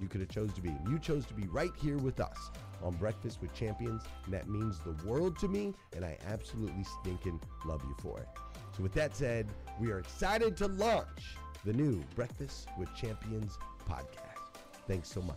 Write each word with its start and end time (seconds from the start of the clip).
you 0.00 0.08
could 0.08 0.20
have 0.20 0.30
chose 0.30 0.52
to 0.54 0.60
be. 0.60 0.74
You 0.88 0.98
chose 0.98 1.26
to 1.26 1.34
be 1.34 1.46
right 1.48 1.72
here 1.80 1.98
with 1.98 2.20
us 2.20 2.50
on 2.82 2.94
Breakfast 2.94 3.40
with 3.40 3.52
Champions, 3.54 4.02
and 4.24 4.34
that 4.34 4.48
means 4.48 4.78
the 4.80 4.96
world 5.06 5.38
to 5.40 5.48
me, 5.48 5.74
and 5.94 6.04
I 6.04 6.18
absolutely 6.26 6.84
stinking 7.00 7.40
love 7.64 7.82
you 7.84 7.94
for 8.00 8.18
it. 8.18 8.28
So 8.76 8.82
with 8.82 8.92
that 8.94 9.16
said, 9.16 9.48
we 9.78 9.90
are 9.90 9.98
excited 9.98 10.56
to 10.58 10.68
launch 10.68 11.36
the 11.64 11.72
new 11.72 12.02
Breakfast 12.14 12.68
with 12.78 12.94
Champions 12.94 13.58
podcast. 13.88 14.60
Thanks 14.86 15.10
so 15.10 15.20
much. 15.22 15.36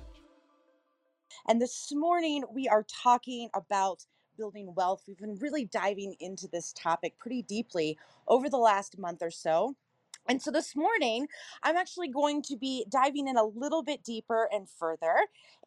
And 1.47 1.61
this 1.61 1.91
morning 1.93 2.43
we 2.53 2.67
are 2.67 2.83
talking 2.83 3.49
about 3.53 4.05
building 4.37 4.73
wealth. 4.75 5.03
We've 5.07 5.17
been 5.17 5.37
really 5.39 5.65
diving 5.65 6.15
into 6.19 6.47
this 6.47 6.73
topic 6.73 7.17
pretty 7.19 7.41
deeply 7.41 7.97
over 8.27 8.49
the 8.49 8.57
last 8.57 8.97
month 8.97 9.21
or 9.21 9.31
so. 9.31 9.75
And 10.27 10.41
so 10.41 10.51
this 10.51 10.75
morning, 10.75 11.27
I'm 11.63 11.75
actually 11.75 12.07
going 12.07 12.41
to 12.43 12.55
be 12.55 12.85
diving 12.89 13.27
in 13.27 13.37
a 13.37 13.43
little 13.43 13.83
bit 13.83 14.03
deeper 14.03 14.47
and 14.51 14.69
further 14.69 15.15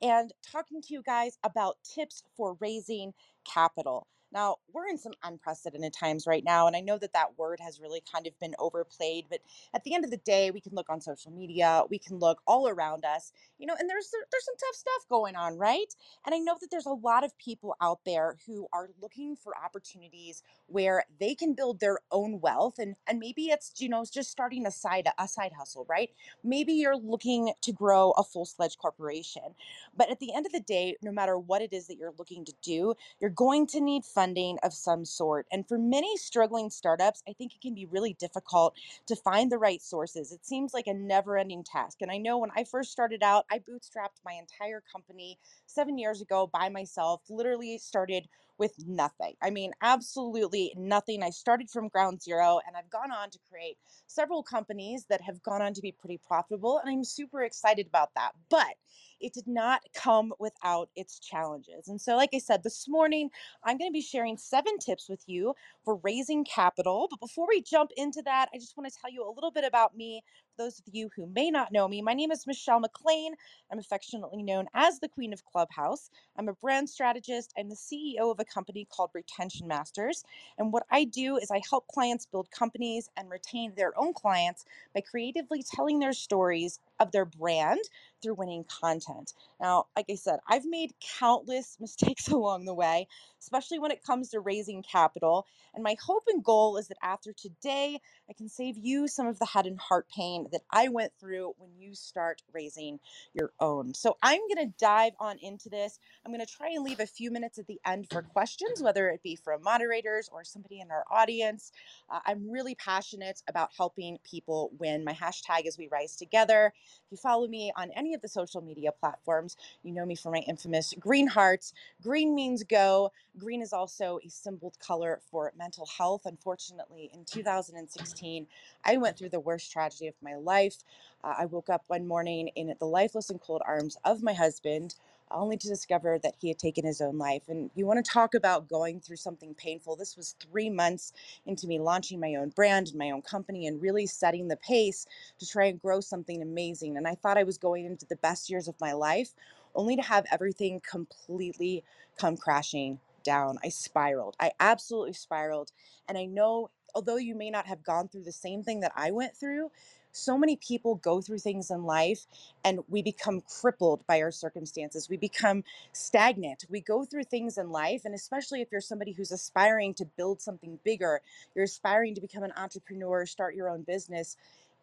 and 0.01 0.33
talking 0.51 0.81
to 0.83 0.95
you 0.95 1.03
guys 1.03 1.39
about 1.45 1.77
tips 1.85 2.23
for 2.37 2.57
raising 2.61 3.13
capital. 3.45 4.07
Now, 4.33 4.57
we're 4.73 4.89
in 4.89 4.99
some 4.99 5.15
unprecedented 5.23 5.93
times 5.95 6.27
right 6.27 6.45
now, 6.45 6.67
and 6.67 6.77
I 6.77 6.81
know 6.81 6.99
that 6.99 7.13
that 7.15 7.39
word 7.39 7.61
has 7.61 7.81
really 7.81 8.03
kind 8.13 8.27
of 8.27 8.39
been 8.41 8.55
overplayed, 8.59 9.27
but 9.31 9.41
at 9.75 9.85
the 9.85 9.95
end 9.95 10.05
of 10.05 10.11
the 10.11 10.19
day, 10.19 10.51
we 10.51 10.61
can 10.61 10.75
look 10.75 10.91
on 10.91 11.01
social 11.01 11.31
media, 11.33 11.85
we 11.91 11.99
can 11.99 12.19
look 12.19 12.43
all 12.47 12.69
around 12.69 13.05
us, 13.05 13.33
you 13.59 13.67
know, 13.67 13.75
and 13.79 13.89
there's 13.89 14.11
there's 14.31 14.45
some 14.45 14.57
tough 14.59 14.75
stuff 14.77 15.09
going 15.09 15.37
on, 15.37 15.57
right? 15.59 15.95
And 16.27 16.35
I 16.35 16.39
know 16.39 16.57
that 16.61 16.71
there's 16.71 16.87
a 16.87 16.91
lot 16.91 17.25
of 17.25 17.37
people 17.39 17.77
out 17.81 18.01
there 18.05 18.37
who 18.47 18.69
are 18.73 18.91
looking 19.01 19.37
for 19.37 19.57
opportunities 19.57 20.43
where 20.67 21.05
they 21.21 21.35
can 21.35 21.55
build 21.55 21.81
their 21.81 21.99
own 22.11 22.41
wealth 22.41 22.79
and 22.79 22.97
and 23.07 23.19
maybe 23.19 23.47
it's, 23.47 23.73
you 23.79 23.89
know, 23.89 24.05
just 24.13 24.31
starting 24.31 24.67
a 24.67 24.71
side 24.71 25.09
a 25.19 25.29
side 25.29 25.53
hustle, 25.59 25.87
right? 25.89 26.11
Maybe 26.45 26.75
you're 26.75 26.97
looking 26.97 27.53
to 27.63 27.73
grow 27.73 28.13
a 28.13 28.25
full-fledged 28.25 28.79
corporation. 28.79 29.55
But 29.97 30.11
at 30.11 30.21
the 30.21 30.35
end 30.35 30.47
of 30.47 30.53
the 30.53 30.61
day, 30.61 30.97
no 31.03 31.13
matter 31.13 31.39
what 31.39 31.63
it 31.63 31.73
is 31.73 31.87
that 31.89 31.97
you're 31.97 32.15
looking 32.19 32.45
to 32.47 32.55
do, 32.63 32.95
you're 33.21 33.31
going 33.31 33.67
to 33.69 33.81
need 33.81 34.05
funding 34.17 34.59
of 34.65 34.75
some 34.75 35.05
sort. 35.05 35.47
And 35.53 35.69
for 35.69 35.79
many 35.79 36.17
struggling 36.17 36.71
startups, 36.71 37.23
I 37.29 37.35
think 37.35 37.55
it 37.55 37.63
can 37.63 37.75
be 37.75 37.87
really 37.87 38.15
difficult 38.15 38.75
to 39.07 39.17
find 39.17 39.53
the 39.53 39.59
right 39.59 39.83
sources. 39.83 40.33
It 40.33 40.47
seems 40.47 40.75
like 40.75 40.89
a 40.89 40.95
never 40.95 41.39
ending 41.39 41.65
task. 41.65 41.99
And 42.03 42.11
I 42.11 42.19
know 42.19 42.39
when 42.39 42.51
I 42.57 42.65
first 42.65 42.93
started 42.93 43.23
out, 43.23 43.47
I 43.53 43.61
bootstrapped 43.61 44.25
my 44.25 44.33
entire 44.33 44.83
company 44.91 45.39
seven 45.67 45.99
years 45.99 46.23
ago 46.23 46.49
by 46.53 46.71
myself, 46.71 47.23
literally 47.31 47.79
started 47.79 48.29
with 48.59 48.75
nothing. 48.87 49.35
I 49.43 49.51
mean, 49.51 49.73
absolutely 49.83 50.73
nothing. 50.77 51.23
I 51.23 51.31
started 51.31 51.71
from 51.71 51.89
ground 51.89 52.23
zero 52.23 52.61
and 52.67 52.77
I've 52.77 52.91
gone 52.91 53.13
on 53.13 53.31
to 53.31 53.39
create 53.51 53.77
several 54.07 54.43
companies 54.43 55.07
that 55.11 55.21
have 55.21 55.43
gone 55.43 55.63
on 55.63 55.75
to 55.75 55.83
be 55.83 55.93
pretty 55.93 56.19
profitable. 56.19 56.79
And 56.79 56.91
I'm 56.91 57.05
super 57.05 57.43
excited 57.43 57.87
about 57.87 58.11
that. 58.15 58.33
But 58.51 58.75
it 59.21 59.33
did 59.33 59.47
not 59.47 59.81
come 59.95 60.33
without 60.39 60.91
its 60.95 61.19
challenges. 61.19 61.89
And 61.89 62.01
so, 62.01 62.17
like 62.17 62.31
I 62.35 62.39
said, 62.39 62.63
this 62.63 62.87
morning, 62.89 63.31
I'm 63.65 63.79
going 63.79 63.91
to 63.91 63.93
be 63.95 64.03
sharing 64.03 64.37
seven 64.37 64.79
tips 64.79 65.09
with 65.09 65.23
you 65.27 65.55
for 65.85 65.97
raising 66.03 66.45
capital. 66.45 67.07
But 67.11 67.21
before 67.21 67.47
we 67.49 67.63
jump 67.63 67.91
into 67.97 68.23
that, 68.23 68.49
I 68.55 68.59
just 68.59 68.77
want 68.77 68.93
to 68.93 68.99
tell 69.01 69.11
you 69.11 69.27
a 69.27 69.33
little 69.33 69.51
bit 69.51 69.65
about 69.65 69.97
me. 69.97 70.23
Those 70.59 70.79
of 70.81 70.85
you 70.95 71.11
who 71.17 71.27
may 71.27 71.51
not 71.51 71.73
know 71.73 71.89
me, 71.89 72.03
my 72.03 72.15
name 72.15 72.31
is 72.33 72.47
Michelle 72.47 72.81
McLean. 72.81 73.35
I'm 73.73 73.81
affectionately 73.81 74.45
known 74.45 74.69
as 74.75 75.01
the 75.01 75.09
Queen 75.09 75.33
of 75.33 75.45
Clubhouse. 75.45 76.11
I'm 76.39 76.49
a 76.49 76.55
brand 76.55 76.91
strategist. 76.91 77.53
I'm 77.59 77.71
the 77.71 77.77
CEO 77.77 78.31
of 78.31 78.41
a 78.41 78.47
company 78.47 78.87
called 78.89 79.11
Retention 79.15 79.69
Masters. 79.69 80.25
And 80.59 80.73
what 80.73 80.85
I 80.93 81.07
do 81.07 81.39
is 81.39 81.51
I 81.51 81.63
help 81.69 81.89
clients 81.89 82.27
build 82.27 82.53
companies 82.53 83.11
and 83.17 83.31
retain 83.31 83.75
their 83.77 83.99
own 83.99 84.15
clients 84.15 84.65
by 84.95 85.03
creatively 85.03 85.65
telling 85.65 85.99
their 86.01 86.15
stories 86.15 86.81
of 87.01 87.13
their 87.13 87.25
brand 87.25 87.81
through 88.23 88.35
winning 88.35 88.65
content. 88.65 89.33
Now, 89.61 89.87
like 89.97 90.07
I 90.11 90.17
said, 90.17 90.41
I've 90.49 90.65
made 90.67 90.95
countless 91.19 91.77
mistakes 91.81 92.29
along 92.29 92.65
the 92.65 92.75
way, 92.75 93.09
especially 93.41 93.79
when 93.79 93.91
it 93.91 94.03
comes 94.05 94.31
to 94.31 94.41
raising 94.41 94.83
capital. 94.83 95.47
And 95.75 95.85
my 95.85 95.97
hope 96.05 96.25
and 96.29 96.43
goal 96.43 96.77
is 96.79 96.89
that 96.89 96.99
after 97.03 97.33
today, 97.33 98.01
I 98.29 98.33
can 98.33 98.49
save 98.49 98.77
you 98.79 99.09
some 99.09 99.27
of 99.27 99.39
the 99.39 99.47
head 99.47 99.67
and 99.67 99.79
heart 99.79 100.09
pain 100.15 100.47
that 100.53 100.63
I 100.71 100.89
went 100.89 101.13
through 101.21 101.55
when 101.59 101.71
you 101.79 101.95
start 101.95 102.43
raising 102.53 102.99
your 103.35 103.53
own. 103.61 103.95
So 103.95 104.17
I'm 104.23 104.41
going 104.53 104.69
to 104.69 104.75
dive 104.79 105.13
on 105.21 105.39
into 105.41 105.69
this. 105.69 105.99
I'm 106.25 106.33
going 106.33 106.45
to 106.45 106.53
try 106.53 106.71
and 106.71 106.85
leave 106.85 107.01
a 107.01 107.07
few 107.07 107.31
minutes 107.31 107.59
at 107.59 107.67
the 107.67 107.81
end 107.87 108.09
for 108.11 108.23
questions, 108.23 108.83
whether 108.83 109.09
it 109.09 109.23
be 109.23 109.37
from 109.37 109.63
moderators 109.63 110.29
or 110.33 110.45
somebody 110.45 110.81
in 110.81 110.91
our 110.91 111.05
audience. 111.11 111.73
Uh, 112.11 112.21
I'm 112.27 112.51
really 112.51 112.75
passionate 112.75 113.43
about 113.49 113.71
helping 113.77 114.19
people 114.25 114.71
win. 114.79 115.05
My 115.05 115.15
hashtag 115.15 115.67
is 115.67 115.79
We 115.79 115.89
Rise 115.89 116.17
Together. 116.17 116.73
If 117.07 117.13
you 117.13 117.17
follow 117.19 117.49
me 117.49 117.73
on 117.77 117.91
any 117.97 118.15
of 118.15 118.23
the 118.23 118.29
social 118.29 118.63
media 118.63 118.93
platforms, 118.93 119.57
you 119.85 119.93
know 119.93 120.07
me 120.07 120.17
for 120.17 120.31
my 120.33 120.41
infamous 120.49 120.95
green 121.01 121.29
hearts. 121.29 121.73
Green 122.03 122.35
means 122.35 122.65
go. 122.65 123.13
Green 123.39 123.63
is 123.63 123.73
also 123.73 124.21
a 124.25 124.29
symboled 124.31 124.79
color 124.81 125.21
for 125.31 125.53
mental 125.59 125.87
health. 125.99 126.23
Unfortunately, 126.27 127.11
in 127.15 127.25
2016, 127.25 128.47
I 128.85 128.97
went 128.99 129.19
through 129.19 129.31
the 129.31 129.41
worst 129.41 129.73
tragedy 129.73 130.09
of 130.09 130.15
my 130.23 130.37
life. 130.37 130.77
Uh, 131.25 131.35
I 131.39 131.47
woke 131.47 131.71
up 131.71 131.85
one 131.89 132.07
morning 132.07 132.49
in 132.57 132.75
the 132.79 132.87
lifeless 132.87 133.31
and 133.31 133.41
cold 133.41 133.63
arms 133.67 133.97
of 134.05 134.23
my 134.23 134.35
husband 134.35 134.95
only 135.31 135.57
to 135.59 135.69
discover 135.69 136.19
that 136.21 136.37
he 136.41 136.49
had 136.49 136.59
taken 136.59 136.85
his 136.87 137.01
own 137.01 137.19
life. 137.19 137.45
And 137.49 137.71
you 137.75 137.87
want 137.87 138.05
to 138.05 138.11
talk 138.11 138.35
about 138.35 138.69
going 138.69 139.01
through 139.01 139.17
something 139.17 139.55
painful. 139.55 139.97
This 139.97 140.17
was 140.17 140.37
three 140.41 140.71
months 140.71 141.13
into 141.47 141.67
me 141.67 141.79
launching 141.81 142.21
my 142.21 142.35
own 142.37 142.51
brand 142.51 142.89
and 142.89 142.99
my 142.99 143.11
own 143.11 143.23
company 143.23 143.67
and 143.67 143.83
really 143.83 144.07
setting 144.07 144.49
the 144.49 144.57
pace 144.57 145.07
to 145.39 145.47
try 145.49 145.67
and 145.67 145.81
grow 145.81 146.01
something 146.01 146.43
amazing. 146.43 146.97
And 146.97 147.09
I 147.09 147.15
thought 147.15 147.39
I 147.39 147.45
was 147.45 147.59
going 147.59 147.87
into 147.87 148.07
the 148.07 148.17
best 148.17 148.51
years 148.51 148.69
of 148.69 148.81
my 148.81 148.93
life, 148.93 149.35
only 149.75 149.97
to 149.97 150.03
have 150.03 150.27
everything 150.31 150.81
completely 150.89 151.85
come 152.19 152.37
crashing 152.37 153.01
down. 153.25 153.59
I 153.65 153.71
spiraled. 153.71 154.37
I 154.41 154.53
absolutely 154.61 155.15
spiraled. 155.15 155.73
And 156.09 156.19
I 156.19 156.27
know, 156.27 156.71
although 156.95 157.17
you 157.17 157.35
may 157.35 157.51
not 157.51 157.67
have 157.67 157.85
gone 157.85 158.09
through 158.09 158.25
the 158.25 158.33
same 158.33 158.63
thing 158.63 158.81
that 158.81 158.93
I 158.97 159.11
went 159.11 159.37
through, 159.37 159.71
so 160.17 160.39
many 160.39 160.57
people 160.57 160.97
go 160.97 161.21
through 161.21 161.39
things 161.39 161.71
in 161.71 161.85
life 161.85 162.27
and 162.65 162.81
we 162.89 163.03
become 163.03 163.43
crippled 163.43 164.07
by 164.07 164.23
our 164.23 164.33
circumstances. 164.33 165.09
We 165.11 165.17
become 165.17 165.65
stagnant. 165.93 166.67
We 166.71 166.81
go 166.81 167.05
through 167.05 167.25
things 167.25 167.59
in 167.59 167.71
life, 167.71 168.05
and 168.05 168.15
especially 168.15 168.63
if 168.63 168.69
you're 168.73 168.81
somebody 168.81 169.13
who's 169.13 169.33
aspiring 169.33 169.95
to 169.95 170.07
build 170.07 170.41
something 170.43 170.79
bigger, 170.85 171.21
you're 171.55 171.65
aspiring 171.65 172.15
to 172.17 172.21
become 172.21 172.45
an 172.45 172.53
entrepreneur, 172.57 173.27
start 173.27 173.55
your 173.55 173.69
own 173.69 173.83
business, 173.83 174.37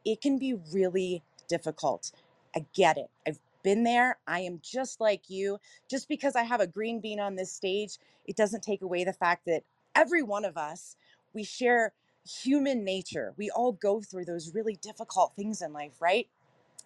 it 0.05 0.21
can 0.21 0.37
be 0.39 0.55
really 0.73 1.23
difficult. 1.47 2.11
I 2.55 2.65
get 2.73 2.97
it. 2.97 3.09
I've 3.27 3.39
been 3.63 3.83
there. 3.83 4.17
I 4.27 4.41
am 4.41 4.59
just 4.63 5.01
like 5.01 5.29
you. 5.29 5.59
Just 5.89 6.07
because 6.09 6.35
I 6.35 6.43
have 6.43 6.61
a 6.61 6.67
green 6.67 6.99
bean 6.99 7.19
on 7.19 7.35
this 7.35 7.51
stage, 7.51 7.97
it 8.27 8.35
doesn't 8.35 8.63
take 8.63 8.81
away 8.81 9.03
the 9.03 9.13
fact 9.13 9.45
that 9.47 9.63
every 9.95 10.23
one 10.23 10.45
of 10.45 10.57
us, 10.57 10.95
we 11.33 11.43
share 11.43 11.93
human 12.25 12.83
nature. 12.83 13.33
We 13.37 13.49
all 13.49 13.73
go 13.73 14.01
through 14.01 14.25
those 14.25 14.53
really 14.53 14.77
difficult 14.81 15.33
things 15.35 15.61
in 15.61 15.73
life, 15.73 15.93
right? 16.01 16.27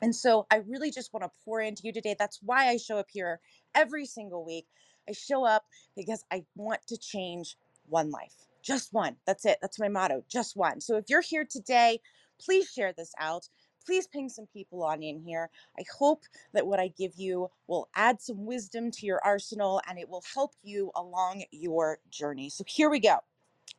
And 0.02 0.16
so 0.16 0.46
I 0.52 0.58
really 0.58 0.92
just 0.92 1.14
want 1.14 1.24
to 1.24 1.32
pour 1.44 1.62
into 1.62 1.84
you 1.86 1.92
today. 1.94 2.16
That's 2.18 2.40
why 2.44 2.70
I 2.70 2.78
show 2.78 2.98
up 2.98 3.08
here 3.12 3.40
every 3.74 4.06
single 4.06 4.46
week. 4.46 4.68
I 5.10 5.14
show 5.14 5.46
up 5.46 5.66
because 5.96 6.24
I 6.32 6.44
want 6.56 6.86
to 6.88 6.98
change 6.98 7.58
one 7.88 8.12
life, 8.12 8.34
just 8.62 8.94
one. 8.94 9.16
That's 9.26 9.46
it. 9.46 9.58
That's 9.62 9.80
my 9.80 9.88
motto, 9.88 10.24
just 10.30 10.56
one. 10.56 10.82
So 10.82 10.98
if 10.98 11.06
you're 11.10 11.22
here 11.22 11.46
today, 11.50 12.00
please 12.40 12.70
share 12.70 12.94
this 12.94 13.14
out. 13.20 13.48
Please 13.86 14.06
ping 14.06 14.28
some 14.28 14.48
people 14.54 14.84
on 14.84 15.02
in 15.02 15.22
here. 15.22 15.50
I 15.80 15.84
hope 15.98 16.24
that 16.54 16.68
what 16.68 16.80
I 16.80 16.90
give 16.90 17.14
you 17.16 17.50
will 17.68 17.88
add 17.96 18.22
some 18.22 18.46
wisdom 18.46 18.92
to 18.92 19.06
your 19.06 19.22
arsenal 19.24 19.82
and 19.88 19.98
it 19.98 20.10
will 20.10 20.24
help 20.36 20.52
you 20.62 20.92
along 20.94 21.46
your 21.52 22.00
journey. 22.10 22.50
So 22.50 22.66
here 22.68 22.90
we 22.90 23.00
go 23.00 23.20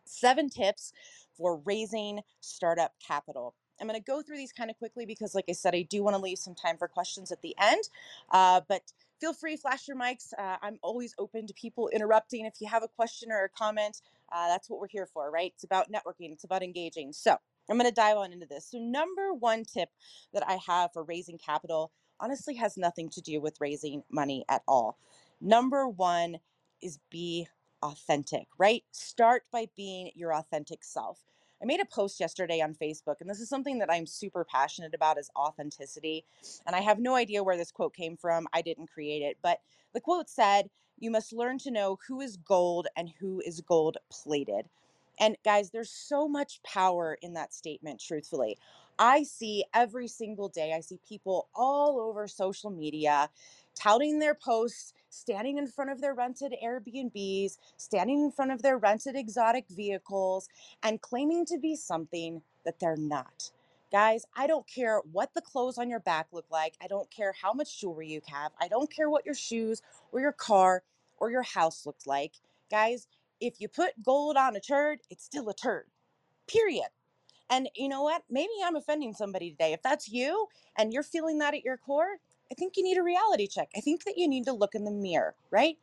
seven 0.06 0.48
tips 0.48 0.92
for 1.38 1.62
raising 1.64 2.20
startup 2.40 2.92
capital. 3.06 3.54
I'm 3.80 3.86
going 3.86 3.98
to 3.98 4.04
go 4.04 4.22
through 4.22 4.36
these 4.36 4.52
kind 4.52 4.70
of 4.70 4.76
quickly 4.76 5.06
because, 5.06 5.34
like 5.34 5.44
I 5.48 5.52
said, 5.52 5.74
I 5.74 5.82
do 5.82 6.02
want 6.02 6.16
to 6.16 6.22
leave 6.22 6.38
some 6.38 6.54
time 6.54 6.76
for 6.76 6.88
questions 6.88 7.30
at 7.30 7.42
the 7.42 7.54
end. 7.60 7.84
Uh, 8.30 8.60
but 8.68 8.82
feel 9.20 9.32
free, 9.32 9.56
flash 9.56 9.86
your 9.86 9.96
mics. 9.96 10.32
Uh, 10.36 10.56
I'm 10.60 10.78
always 10.82 11.14
open 11.18 11.46
to 11.46 11.54
people 11.54 11.88
interrupting. 11.88 12.44
If 12.44 12.54
you 12.60 12.68
have 12.68 12.82
a 12.82 12.88
question 12.88 13.30
or 13.30 13.44
a 13.44 13.48
comment, 13.48 14.02
uh, 14.32 14.48
that's 14.48 14.68
what 14.68 14.80
we're 14.80 14.88
here 14.88 15.06
for, 15.06 15.30
right? 15.30 15.52
It's 15.54 15.64
about 15.64 15.90
networking, 15.90 16.32
it's 16.32 16.44
about 16.44 16.62
engaging. 16.62 17.12
So 17.12 17.36
I'm 17.70 17.78
going 17.78 17.88
to 17.88 17.94
dive 17.94 18.16
on 18.16 18.32
into 18.32 18.46
this. 18.46 18.70
So, 18.70 18.78
number 18.78 19.32
one 19.32 19.64
tip 19.64 19.90
that 20.32 20.42
I 20.48 20.58
have 20.66 20.92
for 20.92 21.04
raising 21.04 21.38
capital 21.38 21.92
honestly 22.20 22.54
has 22.56 22.76
nothing 22.76 23.08
to 23.10 23.20
do 23.20 23.40
with 23.40 23.60
raising 23.60 24.02
money 24.10 24.44
at 24.48 24.62
all. 24.66 24.98
Number 25.40 25.86
one 25.86 26.38
is 26.82 26.98
be 27.10 27.48
authentic, 27.82 28.46
right? 28.58 28.84
Start 28.92 29.44
by 29.52 29.68
being 29.76 30.10
your 30.14 30.34
authentic 30.34 30.84
self. 30.84 31.24
I 31.62 31.66
made 31.66 31.80
a 31.80 31.86
post 31.86 32.20
yesterday 32.20 32.60
on 32.60 32.74
Facebook, 32.74 33.16
and 33.20 33.28
this 33.28 33.40
is 33.40 33.48
something 33.48 33.78
that 33.78 33.90
I'm 33.90 34.06
super 34.06 34.44
passionate 34.44 34.94
about 34.94 35.18
is 35.18 35.30
authenticity. 35.36 36.24
And 36.66 36.76
I 36.76 36.80
have 36.80 37.00
no 37.00 37.16
idea 37.16 37.42
where 37.42 37.56
this 37.56 37.72
quote 37.72 37.94
came 37.94 38.16
from. 38.16 38.46
I 38.52 38.62
didn't 38.62 38.92
create 38.92 39.22
it, 39.22 39.38
but 39.42 39.60
the 39.92 40.00
quote 40.00 40.28
said, 40.28 40.70
"You 40.98 41.10
must 41.10 41.32
learn 41.32 41.58
to 41.58 41.70
know 41.72 41.98
who 42.06 42.20
is 42.20 42.36
gold 42.36 42.86
and 42.96 43.08
who 43.18 43.40
is 43.40 43.60
gold 43.60 43.98
plated." 44.08 44.68
And 45.18 45.36
guys, 45.44 45.70
there's 45.70 45.90
so 45.90 46.28
much 46.28 46.62
power 46.62 47.18
in 47.20 47.34
that 47.34 47.52
statement, 47.52 48.00
truthfully. 48.00 48.56
I 49.00 49.24
see 49.24 49.64
every 49.74 50.08
single 50.08 50.48
day, 50.48 50.72
I 50.72 50.80
see 50.80 50.98
people 51.08 51.48
all 51.54 52.00
over 52.00 52.28
social 52.28 52.70
media 52.70 53.30
touting 53.78 54.18
their 54.18 54.34
posts, 54.34 54.92
standing 55.10 55.58
in 55.58 55.66
front 55.66 55.90
of 55.90 56.00
their 56.00 56.14
rented 56.14 56.54
Airbnbs, 56.62 57.58
standing 57.76 58.24
in 58.24 58.30
front 58.30 58.50
of 58.50 58.62
their 58.62 58.78
rented 58.78 59.16
exotic 59.16 59.66
vehicles, 59.70 60.48
and 60.82 61.00
claiming 61.00 61.44
to 61.46 61.58
be 61.58 61.76
something 61.76 62.42
that 62.64 62.80
they're 62.80 62.96
not. 62.96 63.50
Guys, 63.90 64.26
I 64.36 64.46
don't 64.46 64.66
care 64.66 65.00
what 65.12 65.32
the 65.34 65.40
clothes 65.40 65.78
on 65.78 65.88
your 65.88 66.00
back 66.00 66.26
look 66.32 66.44
like. 66.50 66.74
I 66.82 66.88
don't 66.88 67.10
care 67.10 67.32
how 67.40 67.54
much 67.54 67.80
jewelry 67.80 68.08
you 68.08 68.20
have. 68.26 68.52
I 68.60 68.68
don't 68.68 68.94
care 68.94 69.08
what 69.08 69.24
your 69.24 69.34
shoes 69.34 69.80
or 70.12 70.20
your 70.20 70.32
car 70.32 70.82
or 71.16 71.30
your 71.30 71.42
house 71.42 71.86
looks 71.86 72.06
like. 72.06 72.32
Guys, 72.70 73.06
if 73.40 73.60
you 73.60 73.68
put 73.68 74.02
gold 74.02 74.36
on 74.36 74.56
a 74.56 74.60
turd, 74.60 74.98
it's 75.08 75.24
still 75.24 75.48
a 75.48 75.54
turd. 75.54 75.86
Period. 76.46 76.88
And 77.50 77.70
you 77.74 77.88
know 77.88 78.02
what? 78.02 78.24
Maybe 78.28 78.52
I'm 78.62 78.76
offending 78.76 79.14
somebody 79.14 79.50
today. 79.50 79.72
If 79.72 79.82
that's 79.82 80.08
you 80.08 80.48
and 80.76 80.92
you're 80.92 81.02
feeling 81.02 81.38
that 81.38 81.54
at 81.54 81.64
your 81.64 81.78
core, 81.78 82.18
I 82.50 82.54
think 82.54 82.76
you 82.76 82.82
need 82.82 82.98
a 82.98 83.02
reality 83.02 83.46
check. 83.46 83.70
I 83.76 83.80
think 83.80 84.04
that 84.04 84.16
you 84.16 84.28
need 84.28 84.44
to 84.46 84.52
look 84.52 84.74
in 84.74 84.84
the 84.84 84.90
mirror, 84.90 85.34
right? 85.50 85.78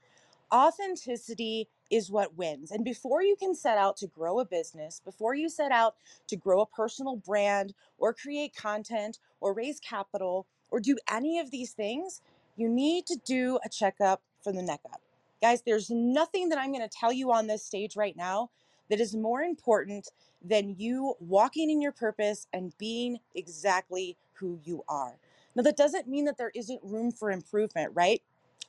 Authenticity 0.54 1.68
is 1.92 2.12
what 2.12 2.38
wins. 2.38 2.72
And 2.72 2.84
before 2.84 3.22
you 3.22 3.36
can 3.36 3.56
set 3.56 3.78
out 3.78 3.98
to 3.98 4.08
grow 4.08 4.40
a 4.40 4.46
business, 4.46 5.02
before 5.04 5.36
you 5.36 5.50
set 5.50 5.72
out 5.72 5.96
to 6.28 6.36
grow 6.36 6.62
a 6.62 6.66
personal 6.66 7.18
brand 7.18 7.74
or 7.98 8.14
create 8.14 8.56
content 8.56 9.20
or 9.42 9.54
raise 9.54 9.80
capital 9.80 10.48
or 10.72 10.80
do 10.80 10.98
any 11.12 11.40
of 11.40 11.52
these 11.52 11.72
things, 11.72 12.22
you 12.56 12.70
need 12.70 13.06
to 13.08 13.18
do 13.26 13.60
a 13.66 13.70
checkup 13.70 14.22
from 14.44 14.56
the 14.56 14.64
neck 14.64 14.82
up. 14.92 15.02
Guys, 15.42 15.62
there's 15.64 15.90
nothing 15.90 16.50
that 16.50 16.58
I'm 16.58 16.72
going 16.72 16.88
to 16.88 16.98
tell 16.98 17.12
you 17.14 17.32
on 17.32 17.48
this 17.48 17.64
stage 17.64 17.96
right 17.96 18.16
now 18.16 18.50
that 18.90 19.00
is 19.00 19.16
more 19.16 19.42
important 19.42 20.10
than 20.42 20.76
you 20.78 21.16
walking 21.20 21.70
in 21.70 21.82
your 21.82 21.92
purpose 21.92 22.48
and 22.54 22.76
being 22.78 23.20
exactly 23.36 24.18
who 24.34 24.60
you 24.64 24.84
are. 24.88 25.16
Now, 25.56 25.64
that 25.64 25.78
doesn't 25.78 26.08
mean 26.08 26.26
that 26.26 26.38
there 26.38 26.52
isn't 26.56 26.82
room 26.84 27.12
for 27.12 27.32
improvement, 27.32 27.92
right? 27.96 28.22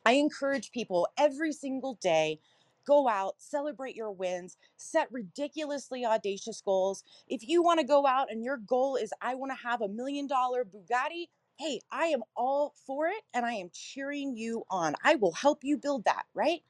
I 0.06 0.12
encourage 0.14 0.72
people 0.72 1.08
every 1.18 1.52
single 1.52 1.94
day 2.02 2.40
go 2.86 3.08
out, 3.08 3.36
celebrate 3.38 3.96
your 3.96 4.10
wins, 4.12 4.56
set 4.76 5.08
ridiculously 5.12 6.04
audacious 6.04 6.60
goals. 6.64 7.04
If 7.28 7.48
you 7.48 7.62
want 7.62 7.80
to 7.80 7.86
go 7.86 8.06
out 8.06 8.30
and 8.30 8.44
your 8.44 8.58
goal 8.58 8.96
is, 8.96 9.12
I 9.22 9.36
want 9.36 9.52
to 9.52 9.68
have 9.68 9.82
a 9.82 9.88
million 9.88 10.26
dollar 10.26 10.64
Bugatti, 10.64 11.28
hey, 11.58 11.80
I 11.92 12.06
am 12.06 12.22
all 12.36 12.74
for 12.86 13.06
it 13.08 13.22
and 13.34 13.46
I 13.46 13.54
am 13.54 13.70
cheering 13.72 14.36
you 14.36 14.64
on. 14.70 14.96
I 15.04 15.16
will 15.16 15.32
help 15.32 15.60
you 15.62 15.78
build 15.78 16.04
that, 16.06 16.24
right? 16.34 16.62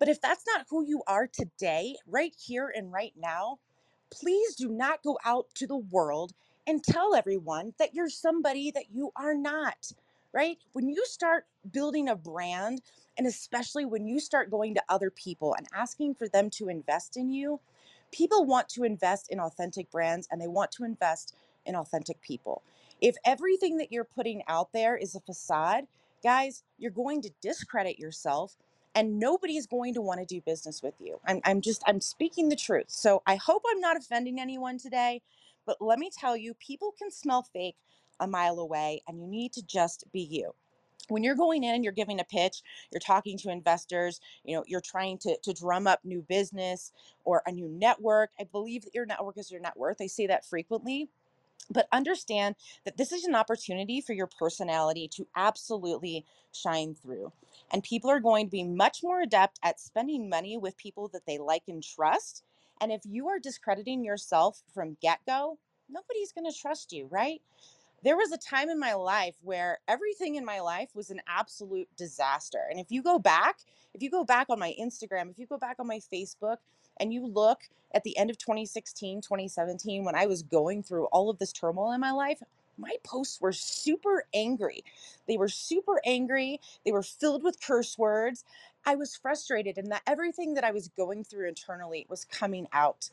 But 0.00 0.08
if 0.10 0.20
that's 0.20 0.44
not 0.46 0.66
who 0.70 0.84
you 0.84 1.02
are 1.08 1.28
today, 1.28 1.96
right 2.06 2.34
here 2.38 2.72
and 2.74 2.92
right 2.92 3.14
now, 3.16 3.60
please 4.10 4.56
do 4.56 4.68
not 4.70 5.02
go 5.04 5.18
out 5.24 5.48
to 5.56 5.68
the 5.68 5.78
world 5.78 6.34
and 6.66 6.84
tell 6.84 7.14
everyone 7.16 7.74
that 7.80 7.94
you're 7.94 8.10
somebody 8.10 8.72
that 8.72 8.86
you 8.92 9.12
are 9.16 9.34
not, 9.34 9.92
right? 10.32 10.58
When 10.74 10.88
you 10.88 11.04
start 11.06 11.46
building 11.72 12.08
a 12.08 12.16
brand, 12.16 12.82
and 13.18 13.26
especially 13.28 13.86
when 13.86 14.06
you 14.06 14.20
start 14.20 14.50
going 14.50 14.74
to 14.76 14.84
other 14.88 15.10
people 15.10 15.54
and 15.58 15.68
asking 15.74 16.16
for 16.16 16.28
them 16.28 16.50
to 16.52 16.70
invest 16.70 17.16
in 17.18 17.30
you, 17.30 17.60
people 18.12 18.46
want 18.46 18.68
to 18.70 18.84
invest 18.84 19.30
in 19.30 19.40
authentic 19.40 19.90
brands 19.90 20.28
and 20.32 20.40
they 20.40 20.48
want 20.48 20.72
to 20.72 20.84
invest 20.84 21.36
in 21.66 21.76
authentic 21.76 22.20
people. 22.22 22.62
If 23.00 23.16
everything 23.26 23.78
that 23.78 23.92
you're 23.92 24.04
putting 24.04 24.42
out 24.48 24.72
there 24.74 24.96
is 24.96 25.16
a 25.16 25.20
facade, 25.20 25.86
guys, 26.24 26.64
you're 26.78 26.92
going 26.92 27.22
to 27.22 27.30
discredit 27.42 27.98
yourself 28.00 28.56
and 28.96 29.18
nobody's 29.20 29.66
going 29.66 29.94
to 29.94 30.02
want 30.02 30.20
to 30.20 30.26
do 30.26 30.42
business 30.42 30.82
with 30.82 30.96
you. 31.00 31.20
I'm, 31.26 31.40
I'm 31.44 31.62
just, 31.62 31.82
I'm 31.86 32.00
speaking 32.02 32.50
the 32.50 32.56
truth. 32.56 32.86
So 32.90 33.22
I 33.26 33.36
hope 33.36 33.64
I'm 33.70 33.80
not 33.80 33.96
offending 33.98 34.40
anyone 34.40 34.78
today, 34.78 35.22
but 35.66 35.76
let 35.80 35.98
me 35.98 36.10
tell 36.10 36.36
you, 36.36 36.54
people 36.54 36.92
can 36.98 37.10
smell 37.10 37.42
fake 37.42 37.76
a 38.20 38.26
mile 38.26 38.58
away 38.58 39.02
and 39.08 39.20
you 39.20 39.26
need 39.26 39.52
to 39.52 39.62
just 39.62 40.04
be 40.12 40.20
you 40.20 40.54
when 41.08 41.24
you're 41.24 41.34
going 41.34 41.64
in 41.64 41.74
and 41.74 41.82
you're 41.82 41.92
giving 41.92 42.20
a 42.20 42.24
pitch 42.24 42.62
you're 42.92 43.00
talking 43.00 43.36
to 43.36 43.50
investors 43.50 44.20
you 44.44 44.54
know 44.54 44.62
you're 44.68 44.80
trying 44.80 45.18
to, 45.18 45.36
to 45.42 45.52
drum 45.52 45.88
up 45.88 45.98
new 46.04 46.22
business 46.28 46.92
or 47.24 47.42
a 47.46 47.50
new 47.50 47.68
network 47.68 48.30
i 48.38 48.44
believe 48.44 48.84
that 48.84 48.94
your 48.94 49.06
network 49.06 49.36
is 49.36 49.50
your 49.50 49.60
net 49.60 49.76
worth 49.76 49.96
i 50.00 50.06
say 50.06 50.26
that 50.26 50.46
frequently 50.46 51.08
but 51.70 51.88
understand 51.92 52.54
that 52.84 52.96
this 52.96 53.12
is 53.12 53.24
an 53.24 53.34
opportunity 53.34 54.00
for 54.00 54.12
your 54.12 54.28
personality 54.38 55.08
to 55.08 55.26
absolutely 55.36 56.24
shine 56.52 56.94
through. 56.94 57.32
And 57.72 57.82
people 57.82 58.10
are 58.10 58.20
going 58.20 58.46
to 58.46 58.50
be 58.50 58.64
much 58.64 59.02
more 59.02 59.22
adept 59.22 59.58
at 59.62 59.80
spending 59.80 60.28
money 60.28 60.56
with 60.58 60.76
people 60.76 61.08
that 61.08 61.26
they 61.26 61.38
like 61.38 61.62
and 61.68 61.82
trust. 61.82 62.44
And 62.82 62.92
if 62.92 63.02
you 63.06 63.28
are 63.28 63.40
discrediting 63.40 64.04
yourself 64.04 64.62
from 64.74 64.98
get 65.02 65.20
go, 65.26 65.58
nobody's 65.90 66.32
going 66.32 66.50
to 66.52 66.58
trust 66.58 66.92
you, 66.92 67.08
right? 67.10 67.40
there 68.04 68.16
was 68.16 68.32
a 68.32 68.38
time 68.38 68.68
in 68.68 68.80
my 68.80 68.94
life 68.94 69.34
where 69.42 69.80
everything 69.88 70.36
in 70.36 70.44
my 70.44 70.60
life 70.60 70.90
was 70.94 71.10
an 71.10 71.20
absolute 71.28 71.88
disaster. 71.96 72.60
And 72.70 72.80
if 72.80 72.88
you 72.90 73.02
go 73.02 73.18
back, 73.18 73.58
if 73.94 74.02
you 74.02 74.10
go 74.10 74.24
back 74.24 74.48
on 74.50 74.58
my 74.58 74.74
Instagram, 74.80 75.30
if 75.30 75.38
you 75.38 75.46
go 75.46 75.58
back 75.58 75.76
on 75.78 75.86
my 75.86 76.00
Facebook, 76.12 76.58
and 77.00 77.12
you 77.12 77.26
look 77.26 77.60
at 77.94 78.04
the 78.04 78.16
end 78.18 78.30
of 78.30 78.38
2016, 78.38 79.22
2017, 79.22 80.04
when 80.04 80.14
I 80.14 80.26
was 80.26 80.42
going 80.42 80.82
through 80.82 81.06
all 81.06 81.30
of 81.30 81.38
this 81.38 81.52
turmoil 81.52 81.92
in 81.92 82.00
my 82.00 82.12
life, 82.12 82.42
my 82.78 82.96
posts 83.04 83.40
were 83.40 83.52
super 83.52 84.26
angry. 84.34 84.84
They 85.28 85.36
were 85.36 85.48
super 85.48 86.00
angry. 86.04 86.60
They 86.84 86.92
were 86.92 87.02
filled 87.02 87.44
with 87.44 87.60
curse 87.62 87.98
words. 87.98 88.44
I 88.84 88.96
was 88.96 89.14
frustrated, 89.14 89.78
and 89.78 89.92
that 89.92 90.02
everything 90.06 90.54
that 90.54 90.64
I 90.64 90.72
was 90.72 90.88
going 90.88 91.24
through 91.24 91.48
internally 91.48 92.06
was 92.08 92.24
coming 92.24 92.66
out. 92.72 93.10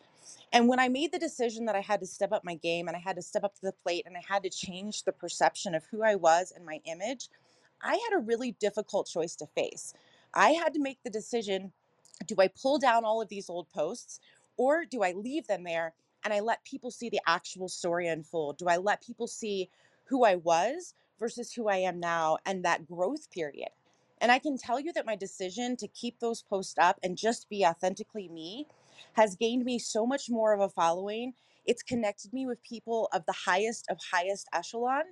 And 0.51 0.67
when 0.67 0.79
I 0.79 0.89
made 0.89 1.11
the 1.11 1.19
decision 1.19 1.65
that 1.65 1.75
I 1.75 1.81
had 1.81 1.99
to 1.99 2.07
step 2.07 2.31
up 2.31 2.43
my 2.43 2.55
game 2.55 2.87
and 2.87 2.97
I 2.97 2.99
had 2.99 3.15
to 3.15 3.21
step 3.21 3.43
up 3.43 3.55
to 3.55 3.61
the 3.61 3.71
plate 3.71 4.05
and 4.05 4.17
I 4.17 4.23
had 4.27 4.43
to 4.43 4.49
change 4.49 5.03
the 5.03 5.11
perception 5.11 5.75
of 5.75 5.85
who 5.85 6.03
I 6.03 6.15
was 6.15 6.51
and 6.55 6.65
my 6.65 6.81
image, 6.85 7.29
I 7.81 7.93
had 7.93 8.17
a 8.17 8.21
really 8.21 8.51
difficult 8.53 9.07
choice 9.07 9.35
to 9.37 9.47
face. 9.47 9.93
I 10.33 10.51
had 10.51 10.73
to 10.73 10.79
make 10.81 11.01
the 11.03 11.09
decision 11.09 11.71
do 12.25 12.35
I 12.37 12.49
pull 12.49 12.79
down 12.79 13.05
all 13.05 13.21
of 13.21 13.29
these 13.29 13.49
old 13.49 13.69
posts 13.69 14.19
or 14.57 14.85
do 14.85 15.03
I 15.03 15.13
leave 15.13 15.47
them 15.47 15.63
there 15.63 15.93
and 16.23 16.33
I 16.33 16.41
let 16.41 16.65
people 16.65 16.91
see 16.91 17.09
the 17.09 17.21
actual 17.25 17.69
story 17.69 18.07
unfold? 18.07 18.57
Do 18.57 18.65
I 18.67 18.77
let 18.77 19.01
people 19.05 19.27
see 19.27 19.69
who 20.05 20.25
I 20.25 20.35
was 20.35 20.93
versus 21.17 21.53
who 21.53 21.69
I 21.69 21.77
am 21.77 21.99
now 21.99 22.37
and 22.45 22.65
that 22.65 22.87
growth 22.87 23.31
period? 23.31 23.69
And 24.21 24.31
I 24.31 24.39
can 24.39 24.57
tell 24.57 24.79
you 24.79 24.91
that 24.93 25.05
my 25.05 25.15
decision 25.15 25.77
to 25.77 25.87
keep 25.87 26.19
those 26.19 26.41
posts 26.41 26.77
up 26.77 26.99
and 27.03 27.17
just 27.17 27.49
be 27.49 27.65
authentically 27.65 28.27
me 28.27 28.67
has 29.13 29.35
gained 29.35 29.65
me 29.65 29.79
so 29.79 30.05
much 30.05 30.29
more 30.29 30.53
of 30.53 30.59
a 30.59 30.69
following. 30.69 31.33
It's 31.65 31.83
connected 31.83 32.33
me 32.33 32.45
with 32.45 32.63
people 32.63 33.09
of 33.13 33.25
the 33.25 33.35
highest 33.45 33.85
of 33.89 33.97
highest 34.11 34.47
echelon. 34.53 35.03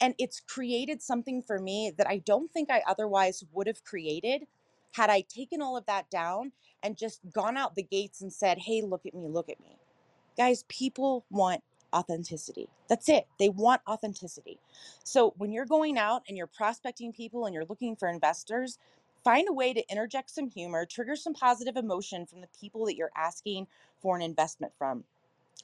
And 0.00 0.14
it's 0.18 0.40
created 0.40 1.02
something 1.02 1.42
for 1.42 1.58
me 1.58 1.92
that 1.96 2.08
I 2.08 2.18
don't 2.18 2.52
think 2.52 2.70
I 2.70 2.82
otherwise 2.86 3.44
would 3.52 3.66
have 3.66 3.82
created 3.84 4.46
had 4.92 5.10
I 5.10 5.22
taken 5.22 5.60
all 5.60 5.76
of 5.76 5.86
that 5.86 6.08
down 6.10 6.52
and 6.82 6.96
just 6.96 7.20
gone 7.32 7.56
out 7.56 7.74
the 7.74 7.82
gates 7.82 8.20
and 8.22 8.32
said, 8.32 8.58
hey, 8.58 8.82
look 8.82 9.06
at 9.06 9.14
me, 9.14 9.28
look 9.28 9.48
at 9.48 9.60
me. 9.60 9.76
Guys, 10.36 10.64
people 10.68 11.24
want 11.30 11.62
authenticity. 11.94 12.68
That's 12.88 13.08
it. 13.08 13.26
They 13.38 13.48
want 13.48 13.82
authenticity. 13.88 14.58
So 15.04 15.34
when 15.38 15.52
you're 15.52 15.66
going 15.66 15.98
out 15.98 16.22
and 16.28 16.36
you're 16.36 16.46
prospecting 16.46 17.12
people 17.12 17.46
and 17.46 17.54
you're 17.54 17.66
looking 17.66 17.96
for 17.96 18.08
investors, 18.08 18.78
find 19.24 19.48
a 19.48 19.52
way 19.52 19.72
to 19.72 19.88
interject 19.90 20.30
some 20.30 20.48
humor, 20.48 20.86
trigger 20.86 21.16
some 21.16 21.34
positive 21.34 21.76
emotion 21.76 22.26
from 22.26 22.40
the 22.40 22.48
people 22.60 22.86
that 22.86 22.96
you're 22.96 23.12
asking 23.16 23.66
for 24.00 24.16
an 24.16 24.22
investment 24.22 24.72
from. 24.78 25.04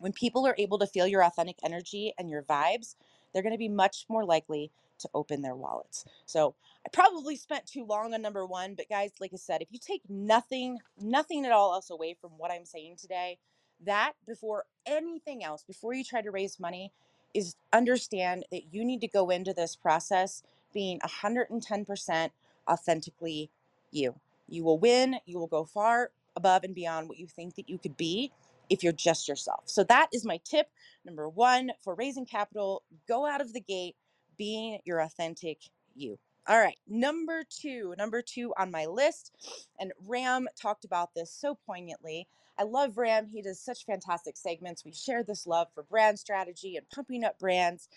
When 0.00 0.12
people 0.12 0.46
are 0.46 0.56
able 0.58 0.78
to 0.80 0.86
feel 0.86 1.06
your 1.06 1.24
authentic 1.24 1.56
energy 1.64 2.14
and 2.18 2.28
your 2.28 2.42
vibes, 2.42 2.96
they're 3.32 3.42
going 3.42 3.54
to 3.54 3.58
be 3.58 3.68
much 3.68 4.06
more 4.08 4.24
likely 4.24 4.70
to 5.00 5.08
open 5.14 5.42
their 5.42 5.56
wallets. 5.56 6.04
So 6.26 6.54
I 6.86 6.90
probably 6.92 7.36
spent 7.36 7.66
too 7.66 7.84
long 7.84 8.14
on 8.14 8.22
number 8.22 8.46
one, 8.46 8.74
but 8.74 8.88
guys, 8.88 9.12
like 9.20 9.32
I 9.32 9.36
said, 9.36 9.62
if 9.62 9.68
you 9.70 9.78
take 9.78 10.02
nothing, 10.08 10.78
nothing 11.00 11.44
at 11.46 11.52
all 11.52 11.74
else 11.74 11.90
away 11.90 12.16
from 12.20 12.32
what 12.38 12.50
I'm 12.50 12.64
saying 12.64 12.96
today, 12.96 13.38
that 13.84 14.12
before 14.26 14.64
anything 14.86 15.44
else, 15.44 15.64
before 15.64 15.94
you 15.94 16.04
try 16.04 16.22
to 16.22 16.30
raise 16.30 16.60
money, 16.60 16.92
is 17.34 17.56
understand 17.72 18.44
that 18.50 18.72
you 18.72 18.84
need 18.84 19.00
to 19.00 19.08
go 19.08 19.30
into 19.30 19.52
this 19.52 19.76
process 19.76 20.42
being 20.72 21.00
110% 21.00 22.30
authentically 22.68 23.50
you. 23.90 24.14
You 24.48 24.64
will 24.64 24.78
win, 24.78 25.16
you 25.26 25.38
will 25.38 25.46
go 25.46 25.64
far 25.64 26.10
above 26.36 26.64
and 26.64 26.74
beyond 26.74 27.08
what 27.08 27.18
you 27.18 27.26
think 27.26 27.56
that 27.56 27.68
you 27.68 27.78
could 27.78 27.96
be 27.96 28.32
if 28.70 28.82
you're 28.82 28.92
just 28.92 29.28
yourself. 29.28 29.62
So 29.66 29.84
that 29.84 30.08
is 30.12 30.24
my 30.24 30.40
tip 30.44 30.68
number 31.04 31.28
1 31.28 31.72
for 31.82 31.94
raising 31.94 32.26
capital, 32.26 32.82
go 33.08 33.26
out 33.26 33.40
of 33.40 33.52
the 33.52 33.60
gate 33.60 33.96
being 34.36 34.78
your 34.84 35.00
authentic 35.00 35.58
you. 35.94 36.18
All 36.46 36.58
right, 36.58 36.76
number 36.88 37.44
2, 37.48 37.94
number 37.96 38.20
2 38.20 38.52
on 38.58 38.70
my 38.70 38.86
list 38.86 39.32
and 39.78 39.92
Ram 40.06 40.46
talked 40.60 40.84
about 40.84 41.14
this 41.14 41.30
so 41.30 41.58
poignantly. 41.66 42.28
I 42.58 42.62
love 42.62 42.98
Ram. 42.98 43.26
He 43.26 43.42
does 43.42 43.58
such 43.58 43.84
fantastic 43.84 44.36
segments. 44.36 44.84
We 44.84 44.92
share 44.92 45.22
this 45.22 45.46
love 45.46 45.68
for 45.74 45.82
brand 45.82 46.18
strategy 46.18 46.76
and 46.76 46.88
pumping 46.88 47.24
up 47.24 47.38
brands. 47.38 47.88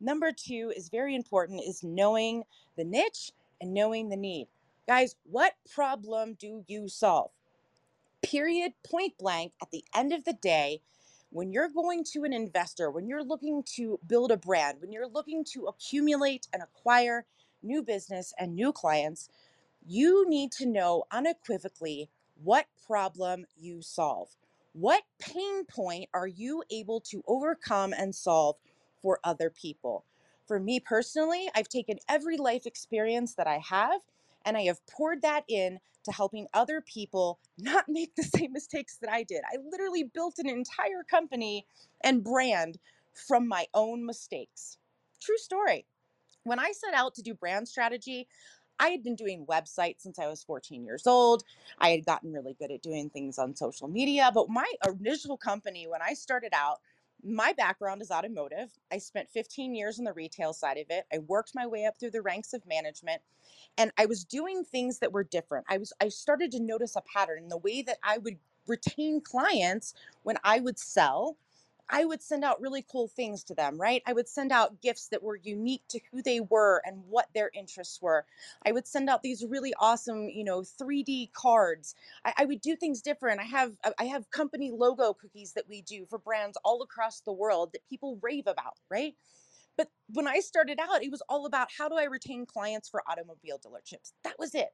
Number 0.00 0.32
2 0.32 0.72
is 0.76 0.88
very 0.88 1.14
important 1.14 1.62
is 1.66 1.82
knowing 1.82 2.44
the 2.76 2.84
niche 2.84 3.32
and 3.60 3.74
knowing 3.74 4.08
the 4.08 4.16
need. 4.16 4.48
Guys, 4.86 5.16
what 5.24 5.52
problem 5.70 6.34
do 6.40 6.64
you 6.66 6.88
solve? 6.88 7.30
Period, 8.22 8.72
point 8.88 9.18
blank, 9.18 9.52
at 9.60 9.70
the 9.70 9.84
end 9.94 10.12
of 10.12 10.24
the 10.24 10.32
day, 10.32 10.80
when 11.30 11.52
you're 11.52 11.68
going 11.68 12.04
to 12.12 12.24
an 12.24 12.32
investor, 12.32 12.90
when 12.90 13.06
you're 13.06 13.22
looking 13.22 13.62
to 13.74 14.00
build 14.06 14.30
a 14.30 14.36
brand, 14.36 14.80
when 14.80 14.92
you're 14.92 15.08
looking 15.08 15.44
to 15.52 15.66
accumulate 15.66 16.48
and 16.52 16.62
acquire 16.62 17.26
new 17.62 17.82
business 17.82 18.32
and 18.38 18.54
new 18.54 18.72
clients, 18.72 19.28
you 19.86 20.28
need 20.28 20.52
to 20.52 20.66
know 20.66 21.04
unequivocally 21.10 22.08
what 22.42 22.66
problem 22.86 23.46
you 23.56 23.82
solve. 23.82 24.28
What 24.72 25.02
pain 25.18 25.64
point 25.64 26.08
are 26.14 26.26
you 26.26 26.62
able 26.70 27.00
to 27.02 27.22
overcome 27.26 27.92
and 27.92 28.14
solve 28.14 28.56
for 29.02 29.20
other 29.24 29.50
people? 29.50 30.04
For 30.46 30.60
me 30.60 30.80
personally, 30.80 31.50
I've 31.54 31.68
taken 31.68 31.98
every 32.08 32.36
life 32.36 32.66
experience 32.66 33.34
that 33.34 33.46
I 33.46 33.58
have 33.68 34.00
and 34.44 34.56
I 34.56 34.62
have 34.62 34.86
poured 34.86 35.22
that 35.22 35.44
in 35.48 35.80
to 36.04 36.12
helping 36.12 36.46
other 36.54 36.80
people 36.80 37.38
not 37.58 37.86
make 37.88 38.14
the 38.14 38.22
same 38.22 38.52
mistakes 38.52 38.98
that 39.02 39.10
I 39.10 39.24
did. 39.24 39.42
I 39.52 39.56
literally 39.70 40.04
built 40.04 40.38
an 40.38 40.48
entire 40.48 41.02
company 41.08 41.66
and 42.02 42.24
brand 42.24 42.78
from 43.28 43.48
my 43.48 43.66
own 43.74 44.06
mistakes. 44.06 44.78
True 45.20 45.38
story. 45.38 45.86
When 46.44 46.58
I 46.58 46.72
set 46.72 46.94
out 46.94 47.14
to 47.16 47.22
do 47.22 47.34
brand 47.34 47.68
strategy, 47.68 48.28
I 48.80 48.90
had 48.90 49.02
been 49.02 49.16
doing 49.16 49.46
websites 49.46 50.00
since 50.02 50.18
I 50.18 50.28
was 50.28 50.42
14 50.44 50.84
years 50.84 51.06
old. 51.06 51.44
I 51.78 51.90
had 51.90 52.06
gotten 52.06 52.32
really 52.32 52.54
good 52.58 52.70
at 52.72 52.82
doing 52.82 53.10
things 53.10 53.38
on 53.38 53.56
social 53.56 53.88
media, 53.88 54.30
but 54.34 54.48
my 54.50 54.70
initial 54.88 55.36
company, 55.36 55.86
when 55.88 56.02
I 56.02 56.14
started 56.14 56.52
out, 56.54 56.80
my 57.24 57.52
background 57.54 58.02
is 58.02 58.10
automotive. 58.10 58.70
I 58.92 58.98
spent 58.98 59.30
15 59.30 59.74
years 59.74 59.98
on 59.98 60.04
the 60.04 60.12
retail 60.12 60.52
side 60.52 60.78
of 60.78 60.86
it. 60.90 61.06
I 61.12 61.18
worked 61.18 61.52
my 61.54 61.66
way 61.66 61.86
up 61.86 61.98
through 61.98 62.12
the 62.12 62.22
ranks 62.22 62.52
of 62.54 62.66
management 62.66 63.22
and 63.78 63.92
I 63.98 64.06
was 64.06 64.24
doing 64.24 64.64
things 64.64 64.98
that 65.00 65.12
were 65.12 65.24
different. 65.24 65.66
I 65.68 65.78
was 65.78 65.92
I 66.00 66.08
started 66.08 66.52
to 66.52 66.60
notice 66.60 66.96
a 66.96 67.02
pattern 67.02 67.44
in 67.44 67.48
the 67.48 67.56
way 67.58 67.82
that 67.82 67.98
I 68.02 68.18
would 68.18 68.38
retain 68.66 69.20
clients 69.20 69.94
when 70.22 70.38
I 70.44 70.60
would 70.60 70.78
sell 70.78 71.36
I 71.90 72.04
would 72.04 72.22
send 72.22 72.44
out 72.44 72.60
really 72.60 72.84
cool 72.90 73.08
things 73.08 73.44
to 73.44 73.54
them, 73.54 73.80
right? 73.80 74.02
I 74.06 74.12
would 74.12 74.28
send 74.28 74.52
out 74.52 74.80
gifts 74.82 75.08
that 75.08 75.22
were 75.22 75.36
unique 75.36 75.82
to 75.88 76.00
who 76.10 76.22
they 76.22 76.40
were 76.40 76.82
and 76.84 77.02
what 77.08 77.28
their 77.34 77.50
interests 77.54 78.00
were. 78.02 78.26
I 78.64 78.72
would 78.72 78.86
send 78.86 79.08
out 79.08 79.22
these 79.22 79.44
really 79.44 79.74
awesome, 79.78 80.28
you 80.28 80.44
know, 80.44 80.62
3D 80.62 81.30
cards. 81.32 81.94
I, 82.24 82.34
I 82.38 82.44
would 82.44 82.60
do 82.60 82.76
things 82.76 83.02
different. 83.02 83.40
I 83.40 83.44
have 83.44 83.72
uh, 83.84 83.92
I 83.98 84.04
have 84.04 84.30
company 84.30 84.70
logo 84.70 85.14
cookies 85.14 85.52
that 85.54 85.68
we 85.68 85.82
do 85.82 86.06
for 86.06 86.18
brands 86.18 86.58
all 86.64 86.82
across 86.82 87.20
the 87.20 87.32
world 87.32 87.72
that 87.72 87.88
people 87.88 88.18
rave 88.22 88.46
about, 88.46 88.74
right? 88.90 89.14
But 89.76 89.90
when 90.12 90.26
I 90.28 90.40
started 90.40 90.80
out, 90.80 91.04
it 91.04 91.10
was 91.10 91.22
all 91.28 91.46
about 91.46 91.68
how 91.76 91.88
do 91.88 91.96
I 91.96 92.04
retain 92.04 92.46
clients 92.46 92.88
for 92.88 93.02
automobile 93.08 93.58
dealerships. 93.58 94.12
That 94.24 94.38
was 94.38 94.54
it. 94.54 94.70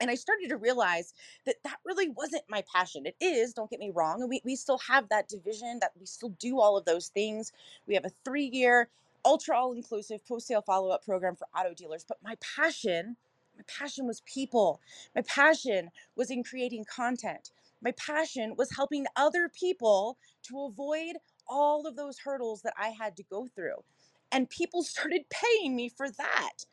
And 0.00 0.10
I 0.10 0.14
started 0.14 0.48
to 0.48 0.56
realize 0.56 1.14
that 1.46 1.56
that 1.64 1.78
really 1.84 2.08
wasn't 2.08 2.44
my 2.48 2.64
passion. 2.74 3.06
It 3.06 3.16
is, 3.20 3.52
don't 3.52 3.70
get 3.70 3.80
me 3.80 3.92
wrong. 3.94 4.20
And 4.20 4.28
we, 4.28 4.40
we 4.44 4.56
still 4.56 4.78
have 4.78 5.08
that 5.10 5.28
division, 5.28 5.78
that 5.80 5.92
we 5.98 6.06
still 6.06 6.30
do 6.38 6.60
all 6.60 6.76
of 6.76 6.84
those 6.84 7.08
things. 7.08 7.52
We 7.86 7.94
have 7.94 8.04
a 8.04 8.12
three 8.24 8.46
year, 8.52 8.88
ultra 9.24 9.56
all 9.56 9.72
inclusive 9.72 10.26
post 10.26 10.46
sale 10.48 10.62
follow 10.62 10.90
up 10.90 11.04
program 11.04 11.36
for 11.36 11.46
auto 11.56 11.74
dealers. 11.74 12.04
But 12.06 12.18
my 12.22 12.36
passion, 12.56 13.16
my 13.56 13.64
passion 13.66 14.06
was 14.06 14.22
people. 14.22 14.80
My 15.14 15.22
passion 15.22 15.90
was 16.16 16.30
in 16.30 16.42
creating 16.42 16.84
content. 16.84 17.50
My 17.82 17.92
passion 17.92 18.54
was 18.56 18.74
helping 18.74 19.06
other 19.16 19.48
people 19.48 20.16
to 20.44 20.62
avoid 20.62 21.16
all 21.48 21.86
of 21.86 21.96
those 21.96 22.18
hurdles 22.18 22.62
that 22.62 22.74
I 22.78 22.88
had 22.88 23.16
to 23.16 23.24
go 23.24 23.48
through. 23.54 23.84
And 24.30 24.48
people 24.48 24.82
started 24.82 25.24
paying 25.30 25.76
me 25.76 25.88
for 25.88 26.10
that. 26.10 26.64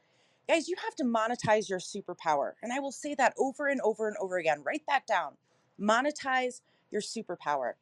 Guys, 0.49 0.67
you 0.67 0.75
have 0.83 0.95
to 0.95 1.03
monetize 1.03 1.69
your 1.69 1.77
superpower. 1.77 2.53
And 2.63 2.73
I 2.73 2.79
will 2.79 2.91
say 2.91 3.13
that 3.13 3.35
over 3.37 3.67
and 3.67 3.79
over 3.81 4.07
and 4.07 4.17
over 4.19 4.39
again. 4.39 4.63
Write 4.65 4.81
that 4.87 5.05
down. 5.05 5.33
Monetize 5.79 6.61
your 6.89 7.01
superpower. 7.01 7.73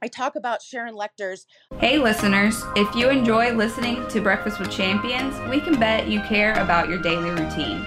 I 0.00 0.08
talk 0.08 0.34
about 0.34 0.62
Sharon 0.62 0.94
Lechter's. 0.94 1.46
Hey, 1.78 1.98
listeners, 1.98 2.62
if 2.76 2.94
you 2.94 3.10
enjoy 3.10 3.52
listening 3.52 4.08
to 4.08 4.22
Breakfast 4.22 4.58
with 4.58 4.70
Champions, 4.70 5.38
we 5.50 5.60
can 5.60 5.78
bet 5.78 6.08
you 6.08 6.22
care 6.22 6.54
about 6.54 6.88
your 6.88 6.96
daily 6.96 7.28
routine. 7.28 7.86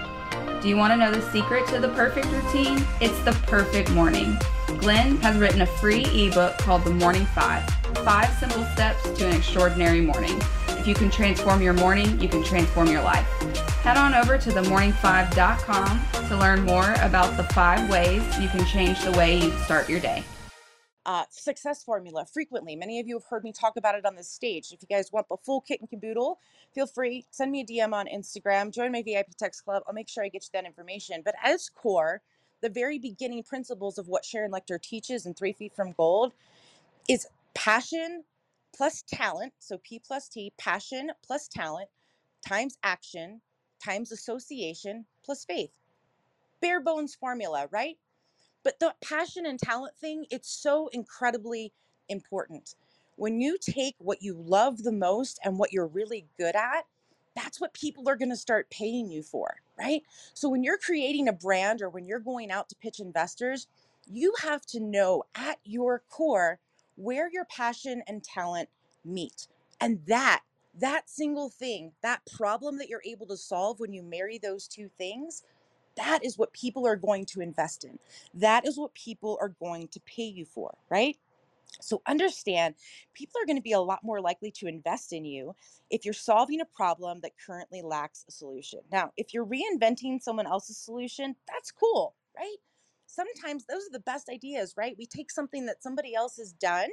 Do 0.62 0.70
you 0.70 0.78
want 0.78 0.94
to 0.94 0.98
know 0.98 1.12
the 1.12 1.28
secret 1.32 1.68
to 1.70 1.80
the 1.80 1.90
perfect 1.90 2.28
routine? 2.28 2.86
It's 3.00 3.20
the 3.24 3.32
perfect 3.48 3.90
morning. 3.90 4.38
Glenn 4.78 5.18
has 5.18 5.36
written 5.38 5.62
a 5.62 5.66
free 5.66 6.06
ebook 6.06 6.60
called 6.60 6.84
The 6.84 6.92
Morning 6.92 7.26
Five 7.26 7.68
Five 8.06 8.32
Simple 8.38 8.66
Steps 8.66 9.02
to 9.18 9.28
an 9.28 9.36
Extraordinary 9.36 10.02
Morning. 10.02 10.40
If 10.82 10.88
you 10.88 10.96
can 10.96 11.12
transform 11.12 11.62
your 11.62 11.74
morning, 11.74 12.20
you 12.20 12.28
can 12.28 12.44
transform 12.44 12.88
your 12.88 13.04
life. 13.04 13.28
Head 13.84 13.98
on 13.98 14.16
over 14.16 14.40
to 14.40 14.50
themorning5.com 14.50 16.28
to 16.28 16.36
learn 16.36 16.64
more 16.64 16.94
about 17.04 17.38
the 17.38 17.44
five 17.54 17.88
ways 17.88 18.24
you 18.40 18.48
can 18.48 18.66
change 18.66 19.00
the 19.04 19.12
way 19.12 19.38
you 19.38 19.52
start 19.60 19.88
your 19.88 20.00
day. 20.00 20.24
Uh, 21.06 21.26
success 21.30 21.84
formula 21.84 22.26
frequently. 22.26 22.76
Many 22.76 23.00
of 23.00 23.08
you 23.08 23.14
have 23.14 23.26
heard 23.30 23.44
me 23.44 23.54
talk 23.54 23.78
about 23.78 23.94
it 23.94 24.08
on 24.08 24.16
this 24.16 24.28
stage. 24.28 24.72
If 24.72 24.82
you 24.82 24.88
guys 24.88 25.12
want 25.12 25.30
the 25.30 25.38
full 25.46 25.62
kit 25.62 25.82
and 25.82 25.88
caboodle, 25.88 26.40
feel 26.74 26.88
free, 26.88 27.28
send 27.30 27.52
me 27.52 27.62
a 27.62 27.64
DM 27.64 27.94
on 27.94 28.08
Instagram, 28.08 28.74
join 28.74 28.92
my 28.92 29.04
VIP 29.04 29.38
text 29.38 29.64
club. 29.64 29.84
I'll 29.88 29.94
make 29.94 30.10
sure 30.10 30.24
I 30.24 30.30
get 30.30 30.46
you 30.46 30.50
that 30.54 30.66
information. 30.66 31.22
But 31.24 31.36
as 31.44 31.70
core, 31.70 32.24
the 32.62 32.70
very 32.70 32.98
beginning 32.98 33.44
principles 33.44 34.00
of 34.00 34.08
what 34.08 34.26
Sharon 34.26 34.52
Lechter 34.52 34.82
teaches 34.82 35.28
in 35.28 35.36
Three 35.36 35.54
Feet 35.54 35.76
from 35.76 35.92
Gold 35.92 36.34
is 37.08 37.28
passion 37.54 38.24
plus 38.76 39.04
talent. 39.04 39.54
So 39.60 39.78
P 39.78 40.00
plus 40.00 40.28
T, 40.30 40.54
passion 40.58 41.12
plus 41.26 41.48
talent 41.48 41.90
times 42.48 42.78
action 42.84 43.42
times 43.84 44.12
association 44.12 45.06
plus 45.24 45.46
faith. 45.46 45.72
Bare 46.62 46.80
bones 46.80 47.16
formula, 47.16 47.68
right? 47.72 47.98
But 48.64 48.80
the 48.80 48.94
passion 49.02 49.46
and 49.46 49.60
talent 49.60 49.96
thing, 49.98 50.26
it's 50.30 50.50
so 50.50 50.88
incredibly 50.90 51.74
important. 52.10 52.76
When 53.16 53.42
you 53.42 53.58
take 53.58 53.96
what 53.98 54.22
you 54.22 54.36
love 54.36 54.84
the 54.84 54.92
most 54.92 55.40
and 55.44 55.58
what 55.58 55.74
you're 55.74 55.88
really 55.88 56.26
good 56.38 56.56
at, 56.56 56.86
that's 57.36 57.62
what 57.62 57.74
people 57.74 58.08
are 58.10 58.16
going 58.16 58.30
to 58.30 58.36
start 58.36 58.70
paying 58.70 59.10
you 59.10 59.24
for, 59.24 59.56
right? 59.80 60.04
So 60.34 60.50
when 60.50 60.64
you're 60.64 60.78
creating 60.78 61.28
a 61.28 61.34
brand 61.34 61.82
or 61.82 61.90
when 61.90 62.06
you're 62.06 62.20
going 62.20 62.52
out 62.52 62.70
to 62.70 62.76
pitch 62.76 63.00
investors, 63.00 63.68
you 64.12 64.34
have 64.42 64.66
to 64.68 64.80
know 64.80 65.24
at 65.36 65.58
your 65.64 66.04
core 66.10 66.60
where 67.02 67.30
your 67.32 67.46
passion 67.46 68.04
and 68.08 68.24
talent 68.24 68.70
meet. 69.04 69.48
And 69.80 70.00
that 70.08 70.42
that 70.80 71.10
single 71.10 71.50
thing, 71.50 71.92
that 72.02 72.22
problem 72.38 72.78
that 72.78 72.88
you're 72.88 73.04
able 73.06 73.28
to 73.28 73.38
solve 73.38 73.80
when 73.80 73.92
you 73.92 74.04
marry 74.04 74.38
those 74.38 74.68
two 74.68 74.90
things, 74.98 75.44
that 75.98 76.24
is 76.24 76.38
what 76.38 76.54
people 76.54 76.88
are 76.88 76.96
going 76.96 77.26
to 77.26 77.42
invest 77.42 77.84
in. 77.84 78.00
That 78.34 78.66
is 78.66 78.78
what 78.78 78.94
people 78.94 79.38
are 79.42 79.50
going 79.50 79.90
to 79.90 80.00
pay 80.02 80.24
you 80.24 80.46
for, 80.46 80.74
right? 80.90 81.18
So 81.82 82.02
understand 82.06 82.76
people 83.14 83.42
are 83.42 83.46
going 83.46 83.58
to 83.58 83.62
be 83.62 83.72
a 83.74 83.80
lot 83.80 84.04
more 84.04 84.22
likely 84.22 84.52
to 84.52 84.68
invest 84.68 85.14
in 85.14 85.26
you 85.26 85.56
if 85.90 86.06
you're 86.06 86.14
solving 86.14 86.62
a 86.62 86.66
problem 86.66 87.20
that 87.22 87.32
currently 87.46 87.82
lacks 87.82 88.26
a 88.28 88.32
solution. 88.32 88.80
Now, 88.92 89.12
if 89.18 89.34
you're 89.34 89.46
reinventing 89.46 90.22
someone 90.22 90.48
else's 90.48 90.78
solution, 90.78 91.36
that's 91.48 91.72
cool, 91.72 92.16
right? 92.38 92.58
Sometimes 93.12 93.66
those 93.66 93.84
are 93.88 93.92
the 93.92 94.00
best 94.00 94.30
ideas, 94.30 94.76
right? 94.78 94.96
We 94.98 95.06
take 95.06 95.32
something 95.32 95.66
that 95.66 95.84
somebody 95.84 96.16
else 96.16 96.38
has 96.38 96.54
done 96.54 96.90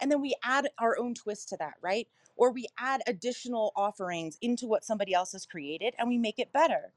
and 0.00 0.10
then 0.10 0.20
we 0.20 0.34
add 0.44 0.68
our 0.78 0.96
own 0.98 1.14
twist 1.14 1.48
to 1.48 1.56
that, 1.58 1.74
right? 1.82 2.06
Or 2.36 2.52
we 2.52 2.66
add 2.78 3.02
additional 3.08 3.72
offerings 3.74 4.38
into 4.40 4.68
what 4.68 4.84
somebody 4.84 5.12
else 5.12 5.32
has 5.32 5.44
created 5.44 5.94
and 5.98 6.08
we 6.08 6.18
make 6.18 6.38
it 6.38 6.52
better. 6.52 6.92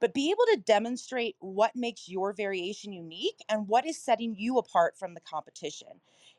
But 0.00 0.14
be 0.14 0.30
able 0.30 0.44
to 0.54 0.62
demonstrate 0.64 1.36
what 1.40 1.76
makes 1.76 2.08
your 2.08 2.32
variation 2.32 2.92
unique 2.92 3.42
and 3.48 3.68
what 3.68 3.86
is 3.86 4.02
setting 4.02 4.34
you 4.36 4.58
apart 4.58 4.96
from 4.98 5.14
the 5.14 5.20
competition. 5.20 5.88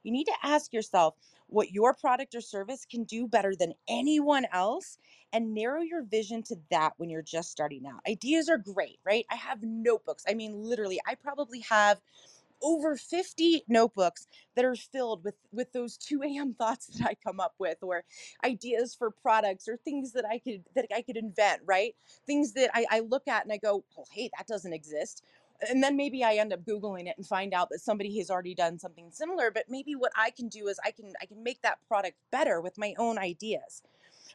You 0.03 0.11
need 0.11 0.25
to 0.25 0.33
ask 0.43 0.73
yourself 0.73 1.15
what 1.47 1.71
your 1.71 1.93
product 1.93 2.35
or 2.35 2.41
service 2.41 2.85
can 2.89 3.03
do 3.03 3.27
better 3.27 3.55
than 3.55 3.73
anyone 3.87 4.45
else 4.51 4.97
and 5.31 5.53
narrow 5.53 5.81
your 5.81 6.03
vision 6.03 6.43
to 6.43 6.55
that 6.71 6.93
when 6.97 7.09
you're 7.09 7.21
just 7.21 7.51
starting 7.51 7.85
out. 7.87 8.01
Ideas 8.07 8.49
are 8.49 8.57
great, 8.57 8.99
right? 9.05 9.25
I 9.31 9.35
have 9.35 9.63
notebooks. 9.63 10.23
I 10.27 10.33
mean, 10.33 10.63
literally, 10.63 10.99
I 11.07 11.15
probably 11.15 11.61
have 11.61 12.01
over 12.61 12.95
50 12.95 13.63
notebooks 13.67 14.27
that 14.55 14.65
are 14.65 14.75
filled 14.75 15.23
with 15.23 15.35
with 15.51 15.71
those 15.73 15.97
2 15.97 16.21
a.m 16.23 16.53
thoughts 16.53 16.87
that 16.87 17.07
i 17.07 17.15
come 17.25 17.39
up 17.39 17.53
with 17.59 17.77
or 17.81 18.03
ideas 18.43 18.95
for 18.95 19.11
products 19.11 19.67
or 19.67 19.77
things 19.77 20.11
that 20.13 20.25
i 20.25 20.39
could 20.39 20.63
that 20.75 20.87
i 20.95 21.01
could 21.01 21.17
invent 21.17 21.61
right? 21.65 21.95
Things 22.25 22.53
that 22.53 22.69
i, 22.73 22.85
I 22.89 22.99
look 23.01 23.27
at 23.27 23.43
and 23.43 23.51
i 23.51 23.57
go 23.57 23.83
well 23.95 24.07
hey 24.11 24.29
that 24.37 24.47
doesn't 24.47 24.73
exist. 24.73 25.23
And 25.69 25.81
then 25.81 25.95
maybe 25.95 26.23
i 26.23 26.35
end 26.35 26.53
up 26.53 26.65
googling 26.65 27.07
it 27.07 27.15
and 27.17 27.25
find 27.25 27.53
out 27.53 27.69
that 27.69 27.79
somebody 27.79 28.17
has 28.17 28.29
already 28.29 28.55
done 28.55 28.79
something 28.79 29.09
similar 29.11 29.51
but 29.51 29.65
maybe 29.69 29.95
what 29.95 30.11
i 30.17 30.29
can 30.31 30.47
do 30.49 30.67
is 30.67 30.79
i 30.85 30.91
can 30.91 31.13
i 31.21 31.25
can 31.25 31.41
make 31.43 31.61
that 31.61 31.79
product 31.87 32.17
better 32.31 32.61
with 32.61 32.77
my 32.77 32.93
own 32.97 33.17
ideas. 33.17 33.81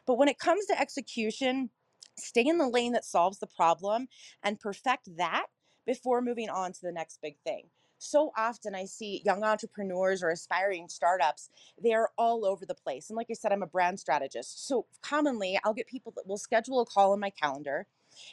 But 0.05 0.17
when 0.17 0.27
it 0.27 0.39
comes 0.39 0.65
to 0.67 0.79
execution 0.79 1.69
stay 2.17 2.45
in 2.45 2.57
the 2.57 2.67
lane 2.67 2.93
that 2.93 3.05
solves 3.05 3.39
the 3.39 3.47
problem 3.47 4.07
and 4.43 4.59
perfect 4.59 5.09
that 5.17 5.45
before 5.85 6.21
moving 6.21 6.49
on 6.49 6.73
to 6.73 6.81
the 6.81 6.91
next 6.91 7.19
big 7.21 7.37
thing 7.45 7.63
so 7.99 8.31
often 8.37 8.73
I 8.73 8.85
see 8.85 9.21
young 9.23 9.43
entrepreneurs 9.43 10.23
or 10.23 10.29
aspiring 10.29 10.87
startups, 10.87 11.49
they're 11.81 12.09
all 12.17 12.45
over 12.45 12.65
the 12.65 12.73
place. 12.73 13.09
And 13.09 13.17
like 13.17 13.27
I 13.29 13.33
said, 13.33 13.51
I'm 13.51 13.61
a 13.61 13.67
brand 13.67 13.99
strategist. 13.99 14.67
So 14.67 14.85
commonly 15.01 15.59
I'll 15.63 15.73
get 15.73 15.87
people 15.87 16.13
that 16.15 16.27
will 16.27 16.37
schedule 16.37 16.79
a 16.81 16.85
call 16.85 17.13
in 17.13 17.19
my 17.19 17.29
calendar. 17.29 17.85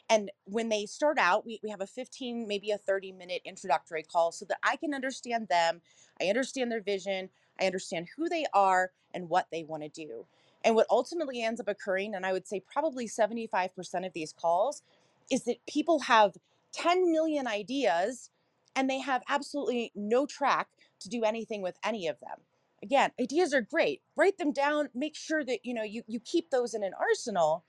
And 0.09 0.31
when 0.45 0.69
they 0.69 0.87
start 0.87 1.19
out, 1.19 1.45
we, 1.45 1.61
we 1.63 1.71
have 1.71 1.81
a 1.81 1.87
15, 1.87 2.47
maybe 2.49 2.71
a 2.71 2.79
30 2.79 3.13
minute 3.13 3.43
introductory 3.45 4.03
call 4.03 4.33
so 4.33 4.45
that 4.47 4.59
I 4.63 4.77
can 4.77 4.95
understand 4.95 5.49
them. 5.49 5.83
I 6.21 6.27
understand 6.27 6.73
their 6.73 6.81
vision. 6.81 7.29
I 7.61 7.67
understand 7.67 8.09
who 8.17 8.29
they 8.29 8.47
are 8.55 8.93
and 9.15 9.29
what 9.29 9.49
they 9.51 9.65
want 9.65 9.83
to 9.83 9.89
do. 9.89 10.27
And 10.65 10.75
what 10.75 10.87
ultimately 10.91 11.43
ends 11.43 11.61
up 11.61 11.69
occurring, 11.69 12.15
and 12.15 12.27
I 12.27 12.33
would 12.33 12.47
say 12.47 12.61
probably 12.61 13.07
75% 13.07 14.07
of 14.07 14.13
these 14.13 14.33
calls, 14.33 14.83
is 15.31 15.45
that 15.45 15.65
people 15.67 16.01
have 16.01 16.37
10 16.73 17.13
million 17.13 17.47
ideas 17.47 18.31
and 18.77 18.91
they 18.91 19.01
have 19.01 19.23
absolutely 19.29 19.93
no 19.97 20.27
track 20.27 20.69
to 21.01 21.11
do 21.11 21.25
anything 21.25 21.63
with 21.63 21.79
any 21.85 22.09
of 22.09 22.21
them. 22.21 22.39
Again 22.83 23.13
ideas 23.21 23.55
are 23.55 23.63
great 23.63 24.03
write 24.17 24.39
them 24.39 24.53
down 24.53 24.91
make 24.95 25.17
sure 25.17 25.45
that 25.45 25.61
you 25.65 25.75
know 25.75 25.85
you, 25.85 26.05
you 26.09 26.21
keep 26.21 26.51
those 26.51 26.75
in 26.75 26.85
an 26.85 26.93
arsenal 27.01 27.65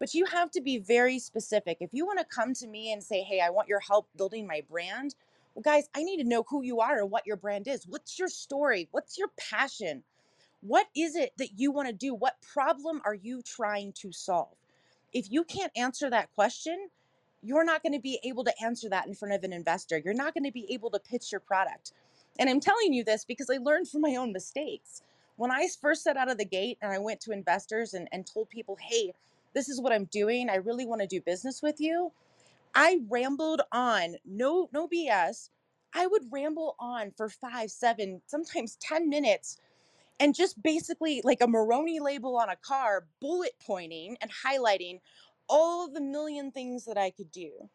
but 0.00 0.14
you 0.14 0.26
have 0.26 0.50
to 0.52 0.60
be 0.62 0.78
very 0.78 1.18
specific. 1.18 1.78
If 1.80 1.90
you 1.92 2.06
want 2.06 2.20
to 2.20 2.26
come 2.26 2.54
to 2.54 2.68
me 2.68 2.92
and 2.92 3.02
say 3.02 3.22
hey 3.22 3.40
i 3.40 3.50
want 3.50 3.68
your 3.68 3.80
help 3.80 4.08
building 4.18 4.46
my 4.46 4.62
brand 4.70 5.14
well 5.54 5.62
guys 5.62 5.88
i 5.96 6.02
need 6.04 6.18
to 6.18 6.28
know 6.28 6.44
who 6.48 6.62
you 6.64 6.80
are 6.80 6.98
and 7.00 7.10
what 7.10 7.26
your 7.26 7.36
brand 7.36 7.68
is. 7.68 7.86
What's 7.88 8.18
your 8.18 8.28
story? 8.28 8.88
What's 8.92 9.18
your 9.18 9.30
passion? 9.38 10.04
What 10.62 10.88
is 10.96 11.16
it 11.16 11.32
that 11.38 11.58
you 11.58 11.72
want 11.72 11.88
to 11.88 11.94
do? 11.94 12.14
What 12.14 12.36
problem 12.42 13.00
are 13.04 13.14
you 13.14 13.42
trying 13.42 13.92
to 14.00 14.12
solve? 14.12 14.56
If 15.12 15.30
you 15.30 15.44
can't 15.44 15.72
answer 15.76 16.10
that 16.10 16.32
question 16.34 16.88
you're 17.42 17.64
not 17.64 17.82
going 17.82 17.92
to 17.92 18.00
be 18.00 18.18
able 18.24 18.44
to 18.44 18.54
answer 18.62 18.88
that 18.88 19.06
in 19.06 19.14
front 19.14 19.34
of 19.34 19.44
an 19.44 19.52
investor. 19.52 20.00
You're 20.04 20.14
not 20.14 20.34
going 20.34 20.44
to 20.44 20.52
be 20.52 20.66
able 20.72 20.90
to 20.90 20.98
pitch 20.98 21.32
your 21.32 21.40
product. 21.40 21.92
And 22.38 22.48
I'm 22.48 22.60
telling 22.60 22.92
you 22.92 23.04
this 23.04 23.24
because 23.24 23.50
I 23.50 23.58
learned 23.58 23.88
from 23.88 24.00
my 24.00 24.16
own 24.16 24.32
mistakes. 24.32 25.02
When 25.36 25.50
I 25.50 25.68
first 25.80 26.02
set 26.02 26.16
out 26.16 26.30
of 26.30 26.38
the 26.38 26.44
gate 26.44 26.78
and 26.82 26.92
I 26.92 26.98
went 26.98 27.20
to 27.22 27.32
investors 27.32 27.94
and, 27.94 28.08
and 28.12 28.26
told 28.26 28.50
people, 28.50 28.76
hey, 28.80 29.12
this 29.54 29.68
is 29.68 29.80
what 29.80 29.92
I'm 29.92 30.06
doing. 30.06 30.50
I 30.50 30.56
really 30.56 30.86
want 30.86 31.00
to 31.00 31.06
do 31.06 31.20
business 31.20 31.62
with 31.62 31.80
you. 31.80 32.12
I 32.74 33.00
rambled 33.08 33.62
on, 33.72 34.16
no, 34.26 34.68
no 34.72 34.88
BS. 34.88 35.50
I 35.94 36.06
would 36.06 36.24
ramble 36.30 36.76
on 36.78 37.12
for 37.16 37.28
five, 37.28 37.70
seven, 37.70 38.20
sometimes 38.26 38.76
10 38.80 39.08
minutes 39.08 39.58
and 40.20 40.34
just 40.34 40.62
basically 40.62 41.20
like 41.24 41.40
a 41.40 41.46
Monroney 41.46 42.00
label 42.00 42.36
on 42.36 42.48
a 42.48 42.56
car, 42.56 43.06
bullet 43.20 43.52
pointing 43.64 44.16
and 44.20 44.30
highlighting 44.44 45.00
all 45.48 45.88
the 45.88 46.00
million 46.00 46.52
things 46.52 46.84
that 46.86 46.98
I 46.98 47.10
could 47.10 47.32
do. 47.32 47.70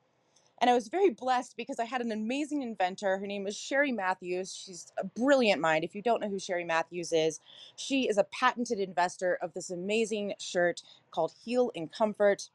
And 0.61 0.69
I 0.69 0.75
was 0.75 0.87
very 0.87 1.09
blessed 1.09 1.57
because 1.57 1.79
I 1.79 1.85
had 1.85 2.01
an 2.01 2.11
amazing 2.11 2.61
inventor. 2.61 3.17
Her 3.17 3.27
name 3.27 3.43
was 3.43 3.57
Sherry 3.57 3.91
Matthews. 3.91 4.55
She's 4.55 4.93
a 4.97 5.05
brilliant 5.05 5.61
mind. 5.61 5.83
If 5.83 5.95
you 5.95 6.01
don't 6.01 6.21
know 6.21 6.29
who 6.29 6.39
Sherry 6.39 6.63
Matthews 6.65 7.13
is, 7.13 7.41
she 7.75 8.07
is 8.07 8.17
a 8.17 8.25
patented 8.25 8.79
investor 8.79 9.37
of 9.41 9.53
this 9.53 9.71
amazing 9.71 10.35
shirt 10.39 10.81
called 11.11 11.33
Heal 11.45 11.71
in 11.75 11.89
Comfort. 11.89 12.49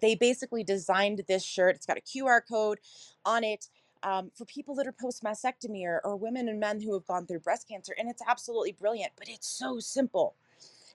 they 0.00 0.14
basically 0.16 0.64
designed 0.64 1.22
this 1.28 1.44
shirt. 1.44 1.76
It's 1.76 1.86
got 1.86 1.98
a 1.98 2.02
QR 2.02 2.40
code 2.48 2.80
on 3.24 3.44
it 3.44 3.68
um, 4.02 4.30
for 4.34 4.44
people 4.46 4.74
that 4.76 4.86
are 4.86 4.92
post 4.92 5.24
mastectomy 5.24 5.84
or, 5.84 6.00
or 6.04 6.16
women 6.16 6.48
and 6.48 6.60
men 6.60 6.80
who 6.80 6.94
have 6.94 7.06
gone 7.06 7.26
through 7.26 7.40
breast 7.40 7.68
cancer. 7.68 7.94
And 7.98 8.10
it's 8.10 8.22
absolutely 8.26 8.72
brilliant, 8.72 9.12
but 9.18 9.28
it's 9.28 9.48
so 9.48 9.80
simple. 9.80 10.34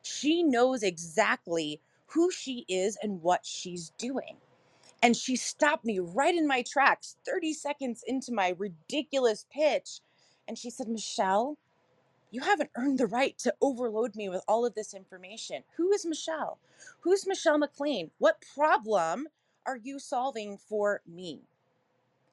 She 0.04 0.43
knows 0.43 0.84
exactly 0.84 1.82
who 2.13 2.32
she 2.32 2.65
is 2.67 2.97
and 3.04 3.21
what 3.21 3.45
she's 3.45 3.91
doing. 3.97 4.38
And 5.04 5.15
she 5.17 5.36
stopped 5.36 5.86
me 5.86 6.00
right 6.00 6.36
in 6.36 6.47
my 6.47 6.63
tracks 6.63 7.17
30 7.26 7.54
seconds 7.54 8.04
into 8.08 8.34
my 8.34 8.56
ridiculous 8.58 9.45
pitch. 9.52 10.02
And 10.47 10.58
she 10.58 10.69
said, 10.69 10.88
Michelle, 10.89 11.58
you 12.32 12.41
haven't 12.41 12.71
earned 12.78 13.00
the 13.00 13.08
right 13.08 13.38
to 13.39 13.54
overload 13.62 14.15
me 14.15 14.30
with 14.30 14.43
all 14.47 14.65
of 14.65 14.76
this 14.76 14.93
information. 14.93 15.63
Who 15.78 15.91
is 15.91 16.06
Michelle? 16.06 16.60
Who's 17.02 17.28
Michelle 17.28 17.58
McLean? 17.58 18.12
What 18.19 18.43
problem 18.56 19.28
are 19.65 19.78
you 19.78 20.00
solving 20.00 20.58
for 20.58 21.02
me? 21.08 21.41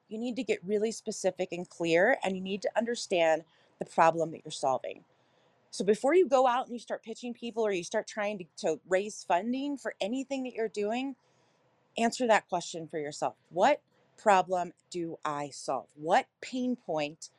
You 0.09 0.19
need 0.19 0.37
to 0.37 0.45
get 0.45 0.65
really 0.65 0.93
specific 0.93 1.51
and 1.53 1.69
clear, 1.69 2.19
and 2.25 2.37
you 2.37 2.43
need 2.43 2.63
to 2.63 2.71
understand 2.77 3.45
the 3.79 3.85
problem 3.87 4.33
that 4.33 4.43
you're 4.45 4.53
solving. 4.53 5.05
So 5.71 5.85
before 5.85 6.15
you 6.15 6.29
go 6.29 6.47
out 6.47 6.67
and 6.67 6.75
you 6.75 6.81
start 6.81 7.03
pitching 7.03 7.35
people 7.35 7.65
or 7.67 7.73
you 7.73 7.85
start 7.85 8.07
trying 8.07 8.39
to, 8.39 8.45
to 8.67 8.81
raise 8.89 9.25
funding 9.27 9.77
for 9.77 9.95
anything 10.01 10.45
that 10.45 10.55
you're 10.55 10.69
doing, 10.69 11.15
answer 11.99 12.27
that 12.27 12.49
question 12.49 12.89
for 12.89 12.99
yourself. 12.99 13.37
What 13.51 13.81
problem 14.17 14.73
do 14.91 15.19
I 15.25 15.51
solve? 15.51 15.89
What 15.95 16.27
pain 16.41 16.77
point 16.77 17.31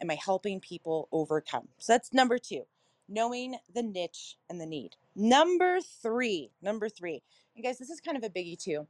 am 0.00 0.10
I 0.10 0.18
helping 0.22 0.60
people 0.60 1.08
overcome? 1.12 1.68
So 1.78 1.94
that's 1.94 2.12
number 2.12 2.38
two, 2.38 2.62
knowing 3.08 3.56
the 3.74 3.82
niche 3.82 4.36
and 4.48 4.60
the 4.60 4.66
need. 4.66 4.96
Number 5.16 5.80
three, 5.80 6.50
number 6.62 6.88
three, 6.88 7.22
and 7.56 7.64
guys, 7.64 7.78
this 7.78 7.90
is 7.90 8.00
kind 8.00 8.16
of 8.16 8.22
a 8.24 8.30
biggie 8.30 8.58
too. 8.58 8.86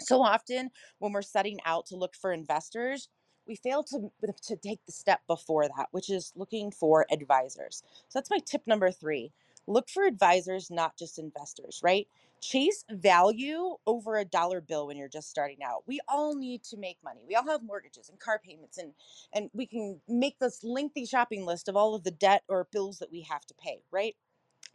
So 0.00 0.22
often 0.22 0.70
when 0.98 1.12
we're 1.12 1.22
setting 1.22 1.58
out 1.64 1.86
to 1.86 1.96
look 1.96 2.14
for 2.14 2.32
investors, 2.32 3.08
we 3.46 3.56
fail 3.56 3.82
to, 3.84 4.10
to 4.44 4.56
take 4.56 4.80
the 4.86 4.92
step 4.92 5.20
before 5.26 5.68
that, 5.68 5.88
which 5.92 6.10
is 6.10 6.32
looking 6.36 6.70
for 6.70 7.06
advisors. 7.10 7.82
So 8.08 8.18
that's 8.18 8.30
my 8.30 8.38
tip 8.44 8.62
number 8.66 8.90
three. 8.90 9.32
Look 9.66 9.88
for 9.90 10.04
advisors, 10.06 10.70
not 10.70 10.98
just 10.98 11.18
investors, 11.18 11.80
right? 11.84 12.08
Chase 12.40 12.84
value 12.90 13.76
over 13.86 14.16
a 14.16 14.24
dollar 14.24 14.60
bill 14.60 14.88
when 14.88 14.96
you're 14.96 15.08
just 15.08 15.30
starting 15.30 15.62
out. 15.64 15.84
We 15.86 16.00
all 16.08 16.34
need 16.34 16.64
to 16.64 16.76
make 16.76 16.98
money. 17.04 17.20
We 17.28 17.36
all 17.36 17.46
have 17.46 17.62
mortgages 17.62 18.08
and 18.08 18.18
car 18.18 18.40
payments 18.44 18.78
and 18.78 18.92
and 19.32 19.50
we 19.54 19.66
can 19.66 20.00
make 20.08 20.38
this 20.40 20.64
lengthy 20.64 21.06
shopping 21.06 21.46
list 21.46 21.68
of 21.68 21.76
all 21.76 21.94
of 21.94 22.04
the 22.04 22.10
debt 22.10 22.42
or 22.48 22.68
bills 22.72 22.98
that 22.98 23.12
we 23.12 23.22
have 23.22 23.46
to 23.46 23.54
pay, 23.54 23.82
right? 23.92 24.16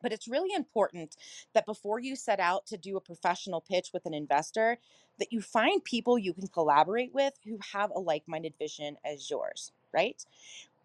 But 0.02 0.14
it's 0.14 0.28
really 0.28 0.56
important 0.56 1.16
that 1.54 1.66
before 1.66 2.00
you 2.00 2.16
set 2.16 2.40
out 2.40 2.68
to 2.68 2.78
do 2.78 2.98
a 2.98 3.02
professional 3.02 3.62
pitch 3.62 3.90
with 3.94 4.06
an 4.06 4.14
investor, 4.14 4.80
that 5.20 5.34
you 5.34 5.42
find 5.42 5.84
people 5.84 6.18
you 6.20 6.34
can 6.34 6.48
collaborate 6.48 7.14
with 7.14 7.34
who 7.46 7.60
have 7.74 7.92
a 7.92 8.00
like-minded 8.00 8.54
vision 8.60 8.98
as 9.06 9.30
yours, 9.30 9.72
right? 9.94 10.24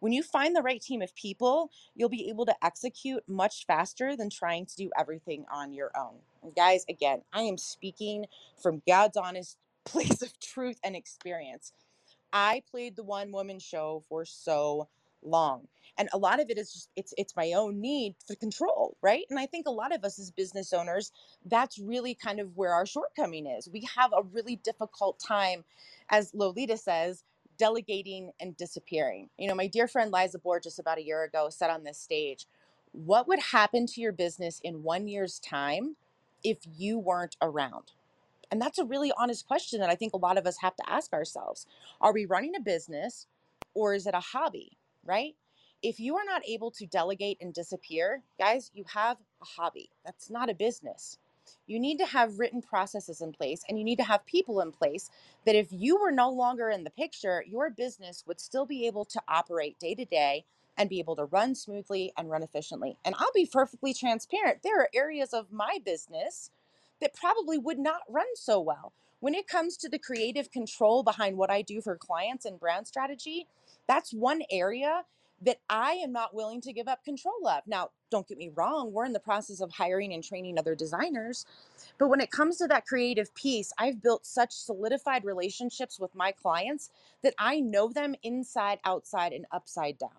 When 0.00 0.12
you 0.12 0.22
find 0.22 0.54
the 0.56 0.62
right 0.62 0.82
team 0.82 1.02
of 1.02 1.14
people, 1.14 1.70
you'll 1.94 2.08
be 2.08 2.28
able 2.28 2.46
to 2.46 2.64
execute 2.64 3.22
much 3.28 3.66
faster 3.66 4.16
than 4.16 4.30
trying 4.30 4.66
to 4.66 4.76
do 4.76 4.90
everything 4.98 5.46
on 5.52 5.72
your 5.72 5.92
own. 5.96 6.16
And 6.42 6.54
guys, 6.54 6.84
again, 6.88 7.22
I 7.32 7.42
am 7.42 7.58
speaking 7.58 8.26
from 8.62 8.82
God's 8.86 9.16
honest 9.16 9.58
place 9.84 10.22
of 10.22 10.38
truth 10.40 10.80
and 10.84 10.96
experience. 10.96 11.72
I 12.32 12.62
played 12.70 12.96
the 12.96 13.04
one 13.04 13.32
woman 13.32 13.58
show 13.58 14.02
for 14.08 14.24
so 14.24 14.88
long 15.22 15.68
and 15.98 16.08
a 16.12 16.18
lot 16.18 16.40
of 16.40 16.50
it 16.50 16.58
is 16.58 16.72
just 16.72 16.90
it's 16.96 17.14
it's 17.18 17.36
my 17.36 17.52
own 17.52 17.80
need 17.80 18.14
for 18.26 18.34
control 18.36 18.96
right 19.02 19.24
and 19.30 19.38
i 19.38 19.46
think 19.46 19.66
a 19.66 19.70
lot 19.72 19.94
of 19.94 20.04
us 20.04 20.18
as 20.18 20.30
business 20.30 20.72
owners 20.72 21.12
that's 21.46 21.78
really 21.78 22.14
kind 22.14 22.40
of 22.40 22.56
where 22.56 22.72
our 22.74 22.86
shortcoming 22.86 23.46
is 23.46 23.68
we 23.68 23.88
have 23.96 24.12
a 24.16 24.22
really 24.32 24.56
difficult 24.56 25.20
time 25.20 25.64
as 26.10 26.32
lolita 26.34 26.76
says 26.76 27.24
delegating 27.58 28.32
and 28.40 28.56
disappearing 28.56 29.28
you 29.38 29.48
know 29.48 29.54
my 29.54 29.66
dear 29.66 29.88
friend 29.88 30.12
liza 30.12 30.38
borges 30.38 30.78
about 30.78 30.98
a 30.98 31.04
year 31.04 31.24
ago 31.24 31.48
said 31.50 31.70
on 31.70 31.84
this 31.84 31.98
stage 31.98 32.46
what 32.92 33.28
would 33.28 33.40
happen 33.40 33.86
to 33.86 34.00
your 34.00 34.12
business 34.12 34.60
in 34.64 34.82
one 34.82 35.08
year's 35.08 35.38
time 35.40 35.96
if 36.44 36.58
you 36.76 36.98
weren't 36.98 37.36
around 37.42 37.84
and 38.52 38.62
that's 38.62 38.78
a 38.78 38.86
really 38.86 39.12
honest 39.18 39.46
question 39.46 39.80
that 39.80 39.90
I 39.90 39.96
think 39.96 40.14
a 40.14 40.18
lot 40.18 40.38
of 40.38 40.46
us 40.46 40.58
have 40.62 40.76
to 40.76 40.84
ask 40.90 41.12
ourselves. 41.14 41.66
Are 42.00 42.14
we 42.14 42.26
running 42.26 42.56
a 42.56 42.60
business 42.60 43.28
or 43.74 43.94
is 43.94 44.06
it 44.08 44.14
a 44.14 44.20
hobby, 44.20 44.78
right? 45.04 45.36
If 45.82 45.98
you 45.98 46.16
are 46.16 46.24
not 46.24 46.46
able 46.46 46.70
to 46.72 46.86
delegate 46.86 47.38
and 47.40 47.52
disappear, 47.52 48.22
guys, 48.38 48.70
you 48.72 48.84
have 48.94 49.16
a 49.40 49.44
hobby. 49.44 49.90
That's 50.04 50.30
not 50.30 50.48
a 50.48 50.54
business. 50.54 51.18
You 51.66 51.80
need 51.80 51.98
to 51.98 52.06
have 52.06 52.38
written 52.38 52.62
processes 52.62 53.20
in 53.20 53.32
place 53.32 53.64
and 53.68 53.78
you 53.78 53.84
need 53.84 53.98
to 53.98 54.04
have 54.04 54.24
people 54.24 54.60
in 54.60 54.70
place 54.72 55.10
that 55.44 55.56
if 55.56 55.68
you 55.72 56.00
were 56.00 56.12
no 56.12 56.30
longer 56.30 56.70
in 56.70 56.84
the 56.84 56.90
picture, 56.90 57.44
your 57.48 57.68
business 57.70 58.24
would 58.28 58.40
still 58.40 58.64
be 58.64 58.86
able 58.86 59.04
to 59.06 59.20
operate 59.28 59.78
day 59.80 59.94
to 59.96 60.04
day 60.04 60.44
and 60.78 60.88
be 60.88 61.00
able 61.00 61.16
to 61.16 61.24
run 61.24 61.54
smoothly 61.54 62.12
and 62.16 62.30
run 62.30 62.44
efficiently. 62.44 62.96
And 63.04 63.16
I'll 63.18 63.32
be 63.34 63.46
perfectly 63.46 63.92
transparent. 63.92 64.62
There 64.62 64.80
are 64.80 64.88
areas 64.94 65.34
of 65.34 65.52
my 65.52 65.78
business 65.84 66.50
that 67.00 67.14
probably 67.14 67.58
would 67.58 67.78
not 67.78 68.02
run 68.08 68.36
so 68.36 68.60
well. 68.60 68.92
When 69.18 69.34
it 69.34 69.48
comes 69.48 69.76
to 69.78 69.88
the 69.88 69.98
creative 69.98 70.50
control 70.52 71.02
behind 71.02 71.36
what 71.36 71.50
I 71.50 71.62
do 71.62 71.80
for 71.80 71.96
clients 71.96 72.44
and 72.44 72.58
brand 72.58 72.86
strategy, 72.86 73.46
that's 73.88 74.12
one 74.12 74.42
area 74.50 75.04
that 75.42 75.58
I 75.68 75.92
am 75.94 76.12
not 76.12 76.34
willing 76.34 76.60
to 76.62 76.72
give 76.72 76.88
up 76.88 77.04
control 77.04 77.48
of. 77.48 77.62
Now, 77.66 77.90
don't 78.10 78.28
get 78.28 78.38
me 78.38 78.50
wrong, 78.54 78.92
we're 78.92 79.06
in 79.06 79.12
the 79.12 79.20
process 79.20 79.60
of 79.60 79.72
hiring 79.72 80.12
and 80.14 80.24
training 80.24 80.58
other 80.58 80.74
designers. 80.74 81.46
But 81.98 82.08
when 82.08 82.20
it 82.20 82.30
comes 82.30 82.58
to 82.58 82.66
that 82.68 82.86
creative 82.86 83.34
piece, 83.34 83.72
I've 83.78 84.02
built 84.02 84.26
such 84.26 84.52
solidified 84.52 85.24
relationships 85.24 86.00
with 86.00 86.14
my 86.14 86.32
clients 86.32 86.90
that 87.22 87.34
I 87.38 87.60
know 87.60 87.92
them 87.92 88.14
inside, 88.22 88.80
outside, 88.84 89.32
and 89.32 89.46
upside 89.52 89.98
down. 89.98 90.10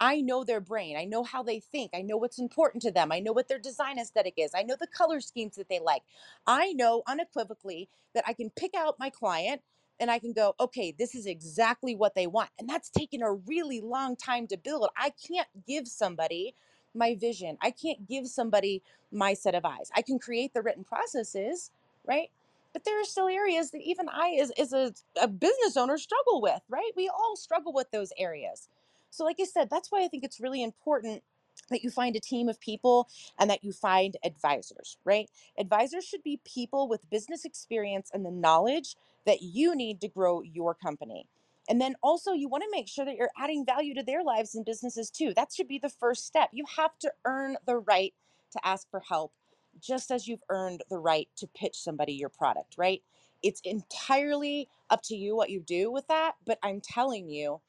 I 0.00 0.20
know 0.20 0.44
their 0.44 0.60
brain. 0.60 0.96
I 0.96 1.04
know 1.04 1.24
how 1.24 1.42
they 1.42 1.60
think. 1.60 1.92
I 1.94 2.02
know 2.02 2.16
what's 2.16 2.38
important 2.38 2.82
to 2.82 2.90
them. 2.90 3.12
I 3.12 3.20
know 3.20 3.32
what 3.32 3.48
their 3.48 3.58
design 3.58 3.98
aesthetic 3.98 4.34
is. 4.36 4.52
I 4.54 4.62
know 4.62 4.76
the 4.80 4.86
color 4.86 5.20
schemes 5.20 5.56
that 5.56 5.68
they 5.68 5.80
like. 5.80 6.02
I 6.46 6.72
know 6.72 7.02
unequivocally 7.06 7.88
that 8.14 8.24
I 8.26 8.32
can 8.32 8.50
pick 8.50 8.74
out 8.74 8.98
my 8.98 9.10
client 9.10 9.62
and 10.00 10.10
I 10.10 10.20
can 10.20 10.34
go, 10.34 10.54
okay, 10.60 10.94
this 10.98 11.14
is 11.16 11.26
exactly 11.26 11.96
what 11.96 12.16
they 12.16 12.28
want. 12.28 12.50
And 12.60 12.68
that's 12.68 12.90
taken 12.90 13.22
a 13.22 13.32
really 13.32 13.82
long 13.82 14.16
time 14.16 14.48
to 14.48 14.58
build. 14.58 14.90
I 14.98 15.12
can't 15.28 15.48
give 15.68 15.88
somebody 15.88 16.54
my 16.94 17.16
vision. 17.16 17.58
I 17.62 17.72
can't 17.72 18.08
give 18.08 18.28
somebody 18.28 18.82
my 19.12 19.34
set 19.34 19.56
of 19.56 19.66
eyes. 19.66 19.90
I 19.96 20.02
can 20.02 20.20
create 20.20 20.54
the 20.54 20.62
written 20.62 20.84
processes, 20.84 21.72
right? 22.06 22.30
But 22.74 22.84
there 22.84 23.00
are 23.00 23.06
still 23.06 23.28
areas 23.28 23.72
that 23.72 23.82
even 23.82 24.08
I, 24.10 24.38
as, 24.42 24.52
as 24.52 24.74
a, 24.74 24.94
a 25.22 25.28
business 25.28 25.76
owner, 25.78 25.98
struggle 25.98 26.42
with, 26.42 26.62
right? 26.70 26.92
We 26.96 27.08
all 27.10 27.36
struggle 27.36 27.74
with 27.74 27.90
those 27.92 28.12
areas. 28.18 28.68
So, 29.10 29.24
like 29.24 29.38
I 29.40 29.46
said, 29.46 29.70
that's 29.70 29.92
why 29.92 30.04
I 30.04 30.08
think 30.08 30.24
it's 30.24 30.40
really 30.40 30.62
important 30.62 31.24
that 31.70 31.84
you 31.84 31.90
find 31.90 32.16
a 32.16 32.20
team 32.20 32.48
of 32.50 32.60
people 32.60 33.08
and 33.38 33.50
that 33.50 33.64
you 33.64 33.72
find 33.72 34.16
advisors, 34.24 34.98
right? 35.04 35.30
Advisors 35.58 36.04
should 36.04 36.24
be 36.24 36.40
people 36.44 36.88
with 36.88 37.10
business 37.10 37.44
experience 37.46 38.10
and 38.14 38.26
the 38.26 38.32
knowledge 38.32 38.96
that 39.26 39.42
you 39.42 39.74
need 39.74 40.00
to 40.00 40.08
grow 40.08 40.42
your 40.42 40.74
company. 40.74 41.26
And 41.68 41.80
then 41.80 41.94
also, 42.02 42.32
you 42.32 42.48
want 42.48 42.64
to 42.64 42.70
make 42.72 42.88
sure 42.88 43.04
that 43.04 43.16
you're 43.16 43.30
adding 43.38 43.64
value 43.64 43.94
to 43.94 44.02
their 44.02 44.24
lives 44.24 44.54
and 44.54 44.64
businesses 44.64 45.10
too. 45.10 45.32
That 45.36 45.52
should 45.52 45.68
be 45.68 45.78
the 45.78 45.88
first 45.88 46.26
step. 46.26 46.50
You 46.52 46.64
have 46.76 46.98
to 47.00 47.12
earn 47.24 47.56
the 47.66 47.76
right 47.78 48.14
to 48.52 48.66
ask 48.66 48.90
for 48.90 49.00
help, 49.00 49.32
just 49.80 50.10
as 50.10 50.26
you've 50.26 50.42
earned 50.48 50.82
the 50.90 50.98
right 50.98 51.28
to 51.36 51.46
pitch 51.46 51.78
somebody 51.78 52.12
your 52.14 52.28
product, 52.28 52.74
right? 52.76 53.02
It's 53.42 53.60
entirely 53.64 54.68
up 54.90 55.02
to 55.04 55.16
you 55.16 55.36
what 55.36 55.50
you 55.50 55.60
do 55.60 55.92
with 55.92 56.08
that. 56.08 56.34
But 56.44 56.58
I'm 56.62 56.80
telling 56.80 57.30
you, 57.30 57.60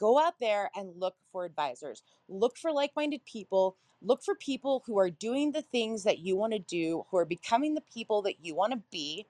go 0.00 0.18
out 0.18 0.38
there 0.40 0.70
and 0.74 0.90
look 0.96 1.14
for 1.30 1.44
advisors 1.44 2.02
look 2.28 2.56
for 2.56 2.72
like-minded 2.72 3.24
people 3.24 3.76
look 4.02 4.22
for 4.22 4.34
people 4.34 4.82
who 4.86 4.98
are 4.98 5.10
doing 5.10 5.52
the 5.52 5.62
things 5.62 6.04
that 6.04 6.18
you 6.18 6.36
want 6.36 6.52
to 6.52 6.58
do 6.58 7.04
who 7.10 7.16
are 7.16 7.24
becoming 7.24 7.74
the 7.74 7.82
people 7.92 8.22
that 8.22 8.44
you 8.44 8.54
want 8.54 8.72
to 8.72 8.82
be 8.90 9.26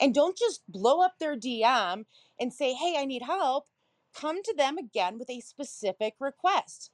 and 0.00 0.14
don't 0.14 0.38
just 0.38 0.62
blow 0.68 1.02
up 1.02 1.14
their 1.20 1.36
dm 1.36 2.04
and 2.40 2.52
say 2.52 2.74
hey 2.74 2.96
i 2.98 3.04
need 3.06 3.22
help 3.22 3.64
come 4.14 4.42
to 4.42 4.54
them 4.56 4.78
again 4.78 5.18
with 5.18 5.30
a 5.30 5.40
specific 5.40 6.14
request. 6.20 6.90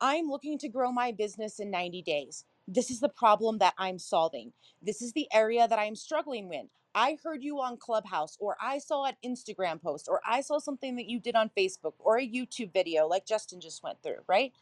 I'm 0.00 0.28
looking 0.28 0.58
to 0.60 0.68
grow 0.68 0.92
my 0.92 1.12
business 1.12 1.58
in 1.60 1.70
90 1.70 2.02
days. 2.02 2.44
This 2.68 2.90
is 2.90 3.00
the 3.00 3.08
problem 3.08 3.58
that 3.58 3.74
i'm 3.78 3.98
solving. 3.98 4.52
This 4.82 5.02
is 5.02 5.12
the 5.12 5.28
area 5.34 5.66
that 5.68 5.78
i'm 5.78 5.96
struggling 5.96 6.48
with. 6.48 6.66
I 6.94 7.18
heard 7.24 7.44
you 7.44 7.60
on 7.60 7.76
Clubhouse, 7.76 8.36
or 8.40 8.56
I 8.60 8.78
saw 8.78 9.06
an 9.06 9.14
Instagram 9.24 9.80
post, 9.80 10.08
or 10.10 10.20
I 10.28 10.40
saw 10.40 10.58
something 10.58 10.96
that 10.96 11.06
you 11.08 11.20
did 11.20 11.36
on 11.36 11.50
Facebook, 11.56 11.94
or 12.00 12.18
a 12.18 12.28
YouTube 12.28 12.72
video 12.72 13.06
like 13.06 13.26
Justin 13.26 13.60
just 13.60 13.84
went 13.84 14.02
through, 14.02 14.22
right? 14.28 14.52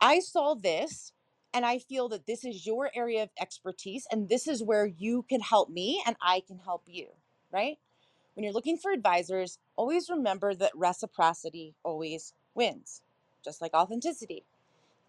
I 0.00 0.20
saw 0.20 0.54
this 0.54 1.12
and 1.54 1.66
I 1.66 1.78
feel 1.78 2.08
that 2.10 2.26
this 2.26 2.44
is 2.44 2.66
your 2.66 2.90
area 2.94 3.24
of 3.24 3.30
expertise 3.40 4.06
and 4.10 4.28
this 4.28 4.48
is 4.48 4.62
where 4.62 4.86
you 4.86 5.24
can 5.28 5.40
help 5.40 5.70
me 5.70 6.02
and 6.06 6.16
I 6.22 6.42
can 6.46 6.58
help 6.58 6.84
you, 6.86 7.08
right? 7.52 7.78
When 8.34 8.44
you're 8.44 8.52
looking 8.52 8.78
for 8.78 8.92
advisors, 8.92 9.58
always 9.76 10.10
remember 10.10 10.54
that 10.54 10.72
reciprocity 10.74 11.74
always 11.84 12.34
wins, 12.54 13.02
just 13.44 13.60
like 13.60 13.74
authenticity. 13.74 14.44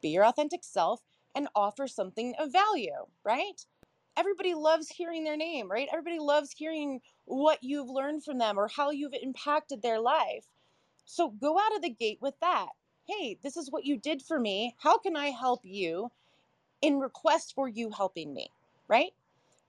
Be 0.02 0.10
your 0.10 0.26
authentic 0.26 0.64
self 0.64 1.02
and 1.36 1.48
offer 1.56 1.88
something 1.88 2.34
of 2.40 2.52
value, 2.52 3.06
right? 3.24 3.66
everybody 4.18 4.54
loves 4.54 4.90
hearing 4.90 5.24
their 5.24 5.38
name, 5.38 5.70
right? 5.70 5.88
Everybody 5.92 6.20
loves 6.20 6.52
hearing 6.52 7.02
what 7.26 7.60
you've 7.64 7.90
learned 7.90 8.24
from 8.24 8.38
them 8.38 8.60
or 8.60 8.68
how 8.68 8.92
you've 8.92 9.16
impacted 9.20 9.82
their 9.82 10.00
life. 10.00 10.46
So 11.06 11.30
go 11.30 11.58
out 11.60 11.76
of 11.76 11.82
the 11.82 11.90
gate 11.90 12.20
with 12.22 12.36
that. 12.42 12.68
Hey, 13.08 13.38
this 13.42 13.58
is 13.58 13.72
what 13.72 13.86
you 13.86 13.98
did 13.98 14.22
for 14.22 14.40
me. 14.40 14.76
How 14.80 14.98
can 14.98 15.16
I 15.16 15.28
help 15.28 15.62
you 15.64 16.12
in 16.82 17.00
request 17.00 17.54
for 17.56 17.68
you 17.68 17.92
helping 17.92 18.34
me, 18.34 18.50
right? 18.88 19.14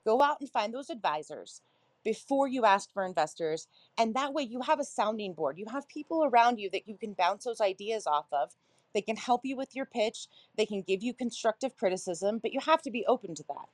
Go 0.05 0.23
out 0.23 0.41
and 0.41 0.51
find 0.51 0.75
those 0.75 0.91
advisors 0.91 1.63
before 2.05 2.49
you 2.49 2.65
ask 2.65 2.93
for 2.93 3.05
investors. 3.05 3.69
And 3.99 4.15
that 4.15 4.33
way 4.33 4.43
you 4.43 4.61
have 4.63 4.81
a 4.81 4.85
sounding 4.85 5.35
board. 5.35 5.59
You 5.59 5.67
have 5.71 5.89
people 5.89 6.25
around 6.25 6.59
you 6.59 6.69
that 6.71 6.89
you 6.89 6.97
can 6.97 7.13
bounce 7.13 7.45
those 7.45 7.61
ideas 7.61 8.07
off 8.07 8.27
of. 8.33 8.55
They 8.95 9.03
can 9.03 9.17
help 9.17 9.43
you 9.45 9.57
with 9.57 9.75
your 9.75 9.87
pitch, 9.87 10.27
they 10.57 10.67
can 10.67 10.83
give 10.83 11.03
you 11.03 11.15
constructive 11.15 11.77
criticism, 11.79 12.39
but 12.43 12.53
you 12.53 12.61
have 12.61 12.83
to 12.83 12.91
be 12.91 13.07
open 13.07 13.35
to 13.37 13.45
that. 13.49 13.69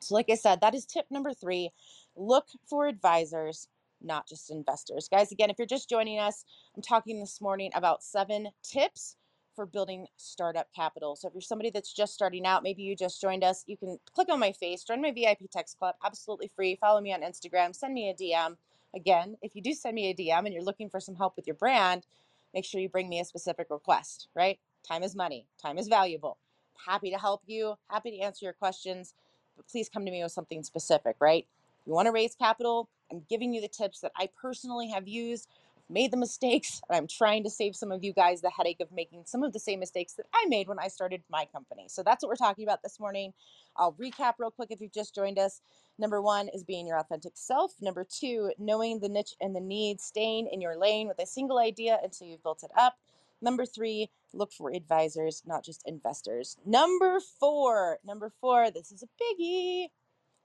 So, 0.00 0.14
like 0.14 0.30
I 0.30 0.34
said, 0.34 0.60
that 0.60 0.74
is 0.74 0.84
tip 0.84 1.06
number 1.10 1.32
three 1.32 1.70
look 2.16 2.46
for 2.66 2.86
advisors, 2.86 3.68
not 4.02 4.28
just 4.28 4.50
investors. 4.50 5.08
Guys, 5.08 5.32
again, 5.32 5.48
if 5.48 5.58
you're 5.58 5.66
just 5.66 5.88
joining 5.88 6.18
us, 6.18 6.44
I'm 6.76 6.82
talking 6.82 7.20
this 7.20 7.40
morning 7.40 7.70
about 7.74 8.02
seven 8.02 8.48
tips 8.62 9.16
for 9.60 9.66
building 9.66 10.06
startup 10.16 10.68
capital. 10.74 11.16
So, 11.16 11.28
if 11.28 11.34
you're 11.34 11.42
somebody 11.42 11.68
that's 11.68 11.92
just 11.92 12.14
starting 12.14 12.46
out, 12.46 12.62
maybe 12.62 12.82
you 12.82 12.96
just 12.96 13.20
joined 13.20 13.44
us, 13.44 13.62
you 13.66 13.76
can 13.76 13.98
click 14.14 14.30
on 14.30 14.40
my 14.40 14.52
face, 14.52 14.84
join 14.84 15.02
my 15.02 15.12
VIP 15.12 15.50
text 15.52 15.78
club, 15.78 15.96
absolutely 16.02 16.50
free. 16.56 16.78
Follow 16.80 17.02
me 17.02 17.12
on 17.12 17.20
Instagram, 17.20 17.76
send 17.76 17.92
me 17.92 18.08
a 18.08 18.14
DM. 18.14 18.56
Again, 18.96 19.36
if 19.42 19.54
you 19.54 19.60
do 19.60 19.74
send 19.74 19.94
me 19.96 20.08
a 20.08 20.14
DM 20.14 20.46
and 20.46 20.54
you're 20.54 20.64
looking 20.64 20.88
for 20.88 20.98
some 20.98 21.14
help 21.14 21.36
with 21.36 21.46
your 21.46 21.56
brand, 21.56 22.06
make 22.54 22.64
sure 22.64 22.80
you 22.80 22.88
bring 22.88 23.10
me 23.10 23.20
a 23.20 23.24
specific 23.26 23.66
request, 23.68 24.28
right? 24.34 24.58
Time 24.88 25.02
is 25.02 25.14
money, 25.14 25.46
time 25.62 25.76
is 25.76 25.88
valuable. 25.88 26.38
Happy 26.86 27.10
to 27.10 27.18
help 27.18 27.42
you, 27.46 27.74
happy 27.90 28.12
to 28.12 28.20
answer 28.20 28.46
your 28.46 28.54
questions 28.54 29.12
but 29.56 29.68
please 29.68 29.90
come 29.90 30.06
to 30.06 30.10
me 30.10 30.22
with 30.22 30.32
something 30.32 30.62
specific, 30.62 31.16
right? 31.20 31.46
You 31.86 31.92
want 31.92 32.06
to 32.06 32.12
raise 32.12 32.34
capital? 32.34 32.88
I'm 33.12 33.22
giving 33.28 33.54
you 33.54 33.60
the 33.60 33.68
tips 33.68 34.00
that 34.00 34.12
I 34.16 34.30
personally 34.40 34.88
have 34.88 35.08
used, 35.08 35.48
made 35.90 36.12
the 36.12 36.16
mistakes, 36.16 36.80
and 36.88 36.96
I'm 36.96 37.06
trying 37.06 37.44
to 37.44 37.50
save 37.50 37.74
some 37.74 37.90
of 37.92 38.04
you 38.04 38.12
guys 38.12 38.40
the 38.40 38.50
headache 38.50 38.80
of 38.80 38.92
making 38.92 39.24
some 39.26 39.42
of 39.42 39.52
the 39.52 39.58
same 39.58 39.80
mistakes 39.80 40.14
that 40.14 40.26
I 40.32 40.46
made 40.48 40.68
when 40.68 40.78
I 40.78 40.88
started 40.88 41.22
my 41.30 41.46
company. 41.52 41.86
So 41.88 42.02
that's 42.02 42.22
what 42.22 42.28
we're 42.28 42.36
talking 42.36 42.64
about 42.64 42.82
this 42.82 43.00
morning. 43.00 43.32
I'll 43.76 43.94
recap 43.94 44.34
real 44.38 44.50
quick 44.50 44.70
if 44.70 44.80
you've 44.80 44.92
just 44.92 45.14
joined 45.14 45.38
us. 45.38 45.60
Number 45.98 46.22
one 46.22 46.48
is 46.48 46.64
being 46.64 46.86
your 46.86 46.98
authentic 46.98 47.32
self. 47.34 47.72
Number 47.80 48.04
two, 48.08 48.52
knowing 48.58 49.00
the 49.00 49.08
niche 49.08 49.34
and 49.40 49.54
the 49.54 49.60
need, 49.60 50.00
staying 50.00 50.48
in 50.50 50.60
your 50.60 50.76
lane 50.76 51.08
with 51.08 51.18
a 51.18 51.26
single 51.26 51.58
idea 51.58 51.98
until 52.02 52.26
you've 52.26 52.42
built 52.42 52.62
it 52.62 52.70
up. 52.78 52.96
Number 53.42 53.66
three, 53.66 54.10
look 54.32 54.52
for 54.52 54.72
advisors, 54.72 55.42
not 55.46 55.64
just 55.64 55.82
investors. 55.86 56.56
Number 56.64 57.20
four, 57.20 57.98
number 58.04 58.30
four, 58.40 58.70
this 58.70 58.92
is 58.92 59.02
a 59.02 59.08
biggie. 59.22 59.88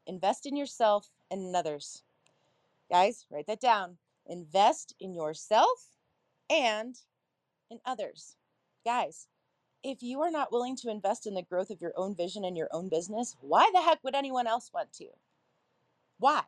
Invest 0.07 0.45
in 0.45 0.55
yourself 0.55 1.09
and 1.29 1.41
in 1.41 1.55
others. 1.55 2.03
Guys, 2.89 3.25
write 3.31 3.47
that 3.47 3.59
down. 3.59 3.97
Invest 4.27 4.95
in 4.99 5.13
yourself 5.13 5.89
and 6.49 6.95
in 7.69 7.79
others. 7.85 8.35
Guys, 8.85 9.27
if 9.83 10.01
you 10.01 10.21
are 10.21 10.31
not 10.31 10.51
willing 10.51 10.75
to 10.77 10.89
invest 10.89 11.27
in 11.27 11.33
the 11.35 11.41
growth 11.43 11.69
of 11.69 11.81
your 11.81 11.93
own 11.95 12.15
vision 12.15 12.43
and 12.43 12.57
your 12.57 12.69
own 12.71 12.89
business, 12.89 13.35
why 13.39 13.69
the 13.73 13.81
heck 13.81 14.03
would 14.03 14.15
anyone 14.15 14.47
else 14.47 14.71
want 14.73 14.93
to? 14.93 15.07
Why? 16.17 16.41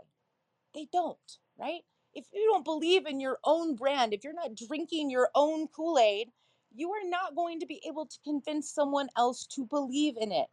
They 0.74 0.88
don't, 0.92 1.38
right? 1.58 1.84
if 2.18 2.26
you 2.34 2.50
don't 2.52 2.66
believe 2.66 3.06
in 3.06 3.20
your 3.20 3.38
own 3.44 3.76
brand, 3.76 4.12
if 4.12 4.24
you're 4.24 4.34
not 4.34 4.56
drinking 4.56 5.12
your 5.12 5.30
own 5.36 5.68
Kool 5.68 6.00
Aid, 6.00 6.30
you 6.74 6.92
are 6.92 7.08
not 7.08 7.36
going 7.36 7.60
to 7.60 7.68
be 7.68 7.80
able 7.88 8.08
to 8.08 8.18
convince 8.24 8.72
someone 8.72 9.08
else 9.16 9.46
to 9.48 9.66
believe 9.66 10.16
in 10.20 10.32
it. 10.32 10.48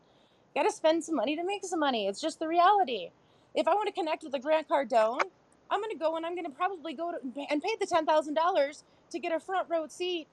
Got 0.56 0.64
to 0.64 0.72
spend 0.72 1.04
some 1.04 1.16
money 1.16 1.36
to 1.36 1.44
make 1.44 1.66
some 1.66 1.82
money. 1.82 2.08
It's 2.08 2.22
just 2.22 2.40
the 2.40 2.48
reality. 2.48 3.10
If 3.54 3.68
I 3.68 3.74
want 3.74 3.88
to 3.88 3.94
connect 3.94 4.24
with 4.24 4.34
a 4.34 4.40
Grant 4.40 4.70
Cardone, 4.70 5.22
I'm 5.70 5.82
going 5.82 5.92
to 5.92 5.98
go 5.98 6.16
and 6.16 6.26
I'm 6.26 6.34
going 6.34 6.46
to 6.46 6.52
probably 6.52 6.94
go 6.94 7.12
to, 7.12 7.18
and 7.50 7.62
pay 7.62 7.76
the 7.80 7.86
$10,000 7.86 8.84
to 9.12 9.20
get 9.20 9.32
a 9.34 9.40
front 9.40 9.70
row 9.70 9.88
seat 9.88 10.28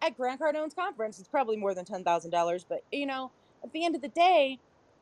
at 0.00 0.16
Grant 0.16 0.40
Cardone's 0.40 0.74
conference. 0.74 1.18
It's 1.18 1.28
probably 1.28 1.56
more 1.56 1.74
than 1.74 1.84
$10,000, 1.84 2.64
but 2.68 2.84
you 2.90 3.06
know, 3.06 3.30
at 3.62 3.72
the 3.72 3.84
end 3.84 3.94
of 3.94 4.02
the 4.02 4.08
day, 4.08 4.58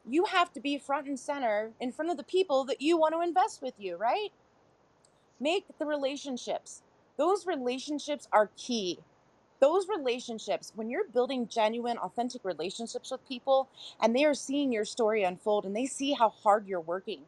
you 0.08 0.24
have 0.26 0.52
to 0.52 0.60
be 0.60 0.78
front 0.78 1.06
and 1.06 1.18
center 1.18 1.70
in 1.80 1.92
front 1.92 2.10
of 2.10 2.16
the 2.16 2.24
people 2.24 2.64
that 2.64 2.80
you 2.80 2.96
want 2.96 3.14
to 3.14 3.20
invest 3.20 3.62
with 3.62 3.74
you, 3.78 3.96
right? 3.96 4.30
Make 5.40 5.66
the 5.78 5.86
relationships. 5.86 6.82
Those 7.16 7.46
relationships 7.46 8.28
are 8.32 8.50
key. 8.56 8.98
Those 9.60 9.86
relationships, 9.88 10.72
when 10.74 10.90
you're 10.90 11.08
building 11.08 11.48
genuine, 11.48 11.98
authentic 11.98 12.44
relationships 12.44 13.10
with 13.10 13.26
people 13.28 13.68
and 14.00 14.14
they 14.14 14.24
are 14.24 14.34
seeing 14.34 14.72
your 14.72 14.84
story 14.84 15.22
unfold 15.22 15.64
and 15.64 15.74
they 15.74 15.86
see 15.86 16.12
how 16.12 16.30
hard 16.30 16.66
you're 16.66 16.80
working. 16.80 17.20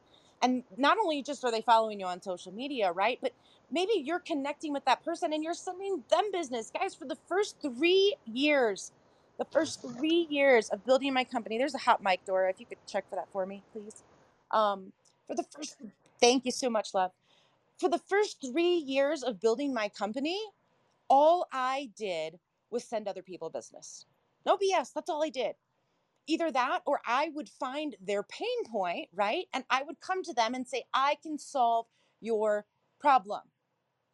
And 0.43 0.65
not 0.77 0.99
only 0.99 1.23
just 1.23 1.45
are 1.45 1.51
they 1.51 1.63
following 1.63 1.99
you 2.01 2.07
on 2.07 2.21
social 2.21 2.53
media, 2.53 2.93
right? 2.93 3.19
But 3.23 3.33
maybe 3.71 3.93
you're 4.05 4.21
connecting 4.21 4.73
with 4.73 4.85
that 4.85 5.05
person 5.05 5.33
and 5.33 5.43
you're 5.43 5.55
sending 5.55 6.03
them 6.11 6.31
business. 6.33 6.71
Guys, 6.79 6.95
for 6.95 7.07
the 7.07 7.17
first 7.29 7.57
three 7.63 8.15
years, 8.27 8.93
the 9.39 9.47
first 9.47 9.81
three 9.81 10.27
years 10.31 10.69
of 10.69 10.85
building 10.85 11.13
my 11.15 11.25
company, 11.25 11.59
there's 11.59 11.75
a 11.75 11.79
hot 11.79 12.03
mic, 12.03 12.25
Dora. 12.27 12.51
If 12.51 12.61
you 12.61 12.67
could 12.67 12.79
check 12.87 13.09
for 13.09 13.17
that 13.17 13.29
for 13.33 13.47
me, 13.47 13.63
please. 13.73 14.03
Um, 14.51 14.93
for 15.27 15.35
the 15.35 15.45
first, 15.45 15.77
thank 16.21 16.45
you 16.45 16.53
so 16.53 16.71
much, 16.71 16.95
love. 16.95 17.13
For 17.79 17.89
the 17.89 17.99
first 17.99 18.45
three 18.53 18.77
years 18.77 19.23
of 19.23 19.41
building 19.41 19.75
my 19.75 19.89
company, 19.89 20.41
all 21.09 21.47
I 21.53 21.91
did 21.97 22.39
was 22.71 22.85
send 22.85 23.09
other 23.09 23.23
people 23.23 23.51
business. 23.51 24.07
No 24.47 24.57
BS. 24.57 24.93
That's 24.95 25.11
all 25.11 25.25
I 25.25 25.31
did. 25.31 25.55
Either 26.27 26.51
that 26.53 26.81
or 26.87 27.01
I 27.07 27.31
would 27.35 27.49
find 27.49 27.97
their 28.01 28.23
pain 28.23 28.65
point, 28.71 29.09
right? 29.15 29.47
And 29.55 29.65
I 29.71 29.83
would 29.85 30.01
come 30.01 30.23
to 30.25 30.35
them 30.35 30.55
and 30.55 30.67
say, 30.67 30.85
I 30.95 31.17
can 31.23 31.39
solve 31.39 31.87
your 32.21 32.67
problem. 33.01 33.43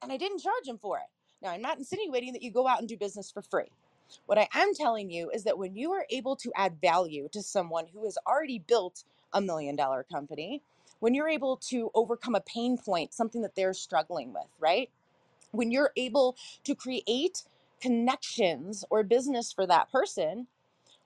And 0.03 0.13
I 0.13 0.17
didn't 0.17 0.41
charge 0.41 0.67
them 0.67 0.79
for 0.79 0.99
it. 0.99 1.07
Now, 1.43 1.51
I'm 1.51 1.63
not 1.63 1.79
insinuating 1.79 2.33
that 2.35 2.43
you 2.43 2.51
go 2.51 2.69
out 2.69 2.81
and 2.81 2.89
do 2.89 2.97
business 2.97 3.31
for 3.31 3.43
free. 3.43 3.71
What 4.27 4.39
I 4.39 4.49
am 4.55 4.75
telling 4.75 5.11
you 5.11 5.31
is 5.31 5.45
that 5.45 5.59
when 5.59 5.77
you 5.77 5.93
are 5.93 6.07
able 6.11 6.37
to 6.37 6.53
add 6.57 6.81
value 6.81 7.29
to 7.33 7.43
someone 7.43 7.87
who 7.93 8.05
has 8.05 8.19
already 8.27 8.59
built 8.61 9.05
a 9.33 9.41
million 9.41 9.77
dollar 9.77 10.05
company, 10.05 10.63
when 11.01 11.15
you're 11.15 11.29
able 11.29 11.57
to 11.69 11.91
overcome 11.95 12.35
a 12.35 12.41
pain 12.41 12.79
point, 12.79 13.15
something 13.15 13.43
that 13.43 13.55
they're 13.57 13.75
struggling 13.75 14.33
with, 14.33 14.47
right? 14.61 14.91
When 15.53 15.71
you're 15.71 15.93
able 15.97 16.37
to 16.65 16.75
create 16.75 17.45
connections 17.81 18.85
or 18.91 19.03
business 19.03 19.53
for 19.53 19.67
that 19.67 19.91
person, 19.91 20.47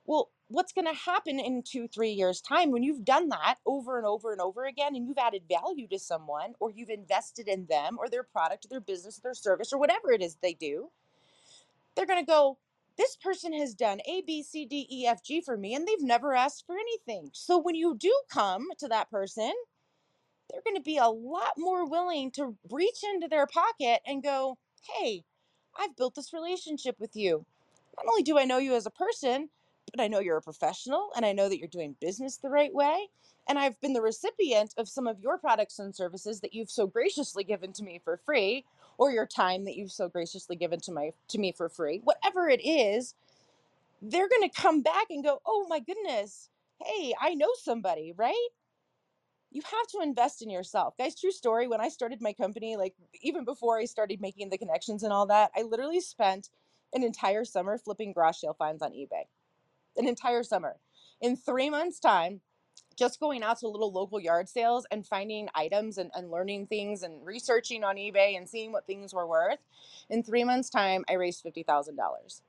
well, 0.07 0.31
what's 0.49 0.73
going 0.73 0.87
to 0.87 0.95
happen 0.95 1.41
in 1.41 1.63
two, 1.63 1.89
three 1.89 2.11
years' 2.11 2.41
time 2.41 2.71
when 2.71 2.83
you've 2.83 3.05
done 3.05 3.29
that 3.31 3.57
over 3.67 3.99
and 3.99 4.07
over 4.07 4.33
and 4.33 4.41
over 4.41 4.65
again 4.65 4.95
and 4.95 5.07
you've 5.07 5.19
added 5.19 5.43
value 5.49 5.89
to 5.89 5.99
someone 5.99 6.55
or 6.61 6.71
you've 6.71 6.91
invested 6.91 7.49
in 7.49 7.67
them 7.67 7.97
or 7.99 8.09
their 8.09 8.23
product 8.23 8.65
or 8.65 8.69
their 8.69 8.81
business 8.81 9.19
or 9.19 9.23
their 9.23 9.35
service 9.35 9.73
or 9.73 9.79
whatever 9.79 10.13
it 10.13 10.23
is 10.23 10.37
they 10.37 10.55
do? 10.55 10.91
They're 11.95 12.07
going 12.07 12.23
to 12.23 12.27
go, 12.27 12.59
this 12.97 13.17
person 13.17 13.53
has 13.55 13.75
done 13.75 14.01
A, 14.07 14.23
B, 14.27 14.43
C, 14.43 14.65
D, 14.65 14.87
E, 14.91 15.07
F, 15.07 15.23
G 15.23 15.41
for 15.41 15.57
me, 15.57 15.75
and 15.75 15.87
they've 15.87 16.01
never 16.01 16.35
asked 16.35 16.65
for 16.67 16.77
anything. 16.77 17.31
So 17.33 17.59
when 17.59 17.75
you 17.75 17.97
do 17.97 18.13
come 18.31 18.69
to 18.79 18.89
that 18.89 19.11
person, 19.11 19.53
they're 20.51 20.63
going 20.65 20.77
to 20.77 20.83
be 20.83 20.99
a 20.99 21.09
lot 21.09 21.53
more 21.57 21.89
willing 21.89 22.31
to 22.33 22.57
reach 22.71 23.03
into 23.03 23.29
their 23.29 23.47
pocket 23.47 24.01
and 24.07 24.23
go, 24.23 24.59
Hey, 24.83 25.25
I've 25.79 25.97
built 25.97 26.15
this 26.15 26.33
relationship 26.33 26.97
with 26.99 27.17
you. 27.17 27.45
Not 27.97 28.07
only 28.09 28.23
do 28.23 28.39
I 28.39 28.45
know 28.45 28.59
you 28.59 28.75
as 28.75 28.87
a 28.87 28.91
person, 28.91 29.49
but 29.91 30.03
I 30.03 30.09
know 30.09 30.21
you're 30.21 30.37
a 30.37 30.43
professional 30.43 31.11
and 31.17 31.25
I 31.25 31.33
know 31.33 31.49
that 31.49 31.59
you're 31.59 31.69
doing 31.69 31.97
business 32.01 32.37
the 32.37 32.51
right 32.51 32.73
way. 32.73 33.09
And 33.49 33.59
I've 33.59 33.81
been 33.81 33.93
the 33.93 34.03
recipient 34.03 34.75
of 34.77 34.89
some 34.89 35.07
of 35.07 35.21
your 35.21 35.39
products 35.39 35.79
and 35.79 35.95
services 35.95 36.41
that 36.41 36.55
you've 36.55 36.71
so 36.71 36.87
graciously 36.87 37.45
given 37.45 37.73
to 37.75 37.85
me 37.85 38.01
for 38.03 38.17
free 38.17 38.65
or 38.99 39.11
your 39.11 39.27
time 39.27 39.65
that 39.65 39.77
you've 39.77 39.93
so 39.93 40.09
graciously 40.09 40.57
given 40.57 40.81
to 40.81 40.93
my 40.93 41.13
to 41.29 41.39
me 41.39 41.53
for 41.53 41.69
free 41.69 42.01
whatever 42.05 42.49
it 42.49 42.65
is 42.65 43.15
they're 44.03 44.29
to 44.29 44.49
come 44.55 44.83
back 44.83 45.07
and 45.11 45.25
go 45.25 45.41
oh 45.47 45.67
my 45.69 45.81
goodness 45.81 46.49
hey 46.85 47.15
i 47.21 47.35
know 47.35 47.49
somebody 47.63 48.13
right 48.17 48.49
you 49.57 49.63
have 49.65 49.87
to 49.89 50.01
invest 50.03 50.43
in 50.43 50.51
yourself 50.51 50.95
guys 50.99 51.19
true 51.19 51.31
story 51.31 51.67
when 51.67 51.81
i 51.81 51.89
started 51.89 52.21
my 52.21 52.33
company 52.33 52.77
like 52.77 52.95
even 53.23 53.45
before 53.45 53.79
i 53.79 53.85
started 53.85 54.21
making 54.21 54.51
the 54.51 54.59
connections 54.59 55.03
and 55.03 55.13
all 55.13 55.27
that 55.27 55.51
i 55.57 55.63
literally 55.63 56.01
spent 56.01 56.51
an 56.93 57.03
entire 57.03 57.45
summer 57.45 57.79
flipping 57.79 58.13
garage 58.13 58.37
sale 58.37 58.55
finds 58.59 58.83
on 58.83 58.93
ebay 58.93 59.25
an 59.97 60.07
entire 60.07 60.43
summer 60.43 60.77
in 61.23 61.37
three 61.37 61.71
months 61.71 61.99
time 61.99 62.41
just 62.97 63.21
going 63.21 63.43
out 63.43 63.59
to 63.59 63.69
little 63.69 63.93
local 63.93 64.19
yard 64.19 64.49
sales 64.49 64.87
and 64.91 65.07
finding 65.07 65.49
items 65.55 65.99
and, 65.99 66.11
and 66.15 66.31
learning 66.31 66.67
things 66.67 67.03
and 67.03 67.25
researching 67.25 67.85
on 67.85 67.97
eBay 67.97 68.37
and 68.37 68.49
seeing 68.49 68.73
what 68.73 68.87
things 68.87 69.13
were 69.13 69.27
worth. 69.27 69.59
In 70.09 70.23
three 70.23 70.45
months' 70.45 70.71
time, 70.71 71.05
I 71.09 71.15
raised 71.15 71.45
$50,000. 71.45 72.41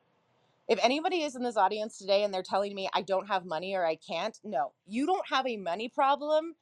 If 0.69 0.79
anybody 0.81 1.23
is 1.23 1.35
in 1.35 1.43
this 1.43 1.57
audience 1.57 1.97
today 1.97 2.23
and 2.23 2.33
they're 2.33 2.43
telling 2.43 2.75
me 2.75 2.89
I 2.93 3.01
don't 3.01 3.27
have 3.27 3.45
money 3.45 3.73
or 3.73 3.85
I 3.85 3.95
can't, 3.95 4.37
no, 4.43 4.71
you 4.87 5.05
don't 5.05 5.27
have 5.29 5.47
a 5.47 5.57
money 5.57 5.89
problem. 5.89 6.55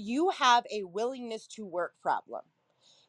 You 0.00 0.30
have 0.30 0.64
a 0.70 0.84
willingness 0.84 1.48
to 1.56 1.66
work 1.66 1.94
problem. 2.00 2.42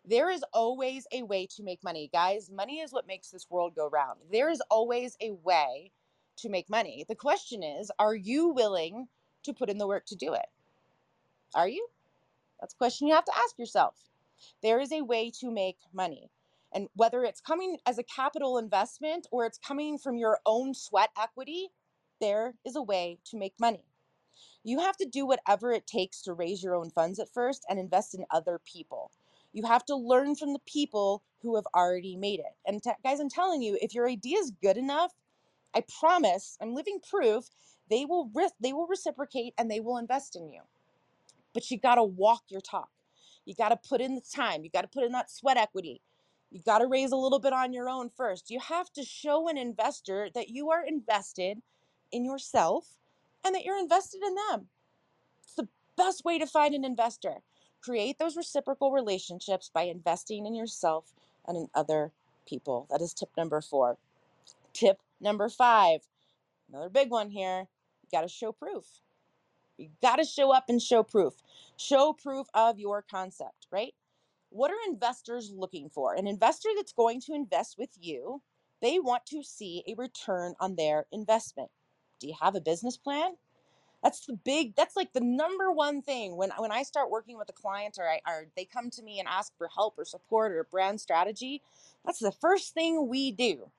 There 0.03 0.31
is 0.31 0.43
always 0.53 1.05
a 1.13 1.21
way 1.21 1.47
to 1.55 1.61
make 1.61 1.83
money. 1.83 2.09
Guys, 2.11 2.49
money 2.51 2.79
is 2.79 2.91
what 2.91 3.05
makes 3.05 3.29
this 3.29 3.45
world 3.47 3.75
go 3.75 3.87
round. 3.87 4.21
There 4.31 4.49
is 4.49 4.59
always 4.71 5.15
a 5.21 5.33
way 5.43 5.91
to 6.37 6.49
make 6.49 6.67
money. 6.67 7.05
The 7.07 7.13
question 7.13 7.61
is, 7.61 7.91
are 7.99 8.15
you 8.15 8.47
willing 8.47 9.07
to 9.43 9.53
put 9.53 9.69
in 9.69 9.77
the 9.77 9.87
work 9.87 10.07
to 10.07 10.15
do 10.15 10.33
it? 10.33 10.47
Are 11.53 11.69
you? 11.69 11.87
That's 12.59 12.73
a 12.73 12.77
question 12.77 13.07
you 13.07 13.13
have 13.13 13.25
to 13.25 13.37
ask 13.37 13.59
yourself. 13.59 13.95
There 14.63 14.79
is 14.79 14.91
a 14.91 15.03
way 15.03 15.31
to 15.41 15.51
make 15.51 15.77
money. 15.93 16.31
And 16.73 16.87
whether 16.95 17.23
it's 17.23 17.39
coming 17.41 17.77
as 17.85 17.99
a 17.99 18.03
capital 18.03 18.57
investment 18.57 19.27
or 19.31 19.45
it's 19.45 19.59
coming 19.59 19.99
from 19.99 20.17
your 20.17 20.39
own 20.43 20.73
sweat 20.73 21.11
equity, 21.21 21.69
there 22.19 22.55
is 22.65 22.75
a 22.75 22.81
way 22.81 23.19
to 23.25 23.37
make 23.37 23.53
money. 23.59 23.85
You 24.63 24.79
have 24.79 24.97
to 24.97 25.05
do 25.05 25.25
whatever 25.25 25.71
it 25.71 25.87
takes 25.87 26.21
to 26.23 26.33
raise 26.33 26.63
your 26.63 26.75
own 26.75 26.89
funds 26.91 27.19
at 27.19 27.29
first 27.33 27.65
and 27.69 27.79
invest 27.79 28.15
in 28.15 28.25
other 28.31 28.59
people. 28.65 29.11
You 29.53 29.65
have 29.65 29.85
to 29.85 29.95
learn 29.95 30.35
from 30.35 30.53
the 30.53 30.59
people 30.67 31.23
who 31.41 31.55
have 31.55 31.67
already 31.75 32.15
made 32.15 32.39
it. 32.39 32.55
And 32.65 32.83
t- 32.83 32.91
guys, 33.03 33.19
I'm 33.19 33.29
telling 33.29 33.61
you, 33.61 33.77
if 33.81 33.95
your 33.95 34.07
idea 34.07 34.37
is 34.39 34.51
good 34.61 34.77
enough, 34.77 35.13
I 35.75 35.83
promise, 35.99 36.57
I'm 36.61 36.75
living 36.75 36.99
proof, 37.07 37.49
they 37.89 38.05
will 38.05 38.31
re- 38.33 38.49
they 38.61 38.73
will 38.73 38.87
reciprocate 38.87 39.53
and 39.57 39.71
they 39.71 39.79
will 39.79 39.97
invest 39.97 40.35
in 40.35 40.49
you. 40.51 40.61
But 41.53 41.71
you 41.71 41.79
got 41.79 41.95
to 41.95 42.03
walk 42.03 42.43
your 42.49 42.61
talk. 42.61 42.89
You 43.45 43.55
got 43.55 43.69
to 43.69 43.77
put 43.77 44.01
in 44.01 44.15
the 44.15 44.21
time. 44.21 44.63
You 44.63 44.69
got 44.69 44.83
to 44.83 44.87
put 44.87 45.03
in 45.03 45.11
that 45.13 45.31
sweat 45.31 45.57
equity. 45.57 46.01
You 46.51 46.61
got 46.65 46.79
to 46.79 46.87
raise 46.87 47.11
a 47.11 47.17
little 47.17 47.39
bit 47.39 47.53
on 47.53 47.73
your 47.73 47.89
own 47.89 48.09
first. 48.09 48.51
You 48.51 48.59
have 48.59 48.91
to 48.93 49.03
show 49.03 49.49
an 49.49 49.57
investor 49.57 50.29
that 50.35 50.49
you 50.49 50.71
are 50.71 50.85
invested 50.85 51.61
in 52.11 52.25
yourself 52.25 52.97
and 53.45 53.55
that 53.55 53.63
you're 53.63 53.79
invested 53.79 54.21
in 54.25 54.35
them. 54.35 54.67
It's 55.43 55.55
the 55.55 55.67
best 55.97 56.23
way 56.25 56.39
to 56.39 56.47
find 56.47 56.73
an 56.73 56.85
investor. 56.85 57.35
Create 57.81 58.19
those 58.19 58.35
reciprocal 58.35 58.91
relationships 58.91 59.69
by 59.73 59.83
investing 59.83 60.45
in 60.45 60.55
yourself 60.55 61.13
and 61.47 61.57
in 61.57 61.69
other 61.73 62.11
people. 62.47 62.87
That 62.89 63.01
is 63.01 63.13
tip 63.13 63.29
number 63.37 63.61
four. 63.61 63.97
Tip 64.73 64.99
number 65.19 65.49
five, 65.49 66.01
another 66.69 66.89
big 66.89 67.09
one 67.09 67.29
here 67.29 67.67
you 68.01 68.17
got 68.17 68.21
to 68.21 68.27
show 68.27 68.51
proof. 68.51 68.85
You 69.77 69.89
got 70.01 70.17
to 70.17 70.25
show 70.25 70.51
up 70.51 70.65
and 70.67 70.81
show 70.81 71.03
proof. 71.03 71.35
Show 71.77 72.13
proof 72.13 72.47
of 72.53 72.79
your 72.79 73.01
concept, 73.01 73.67
right? 73.71 73.93
What 74.49 74.71
are 74.71 74.91
investors 74.91 75.51
looking 75.55 75.89
for? 75.89 76.15
An 76.15 76.27
investor 76.27 76.69
that's 76.75 76.91
going 76.91 77.21
to 77.21 77.33
invest 77.33 77.77
with 77.77 77.91
you, 77.99 78.41
they 78.81 78.99
want 78.99 79.25
to 79.27 79.43
see 79.43 79.83
a 79.87 79.95
return 79.95 80.55
on 80.59 80.75
their 80.75 81.05
investment. 81.11 81.69
Do 82.19 82.27
you 82.27 82.35
have 82.41 82.55
a 82.55 82.61
business 82.61 82.97
plan? 82.97 83.35
That's 84.03 84.25
the 84.25 84.33
big, 84.33 84.75
that's 84.75 84.95
like 84.95 85.11
the 85.13 85.21
number 85.21 85.71
one 85.71 86.01
thing 86.01 86.37
when, 86.37 86.51
when 86.57 86.71
I 86.71 86.83
start 86.83 87.11
working 87.11 87.37
with 87.37 87.49
a 87.49 87.53
client 87.53 87.97
or, 87.99 88.09
I, 88.09 88.21
or 88.25 88.47
they 88.55 88.65
come 88.65 88.89
to 88.91 89.03
me 89.03 89.19
and 89.19 89.27
ask 89.27 89.51
for 89.57 89.67
help 89.67 89.95
or 89.97 90.05
support 90.05 90.53
or 90.53 90.63
brand 90.63 91.01
strategy. 91.01 91.61
That's 92.05 92.19
the 92.19 92.31
first 92.31 92.73
thing 92.73 93.09
we 93.09 93.31
do. 93.31 93.69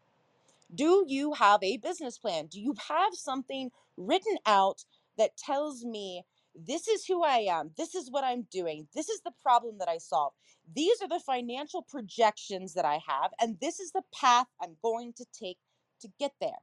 Do 0.74 1.04
you 1.08 1.32
have 1.34 1.62
a 1.62 1.78
business 1.78 2.18
plan? 2.18 2.46
Do 2.46 2.60
you 2.60 2.74
have 2.88 3.14
something 3.14 3.70
written 3.96 4.36
out 4.46 4.84
that 5.16 5.36
tells 5.36 5.84
me 5.84 6.24
this 6.54 6.88
is 6.88 7.06
who 7.06 7.22
I 7.24 7.46
am, 7.50 7.70
this 7.76 7.94
is 7.94 8.10
what 8.10 8.24
I'm 8.24 8.46
doing, 8.50 8.88
this 8.94 9.08
is 9.08 9.20
the 9.20 9.32
problem 9.42 9.78
that 9.78 9.88
I 9.88 9.98
solve, 9.98 10.32
these 10.74 11.00
are 11.00 11.08
the 11.08 11.20
financial 11.20 11.82
projections 11.82 12.74
that 12.74 12.84
I 12.84 13.00
have, 13.06 13.30
and 13.40 13.56
this 13.60 13.80
is 13.80 13.92
the 13.92 14.02
path 14.14 14.46
I'm 14.60 14.76
going 14.82 15.12
to 15.14 15.24
take 15.32 15.58
to 16.00 16.08
get 16.18 16.32
there? 16.40 16.58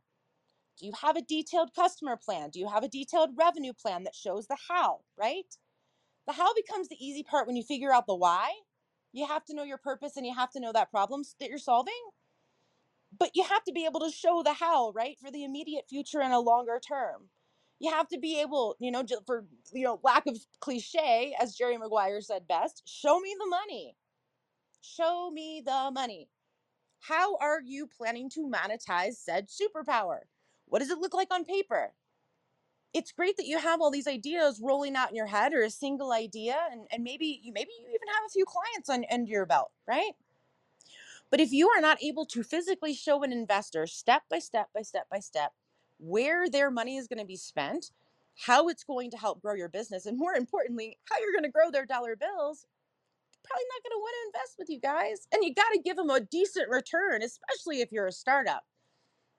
Do 0.79 0.85
you 0.85 0.93
have 1.01 1.15
a 1.17 1.21
detailed 1.21 1.73
customer 1.73 2.17
plan? 2.17 2.49
Do 2.51 2.59
you 2.59 2.69
have 2.69 2.83
a 2.83 2.87
detailed 2.89 3.31
revenue 3.37 3.73
plan 3.73 4.03
that 4.03 4.15
shows 4.15 4.47
the 4.47 4.57
how, 4.69 5.01
right? 5.17 5.55
The 6.27 6.33
how 6.33 6.53
becomes 6.53 6.87
the 6.87 7.03
easy 7.03 7.23
part 7.23 7.47
when 7.47 7.55
you 7.55 7.63
figure 7.63 7.93
out 7.93 8.07
the 8.07 8.15
why. 8.15 8.51
You 9.13 9.25
have 9.27 9.45
to 9.45 9.55
know 9.55 9.63
your 9.63 9.77
purpose 9.77 10.17
and 10.17 10.25
you 10.25 10.35
have 10.35 10.51
to 10.51 10.59
know 10.59 10.71
that 10.73 10.91
problem 10.91 11.23
that 11.39 11.49
you're 11.49 11.57
solving. 11.57 11.93
But 13.17 13.31
you 13.33 13.43
have 13.43 13.63
to 13.63 13.71
be 13.71 13.85
able 13.85 14.01
to 14.01 14.11
show 14.11 14.43
the 14.43 14.53
how, 14.53 14.91
right? 14.91 15.17
For 15.19 15.31
the 15.31 15.43
immediate 15.43 15.85
future 15.89 16.21
and 16.21 16.33
a 16.33 16.39
longer 16.39 16.79
term. 16.85 17.29
You 17.79 17.91
have 17.91 18.07
to 18.09 18.19
be 18.19 18.41
able, 18.41 18.75
you 18.79 18.91
know, 18.91 19.03
for 19.25 19.45
you 19.73 19.83
know, 19.83 19.99
lack 20.03 20.27
of 20.27 20.37
cliche, 20.59 21.35
as 21.39 21.55
Jerry 21.55 21.77
Maguire 21.77 22.21
said 22.21 22.47
best, 22.47 22.83
show 22.87 23.19
me 23.19 23.35
the 23.39 23.47
money. 23.47 23.95
Show 24.81 25.31
me 25.31 25.61
the 25.65 25.91
money. 25.91 26.29
How 27.01 27.37
are 27.37 27.61
you 27.63 27.87
planning 27.87 28.29
to 28.31 28.41
monetize 28.41 29.15
said 29.15 29.47
superpower? 29.47 30.21
What 30.67 30.79
does 30.79 30.89
it 30.89 30.99
look 30.99 31.13
like 31.13 31.33
on 31.33 31.45
paper? 31.45 31.93
It's 32.93 33.11
great 33.11 33.37
that 33.37 33.45
you 33.45 33.59
have 33.59 33.81
all 33.81 33.91
these 33.91 34.07
ideas 34.07 34.61
rolling 34.63 34.95
out 34.95 35.09
in 35.09 35.15
your 35.15 35.27
head 35.27 35.53
or 35.53 35.61
a 35.61 35.69
single 35.69 36.11
idea 36.11 36.57
and, 36.71 36.87
and 36.91 37.03
maybe 37.03 37.41
you 37.43 37.51
maybe 37.53 37.71
you 37.79 37.87
even 37.87 38.07
have 38.07 38.25
a 38.27 38.31
few 38.31 38.45
clients 38.45 38.89
on 38.89 39.05
under 39.11 39.29
your 39.29 39.45
belt, 39.45 39.71
right? 39.87 40.13
But 41.29 41.41
if 41.41 41.51
you 41.51 41.69
are 41.69 41.81
not 41.81 42.01
able 42.01 42.25
to 42.27 42.43
physically 42.43 42.93
show 42.93 43.23
an 43.23 43.33
investor 43.33 43.85
step 43.87 44.23
by 44.29 44.39
step 44.39 44.69
by 44.73 44.81
step 44.81 45.07
by 45.11 45.19
step 45.19 45.51
where 45.99 46.49
their 46.49 46.71
money 46.71 46.97
is 46.97 47.07
going 47.07 47.19
to 47.19 47.25
be 47.25 47.35
spent, 47.35 47.91
how 48.45 48.67
it's 48.69 48.83
going 48.83 49.11
to 49.11 49.17
help 49.17 49.41
grow 49.41 49.55
your 49.55 49.69
business, 49.69 50.05
and 50.05 50.17
more 50.17 50.33
importantly, 50.33 50.97
how 51.05 51.17
you're 51.19 51.33
going 51.33 51.43
to 51.43 51.51
grow 51.51 51.71
their 51.71 51.85
dollar 51.85 52.15
bills, 52.15 52.67
probably 53.43 53.65
not 53.69 53.83
going 53.83 53.97
to 53.97 54.01
want 54.01 54.15
to 54.15 54.37
invest 54.37 54.55
with 54.59 54.69
you 54.69 54.79
guys. 54.79 55.27
And 55.33 55.43
you 55.43 55.53
got 55.53 55.69
to 55.73 55.81
give 55.83 55.97
them 55.97 56.09
a 56.09 56.19
decent 56.19 56.69
return, 56.69 57.21
especially 57.23 57.81
if 57.81 57.91
you're 57.91 58.07
a 58.07 58.11
startup. 58.11 58.63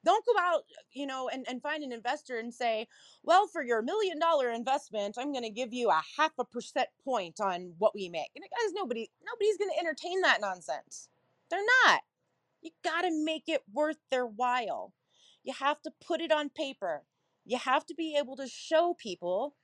Don't 0.05 0.25
go 0.25 0.33
out, 0.41 0.63
you 0.93 1.07
know, 1.07 1.29
and, 1.29 1.45
and 1.49 1.61
find 1.61 1.83
an 1.83 1.93
investor 1.93 2.39
and 2.39 2.55
say, 2.55 2.87
well, 3.23 3.47
for 3.47 3.63
your 3.63 3.83
million 3.83 4.19
dollar 4.19 4.51
investment, 4.51 5.17
I'm 5.19 5.33
going 5.33 5.45
to 5.45 5.51
give 5.51 5.73
you 5.73 5.91
a 5.91 6.03
half 6.17 6.33
a 6.39 6.45
percent 6.45 6.89
point 7.05 7.41
on 7.41 7.75
what 7.79 7.95
we 7.95 8.09
make. 8.09 8.31
And 8.35 8.45
guys, 8.45 8.73
nobody, 8.75 9.11
nobody's 9.27 9.59
going 9.59 9.71
to 9.71 9.79
entertain 9.79 10.21
that 10.23 10.41
nonsense. 10.41 11.09
They're 11.51 11.61
not. 11.85 12.01
You 12.63 12.71
got 12.85 13.03
to 13.03 13.25
make 13.25 13.45
it 13.49 13.63
worth 13.73 13.99
their 14.11 14.27
while. 14.27 14.93
You 15.43 15.53
have 15.55 15.81
to 15.83 15.93
put 16.07 16.21
it 16.21 16.33
on 16.33 16.51
paper. 16.51 17.03
You 17.45 17.59
have 17.59 17.87
to 17.87 17.95
be 17.95 18.17
able 18.19 18.37
to 18.37 18.49
show 18.49 18.95
people, 19.01 19.55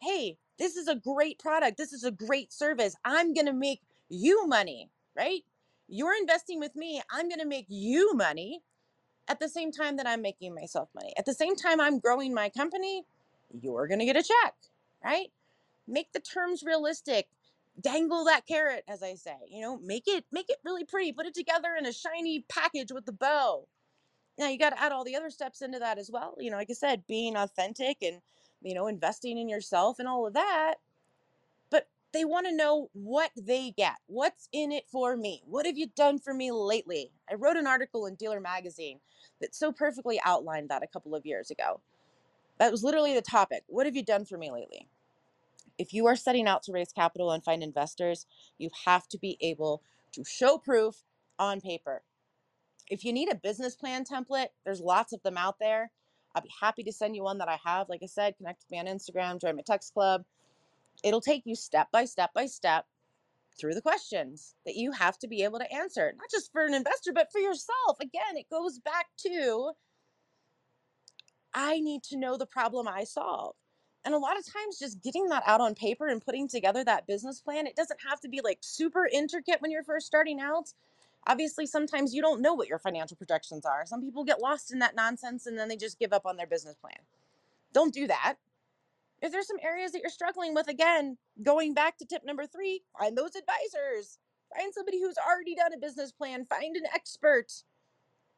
hey, 0.00 0.38
this 0.58 0.76
is 0.76 0.88
a 0.88 0.94
great 0.94 1.38
product. 1.38 1.76
This 1.76 1.92
is 1.92 2.04
a 2.04 2.10
great 2.10 2.52
service. 2.52 2.94
I'm 3.04 3.34
going 3.34 3.46
to 3.46 3.52
make 3.52 3.80
you 4.08 4.46
money, 4.46 4.90
right? 5.16 5.42
You're 5.88 6.16
investing 6.16 6.60
with 6.60 6.74
me. 6.76 7.02
I'm 7.10 7.28
going 7.28 7.40
to 7.40 7.46
make 7.46 7.66
you 7.68 8.14
money 8.14 8.62
at 9.28 9.40
the 9.40 9.48
same 9.48 9.72
time 9.72 9.96
that 9.96 10.06
I'm 10.06 10.22
making 10.22 10.54
myself 10.54 10.88
money. 10.94 11.12
At 11.18 11.26
the 11.26 11.34
same 11.34 11.56
time 11.56 11.80
I'm 11.80 11.98
growing 11.98 12.34
my 12.34 12.48
company, 12.48 13.04
you're 13.60 13.86
going 13.86 14.00
to 14.00 14.06
get 14.06 14.16
a 14.16 14.22
check, 14.22 14.54
right? 15.04 15.28
Make 15.86 16.12
the 16.12 16.20
terms 16.20 16.62
realistic 16.64 17.28
dangle 17.80 18.24
that 18.24 18.46
carrot 18.46 18.84
as 18.86 19.02
i 19.02 19.14
say 19.14 19.34
you 19.48 19.60
know 19.60 19.78
make 19.78 20.04
it 20.06 20.24
make 20.30 20.48
it 20.48 20.58
really 20.64 20.84
pretty 20.84 21.12
put 21.12 21.26
it 21.26 21.34
together 21.34 21.74
in 21.76 21.86
a 21.86 21.92
shiny 21.92 22.44
package 22.48 22.92
with 22.92 23.04
the 23.04 23.12
bow 23.12 23.66
now 24.38 24.48
you 24.48 24.58
got 24.58 24.70
to 24.70 24.80
add 24.80 24.92
all 24.92 25.04
the 25.04 25.16
other 25.16 25.30
steps 25.30 25.60
into 25.60 25.78
that 25.78 25.98
as 25.98 26.10
well 26.12 26.36
you 26.38 26.50
know 26.50 26.56
like 26.56 26.70
i 26.70 26.74
said 26.74 27.02
being 27.08 27.36
authentic 27.36 27.96
and 28.00 28.20
you 28.62 28.74
know 28.74 28.86
investing 28.86 29.38
in 29.38 29.48
yourself 29.48 29.98
and 29.98 30.06
all 30.06 30.26
of 30.26 30.34
that 30.34 30.76
they 32.14 32.24
want 32.24 32.46
to 32.46 32.56
know 32.56 32.90
what 32.94 33.32
they 33.36 33.72
get 33.76 33.96
what's 34.08 34.48
in 34.52 34.72
it 34.72 34.84
for 34.90 35.16
me 35.16 35.42
what 35.46 35.66
have 35.66 35.78
you 35.78 35.88
done 35.96 36.18
for 36.18 36.34
me 36.34 36.52
lately 36.52 37.12
i 37.30 37.34
wrote 37.34 37.58
an 37.58 37.68
article 37.68 38.06
in 38.06 38.16
dealer 38.16 38.40
magazine 38.40 39.00
that 39.42 39.54
so 39.54 39.72
perfectly 39.72 40.20
outlined 40.24 40.70
that 40.70 40.84
a 40.84 40.88
couple 40.88 41.14
of 41.14 41.26
years 41.26 41.50
ago 41.50 41.80
that 42.58 42.72
was 42.72 42.84
literally 42.84 43.14
the 43.14 43.22
topic 43.22 43.64
what 43.68 43.86
have 43.86 43.96
you 43.96 44.04
done 44.04 44.24
for 44.24 44.38
me 44.38 44.50
lately 44.50 44.88
if 45.78 45.92
you 45.92 46.06
are 46.06 46.16
setting 46.16 46.46
out 46.46 46.62
to 46.64 46.72
raise 46.72 46.92
capital 46.92 47.32
and 47.32 47.44
find 47.44 47.62
investors, 47.62 48.26
you 48.58 48.70
have 48.86 49.08
to 49.08 49.18
be 49.18 49.36
able 49.40 49.82
to 50.12 50.24
show 50.24 50.58
proof 50.58 51.02
on 51.38 51.60
paper. 51.60 52.02
If 52.88 53.04
you 53.04 53.12
need 53.12 53.32
a 53.32 53.36
business 53.36 53.74
plan 53.74 54.04
template, 54.04 54.48
there's 54.64 54.80
lots 54.80 55.12
of 55.12 55.22
them 55.22 55.36
out 55.38 55.56
there. 55.58 55.90
I'll 56.34 56.42
be 56.42 56.50
happy 56.60 56.82
to 56.84 56.92
send 56.92 57.16
you 57.16 57.24
one 57.24 57.38
that 57.38 57.48
I 57.48 57.58
have. 57.64 57.88
Like 57.88 58.02
I 58.02 58.06
said, 58.06 58.36
connect 58.36 58.64
with 58.64 58.70
me 58.70 58.78
on 58.78 58.86
Instagram, 58.86 59.40
join 59.40 59.56
my 59.56 59.62
text 59.66 59.94
club. 59.94 60.24
It'll 61.04 61.20
take 61.20 61.42
you 61.44 61.54
step 61.54 61.88
by 61.92 62.06
step 62.06 62.32
by 62.34 62.46
step 62.46 62.86
through 63.56 63.74
the 63.74 63.82
questions 63.82 64.54
that 64.64 64.74
you 64.74 64.90
have 64.92 65.18
to 65.18 65.28
be 65.28 65.44
able 65.44 65.58
to 65.60 65.72
answer, 65.72 66.12
not 66.16 66.30
just 66.30 66.50
for 66.50 66.64
an 66.64 66.74
investor, 66.74 67.12
but 67.12 67.30
for 67.30 67.38
yourself. 67.38 68.00
Again, 68.00 68.36
it 68.36 68.50
goes 68.50 68.80
back 68.80 69.06
to 69.18 69.72
I 71.52 71.78
need 71.78 72.02
to 72.04 72.16
know 72.16 72.36
the 72.36 72.46
problem 72.46 72.88
I 72.88 73.04
solve. 73.04 73.54
And 74.04 74.14
a 74.14 74.18
lot 74.18 74.38
of 74.38 74.44
times, 74.44 74.78
just 74.78 75.02
getting 75.02 75.28
that 75.28 75.44
out 75.46 75.60
on 75.60 75.74
paper 75.74 76.08
and 76.08 76.24
putting 76.24 76.48
together 76.48 76.84
that 76.84 77.06
business 77.06 77.40
plan, 77.40 77.66
it 77.66 77.76
doesn't 77.76 78.00
have 78.08 78.20
to 78.20 78.28
be 78.28 78.40
like 78.42 78.58
super 78.60 79.06
intricate 79.06 79.62
when 79.62 79.70
you're 79.70 79.84
first 79.84 80.06
starting 80.06 80.40
out. 80.40 80.72
Obviously, 81.26 81.66
sometimes 81.66 82.14
you 82.14 82.20
don't 82.20 82.42
know 82.42 82.52
what 82.52 82.68
your 82.68 82.78
financial 82.78 83.16
projections 83.16 83.64
are. 83.64 83.86
Some 83.86 84.02
people 84.02 84.24
get 84.24 84.40
lost 84.40 84.72
in 84.72 84.80
that 84.80 84.96
nonsense 84.96 85.46
and 85.46 85.58
then 85.58 85.68
they 85.68 85.76
just 85.76 85.98
give 85.98 86.12
up 86.12 86.26
on 86.26 86.36
their 86.36 86.46
business 86.46 86.76
plan. 86.76 86.98
Don't 87.72 87.94
do 87.94 88.06
that. 88.06 88.36
If 89.24 89.32
there's 89.32 89.46
some 89.46 89.56
areas 89.62 89.92
that 89.92 90.02
you're 90.02 90.10
struggling 90.10 90.52
with, 90.52 90.68
again, 90.68 91.16
going 91.42 91.72
back 91.72 91.96
to 91.96 92.04
tip 92.04 92.26
number 92.26 92.44
three, 92.46 92.82
find 92.98 93.16
those 93.16 93.34
advisors. 93.34 94.18
Find 94.54 94.72
somebody 94.74 95.00
who's 95.00 95.16
already 95.16 95.54
done 95.54 95.72
a 95.72 95.78
business 95.78 96.12
plan, 96.12 96.44
find 96.44 96.76
an 96.76 96.84
expert, 96.94 97.50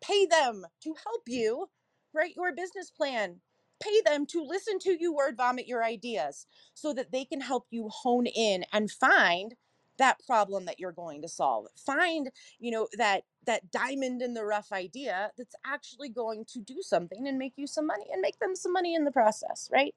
pay 0.01 0.27
them 0.27 0.65
to 0.85 0.95
help 1.05 1.23
you 1.27 1.71
write 2.15 2.37
your 2.37 2.55
business 2.55 2.89
plan. 2.89 3.41
Pay 3.83 4.01
them 4.07 4.27
to 4.27 4.41
listen 4.43 4.79
to 4.79 4.97
you 4.99 5.13
word 5.13 5.37
vomit 5.37 5.67
your 5.67 5.83
ideas 5.85 6.47
so 6.73 6.95
that 6.95 7.11
they 7.11 7.25
can 7.25 7.41
help 7.41 7.67
you 7.71 7.89
hone 7.89 8.27
in 8.27 8.65
and 8.73 8.89
find 8.89 9.57
that 9.99 10.25
problem 10.25 10.67
that 10.67 10.79
you're 10.79 10.93
going 10.93 11.21
to 11.23 11.29
solve. 11.29 11.67
Find, 11.77 12.31
you 12.61 12.71
know, 12.71 12.87
that 12.97 13.25
that 13.45 13.73
diamond 13.73 14.23
in 14.23 14.35
the 14.35 14.45
rough 14.45 14.73
idea 14.73 15.33
that's 15.37 15.57
actually 15.67 16.11
going 16.11 16.45
to 16.53 16.61
do 16.61 16.77
something 16.81 17.27
and 17.27 17.39
make 17.39 17.55
you 17.57 17.67
some 17.67 17.87
money 17.87 18.07
and 18.13 18.21
make 18.21 18.39
them 18.39 18.55
some 18.55 18.73
money 18.73 18.95
in 18.95 19.05
the 19.05 19.11
process, 19.11 19.69
right? 19.73 19.95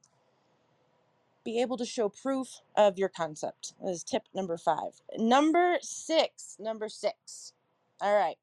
Be 1.45 1.61
able 1.61 1.77
to 1.77 1.85
show 1.85 2.09
proof 2.09 2.61
of 2.75 2.97
your 2.99 3.09
concept 3.09 3.73
is 3.85 4.03
tip 4.03 4.23
number 4.33 4.57
5. 4.57 4.77
Number 5.17 5.77
6, 5.81 6.57
number 6.59 6.89
6. 6.89 7.53
All 8.01 8.15
right. 8.15 8.37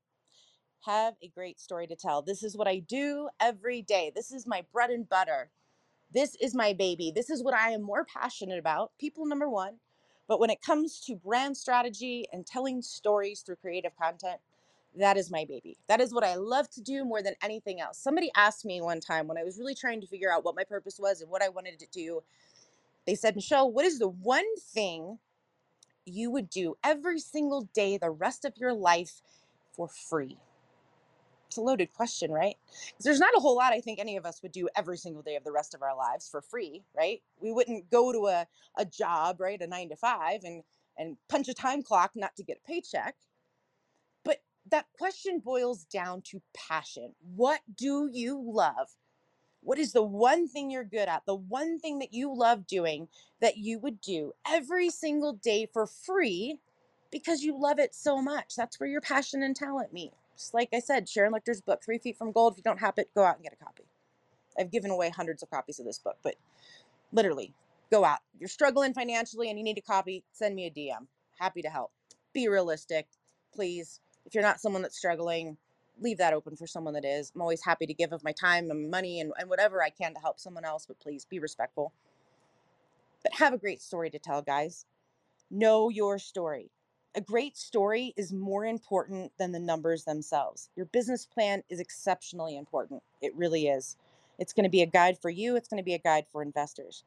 Have 0.86 1.14
a 1.22 1.28
great 1.28 1.60
story 1.60 1.86
to 1.88 1.96
tell. 1.96 2.22
This 2.22 2.42
is 2.42 2.56
what 2.56 2.68
I 2.68 2.78
do 2.78 3.28
every 3.40 3.82
day. 3.82 4.12
This 4.14 4.32
is 4.32 4.46
my 4.46 4.64
bread 4.72 4.90
and 4.90 5.08
butter. 5.08 5.50
This 6.12 6.36
is 6.40 6.54
my 6.54 6.72
baby. 6.72 7.12
This 7.14 7.30
is 7.30 7.42
what 7.42 7.54
I 7.54 7.70
am 7.70 7.82
more 7.82 8.04
passionate 8.04 8.58
about. 8.58 8.92
People 8.98 9.26
number 9.26 9.48
1 9.48 9.74
but 10.28 10.40
when 10.40 10.50
it 10.50 10.62
comes 10.62 11.00
to 11.02 11.16
brand 11.16 11.56
strategy 11.56 12.26
and 12.32 12.46
telling 12.46 12.82
stories 12.82 13.42
through 13.42 13.56
creative 13.56 13.96
content, 13.96 14.40
that 14.98 15.16
is 15.16 15.30
my 15.30 15.44
baby. 15.44 15.76
That 15.88 16.00
is 16.00 16.14
what 16.14 16.24
I 16.24 16.36
love 16.36 16.70
to 16.70 16.80
do 16.80 17.04
more 17.04 17.22
than 17.22 17.34
anything 17.42 17.80
else. 17.80 17.98
Somebody 17.98 18.30
asked 18.36 18.64
me 18.64 18.80
one 18.80 19.00
time 19.00 19.28
when 19.28 19.38
I 19.38 19.44
was 19.44 19.58
really 19.58 19.74
trying 19.74 20.00
to 20.00 20.06
figure 20.06 20.32
out 20.32 20.44
what 20.44 20.56
my 20.56 20.64
purpose 20.64 20.98
was 20.98 21.20
and 21.20 21.30
what 21.30 21.42
I 21.42 21.50
wanted 21.50 21.78
to 21.80 21.86
do. 21.92 22.22
They 23.06 23.14
said, 23.14 23.36
Michelle, 23.36 23.70
what 23.70 23.84
is 23.84 23.98
the 23.98 24.08
one 24.08 24.56
thing 24.58 25.18
you 26.06 26.30
would 26.30 26.50
do 26.50 26.76
every 26.84 27.20
single 27.20 27.62
day 27.74 27.98
the 27.98 28.10
rest 28.10 28.44
of 28.44 28.54
your 28.58 28.74
life 28.74 29.22
for 29.74 29.88
free? 29.88 30.38
It's 31.48 31.56
a 31.56 31.62
loaded 31.62 31.92
question, 31.92 32.32
right? 32.32 32.56
Because 32.88 33.04
there's 33.04 33.20
not 33.20 33.36
a 33.36 33.40
whole 33.40 33.56
lot 33.56 33.72
I 33.72 33.80
think 33.80 33.98
any 33.98 34.16
of 34.16 34.26
us 34.26 34.42
would 34.42 34.52
do 34.52 34.68
every 34.76 34.98
single 34.98 35.22
day 35.22 35.36
of 35.36 35.44
the 35.44 35.52
rest 35.52 35.74
of 35.74 35.82
our 35.82 35.96
lives 35.96 36.28
for 36.28 36.42
free, 36.42 36.84
right? 36.96 37.22
We 37.40 37.52
wouldn't 37.52 37.90
go 37.90 38.12
to 38.12 38.26
a, 38.26 38.46
a 38.76 38.84
job, 38.84 39.40
right, 39.40 39.60
a 39.60 39.66
nine 39.66 39.88
to 39.90 39.96
five 39.96 40.42
and 40.44 40.62
and 40.98 41.16
punch 41.28 41.48
a 41.48 41.54
time 41.54 41.82
clock 41.82 42.12
not 42.14 42.36
to 42.36 42.42
get 42.42 42.58
a 42.58 42.66
paycheck. 42.66 43.16
But 44.24 44.38
that 44.70 44.86
question 44.98 45.40
boils 45.40 45.84
down 45.84 46.22
to 46.30 46.42
passion. 46.54 47.14
What 47.34 47.60
do 47.76 48.08
you 48.12 48.42
love? 48.44 48.88
What 49.66 49.80
is 49.80 49.92
the 49.92 50.02
one 50.02 50.46
thing 50.46 50.70
you're 50.70 50.84
good 50.84 51.08
at? 51.08 51.26
The 51.26 51.34
one 51.34 51.80
thing 51.80 51.98
that 51.98 52.14
you 52.14 52.32
love 52.32 52.68
doing 52.68 53.08
that 53.40 53.56
you 53.56 53.80
would 53.80 54.00
do 54.00 54.32
every 54.48 54.90
single 54.90 55.32
day 55.32 55.66
for 55.66 55.88
free 55.88 56.60
because 57.10 57.42
you 57.42 57.60
love 57.60 57.80
it 57.80 57.92
so 57.92 58.22
much? 58.22 58.54
That's 58.54 58.78
where 58.78 58.88
your 58.88 59.00
passion 59.00 59.42
and 59.42 59.56
talent 59.56 59.92
meet. 59.92 60.12
Just 60.36 60.54
like 60.54 60.68
I 60.72 60.78
said, 60.78 61.08
Sharon 61.08 61.32
Lechter's 61.32 61.60
book, 61.60 61.82
Three 61.84 61.98
Feet 61.98 62.16
from 62.16 62.30
Gold. 62.30 62.52
If 62.52 62.58
you 62.58 62.62
don't 62.62 62.78
have 62.78 62.96
it, 62.98 63.10
go 63.12 63.24
out 63.24 63.34
and 63.34 63.42
get 63.42 63.54
a 63.60 63.64
copy. 63.64 63.82
I've 64.56 64.70
given 64.70 64.92
away 64.92 65.10
hundreds 65.10 65.42
of 65.42 65.50
copies 65.50 65.80
of 65.80 65.84
this 65.84 65.98
book, 65.98 66.18
but 66.22 66.36
literally, 67.10 67.52
go 67.90 68.04
out. 68.04 68.20
You're 68.38 68.48
struggling 68.48 68.94
financially 68.94 69.50
and 69.50 69.58
you 69.58 69.64
need 69.64 69.78
a 69.78 69.82
copy, 69.82 70.22
send 70.32 70.54
me 70.54 70.66
a 70.66 70.70
DM. 70.70 71.08
Happy 71.40 71.60
to 71.62 71.70
help. 71.70 71.90
Be 72.32 72.46
realistic, 72.46 73.08
please. 73.52 73.98
If 74.26 74.32
you're 74.32 74.44
not 74.44 74.60
someone 74.60 74.82
that's 74.82 74.96
struggling, 74.96 75.56
leave 76.00 76.18
that 76.18 76.34
open 76.34 76.56
for 76.56 76.66
someone 76.66 76.94
that 76.94 77.04
is. 77.04 77.32
I'm 77.34 77.40
always 77.40 77.64
happy 77.64 77.86
to 77.86 77.94
give 77.94 78.12
of 78.12 78.24
my 78.24 78.32
time 78.32 78.70
and 78.70 78.90
money 78.90 79.20
and, 79.20 79.32
and 79.38 79.48
whatever 79.48 79.82
I 79.82 79.90
can 79.90 80.14
to 80.14 80.20
help 80.20 80.38
someone 80.38 80.64
else, 80.64 80.86
but 80.86 81.00
please 81.00 81.24
be 81.24 81.38
respectful. 81.38 81.92
But 83.22 83.34
have 83.34 83.52
a 83.52 83.58
great 83.58 83.82
story 83.82 84.10
to 84.10 84.18
tell, 84.18 84.42
guys. 84.42 84.84
Know 85.50 85.88
your 85.88 86.18
story 86.18 86.70
a 87.16 87.20
great 87.22 87.56
story 87.56 88.12
is 88.14 88.30
more 88.30 88.66
important 88.66 89.32
than 89.38 89.50
the 89.50 89.58
numbers 89.58 90.04
themselves. 90.04 90.68
Your 90.76 90.84
business 90.84 91.24
plan 91.24 91.62
is 91.70 91.80
exceptionally 91.80 92.58
important. 92.58 93.02
It 93.22 93.34
really 93.34 93.68
is. 93.68 93.96
It's 94.38 94.52
going 94.52 94.64
to 94.64 94.70
be 94.70 94.82
a 94.82 94.86
guide 94.86 95.18
for 95.18 95.30
you, 95.30 95.56
it's 95.56 95.66
going 95.66 95.82
to 95.82 95.84
be 95.84 95.94
a 95.94 95.98
guide 95.98 96.26
for 96.30 96.42
investors. 96.42 97.04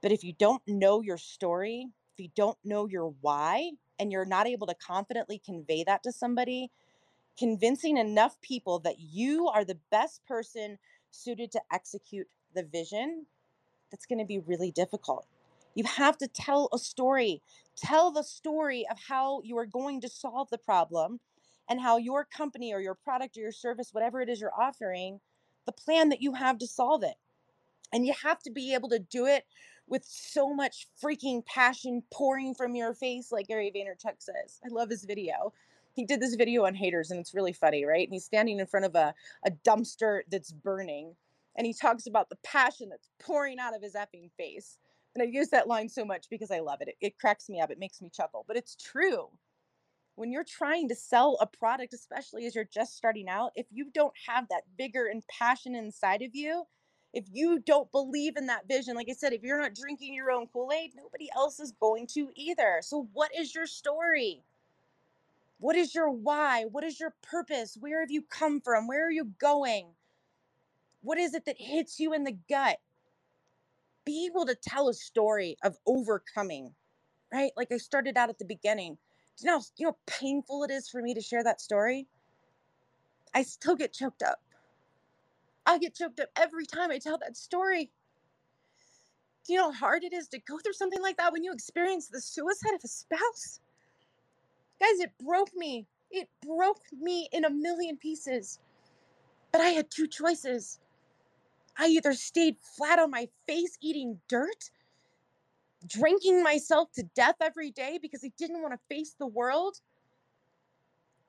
But 0.00 0.10
if 0.10 0.24
you 0.24 0.32
don't 0.32 0.62
know 0.66 1.02
your 1.02 1.18
story, 1.18 1.88
if 2.14 2.20
you 2.20 2.30
don't 2.34 2.56
know 2.64 2.86
your 2.86 3.12
why, 3.20 3.72
and 3.98 4.10
you're 4.10 4.24
not 4.24 4.46
able 4.46 4.66
to 4.68 4.74
confidently 4.74 5.38
convey 5.44 5.84
that 5.84 6.02
to 6.04 6.12
somebody, 6.12 6.70
convincing 7.38 7.96
enough 7.96 8.40
people 8.40 8.78
that 8.80 8.98
you 8.98 9.48
are 9.48 9.64
the 9.64 9.78
best 9.90 10.24
person 10.26 10.78
suited 11.10 11.52
to 11.52 11.60
execute 11.72 12.26
the 12.54 12.62
vision, 12.62 13.26
that's 13.90 14.06
going 14.06 14.18
to 14.18 14.24
be 14.24 14.38
really 14.38 14.70
difficult. 14.70 15.26
You 15.74 15.84
have 15.84 16.16
to 16.18 16.28
tell 16.28 16.68
a 16.72 16.78
story. 16.78 17.42
Tell 17.76 18.10
the 18.10 18.24
story 18.24 18.86
of 18.90 18.98
how 19.08 19.42
you 19.44 19.58
are 19.58 19.66
going 19.66 20.00
to 20.00 20.08
solve 20.08 20.48
the 20.50 20.58
problem 20.58 21.20
and 21.68 21.80
how 21.80 21.98
your 21.98 22.24
company 22.24 22.72
or 22.72 22.80
your 22.80 22.94
product 22.94 23.36
or 23.36 23.40
your 23.40 23.52
service, 23.52 23.92
whatever 23.92 24.22
it 24.22 24.28
is 24.28 24.40
you're 24.40 24.58
offering, 24.58 25.20
the 25.66 25.72
plan 25.72 26.08
that 26.08 26.22
you 26.22 26.32
have 26.32 26.58
to 26.58 26.66
solve 26.66 27.02
it. 27.02 27.16
And 27.92 28.06
you 28.06 28.14
have 28.22 28.42
to 28.42 28.50
be 28.50 28.74
able 28.74 28.88
to 28.90 28.98
do 28.98 29.26
it 29.26 29.44
with 29.86 30.04
so 30.04 30.52
much 30.52 30.88
freaking 31.02 31.44
passion 31.44 32.02
pouring 32.12 32.54
from 32.54 32.74
your 32.74 32.94
face, 32.94 33.30
like 33.30 33.48
Gary 33.48 33.70
Vaynerchuk 33.74 34.16
says. 34.18 34.60
I 34.64 34.68
love 34.68 34.90
his 34.90 35.04
video. 35.04 35.52
He 35.96 36.04
did 36.04 36.20
this 36.20 36.34
video 36.34 36.66
on 36.66 36.74
haters, 36.74 37.10
and 37.10 37.18
it's 37.18 37.32
really 37.34 37.54
funny, 37.54 37.86
right? 37.86 38.06
And 38.06 38.12
he's 38.12 38.26
standing 38.26 38.60
in 38.60 38.66
front 38.66 38.84
of 38.84 38.94
a, 38.94 39.14
a 39.46 39.50
dumpster 39.50 40.20
that's 40.30 40.52
burning, 40.52 41.16
and 41.56 41.66
he 41.66 41.72
talks 41.72 42.06
about 42.06 42.28
the 42.28 42.36
passion 42.44 42.90
that's 42.90 43.08
pouring 43.18 43.58
out 43.58 43.74
of 43.74 43.82
his 43.82 43.94
effing 43.94 44.30
face. 44.36 44.76
And 45.14 45.22
I 45.22 45.26
use 45.26 45.48
that 45.48 45.68
line 45.68 45.88
so 45.88 46.04
much 46.04 46.26
because 46.30 46.50
I 46.50 46.60
love 46.60 46.82
it. 46.82 46.88
it. 46.88 46.96
It 47.00 47.18
cracks 47.18 47.48
me 47.48 47.62
up, 47.62 47.70
it 47.70 47.78
makes 47.78 48.02
me 48.02 48.10
chuckle, 48.14 48.44
but 48.46 48.58
it's 48.58 48.76
true. 48.76 49.28
When 50.16 50.30
you're 50.30 50.44
trying 50.44 50.86
to 50.90 50.94
sell 50.94 51.38
a 51.40 51.46
product, 51.46 51.94
especially 51.94 52.44
as 52.44 52.54
you're 52.54 52.68
just 52.70 52.94
starting 52.94 53.26
out, 53.26 53.52
if 53.54 53.66
you 53.70 53.90
don't 53.94 54.12
have 54.26 54.48
that 54.50 54.64
vigor 54.76 55.06
and 55.06 55.22
passion 55.28 55.74
inside 55.74 56.20
of 56.20 56.34
you, 56.34 56.64
if 57.14 57.24
you 57.32 57.58
don't 57.58 57.90
believe 57.90 58.36
in 58.36 58.48
that 58.48 58.68
vision, 58.68 58.96
like 58.96 59.08
I 59.08 59.14
said, 59.14 59.32
if 59.32 59.42
you're 59.42 59.60
not 59.60 59.74
drinking 59.74 60.12
your 60.12 60.30
own 60.30 60.46
Kool 60.48 60.70
Aid, 60.72 60.90
nobody 60.94 61.28
else 61.34 61.58
is 61.58 61.72
going 61.80 62.06
to 62.08 62.28
either. 62.36 62.80
So, 62.82 63.08
what 63.14 63.30
is 63.34 63.54
your 63.54 63.66
story? 63.66 64.44
What 65.58 65.76
is 65.76 65.94
your 65.94 66.10
why? 66.10 66.64
What 66.64 66.84
is 66.84 67.00
your 67.00 67.14
purpose? 67.22 67.76
Where 67.80 68.00
have 68.00 68.10
you 68.10 68.22
come 68.22 68.60
from? 68.60 68.86
Where 68.88 69.06
are 69.06 69.12
you 69.12 69.32
going? 69.40 69.94
What 71.02 71.18
is 71.18 71.34
it 71.34 71.44
that 71.46 71.56
hits 71.58 72.00
you 72.00 72.12
in 72.14 72.24
the 72.24 72.38
gut? 72.48 72.78
be 74.06 74.26
able 74.26 74.46
to 74.46 74.56
tell 74.56 74.88
a 74.88 74.94
story 74.94 75.58
of 75.64 75.76
overcoming, 75.86 76.74
right? 77.32 77.52
Like 77.56 77.72
I 77.72 77.78
started 77.78 78.18
out 78.18 78.30
at 78.30 78.38
the 78.38 78.46
beginning. 78.46 78.98
Do 79.38 79.46
you 79.46 79.52
know, 79.52 79.62
you 79.78 79.86
know 79.86 79.92
how 79.92 79.98
painful 80.20 80.64
it 80.64 80.72
is 80.72 80.88
for 80.88 81.02
me 81.02 81.14
to 81.14 81.20
share 81.20 81.44
that 81.44 81.60
story? 81.60 82.08
I 83.34 83.42
still 83.42 83.76
get 83.76 83.92
choked 83.92 84.22
up. 84.22 84.40
I 85.66 85.78
get 85.78 85.94
choked 85.94 86.20
up 86.20 86.30
every 86.36 86.66
time 86.66 86.90
I 86.90 86.98
tell 86.98 87.18
that 87.18 87.36
story. 87.36 87.90
Do 89.46 89.52
you 89.52 89.58
know 89.58 89.70
how 89.72 89.78
hard 89.78 90.04
it 90.04 90.12
is 90.12 90.28
to 90.28 90.40
go 90.40 90.58
through 90.58 90.72
something 90.74 91.02
like 91.02 91.16
that 91.18 91.32
when 91.32 91.44
you 91.44 91.52
experience 91.52 92.08
the 92.08 92.20
suicide 92.20 92.74
of 92.74 92.80
a 92.84 92.88
spouse? 92.88 93.60
Guys, 94.80 95.00
it 95.00 95.12
broke 95.24 95.54
me. 95.54 95.86
It 96.10 96.28
broke 96.44 96.82
me 96.92 97.28
in 97.32 97.44
a 97.44 97.50
million 97.50 97.96
pieces. 97.96 98.58
But 99.52 99.60
I 99.60 99.68
had 99.68 99.90
two 99.90 100.06
choices. 100.06 100.80
I 101.78 101.86
either 101.86 102.12
stayed 102.14 102.56
flat 102.60 102.98
on 102.98 103.10
my 103.10 103.28
face 103.46 103.78
eating 103.80 104.20
dirt, 104.28 104.70
drinking 105.86 106.42
myself 106.42 106.92
to 106.92 107.02
death 107.14 107.36
every 107.40 107.70
day 107.70 107.98
because 108.00 108.24
I 108.24 108.32
didn't 108.38 108.62
want 108.62 108.74
to 108.74 108.94
face 108.94 109.14
the 109.18 109.26
world, 109.26 109.80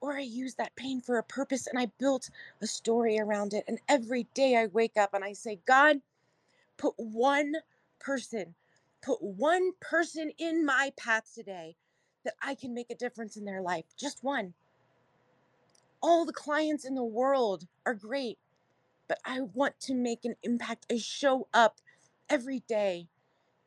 or 0.02 0.18
I 0.18 0.22
used 0.22 0.58
that 0.58 0.76
pain 0.76 1.02
for 1.02 1.18
a 1.18 1.24
purpose 1.24 1.68
and 1.68 1.80
I 1.80 1.88
built 2.00 2.30
a 2.62 2.68
story 2.68 3.20
around 3.20 3.54
it. 3.54 3.66
And 3.68 3.80
every 3.90 4.24
day 4.34 4.58
I 4.58 4.68
wake 4.68 4.98
up 4.98 5.14
and 5.14 5.24
I 5.24 5.34
say, 5.34 5.60
God, 5.66 5.98
put 6.78 6.94
one 6.98 7.54
person, 8.00 8.56
put 9.04 9.22
one 9.22 9.72
person 9.82 10.32
in 10.38 10.66
my 10.66 10.92
path 10.98 11.32
today 11.34 11.76
that 12.28 12.36
I 12.44 12.56
can 12.56 12.76
make 12.76 12.92
a 12.92 12.96
difference 12.96 13.38
in 13.38 13.46
their 13.46 13.64
life. 13.64 13.86
Just 13.98 14.24
one. 14.24 14.54
All 16.04 16.26
the 16.26 16.34
clients 16.34 16.86
in 16.86 16.96
the 16.96 17.04
world 17.04 17.68
are 17.88 17.96
great 17.96 18.38
but 19.08 19.20
I 19.26 19.42
want 19.42 19.80
to 19.82 19.96
make 19.96 20.26
an 20.26 20.36
impact. 20.44 20.88
I 20.92 20.98
show 20.98 21.48
up 21.54 21.82
every 22.30 22.62
day 22.68 23.08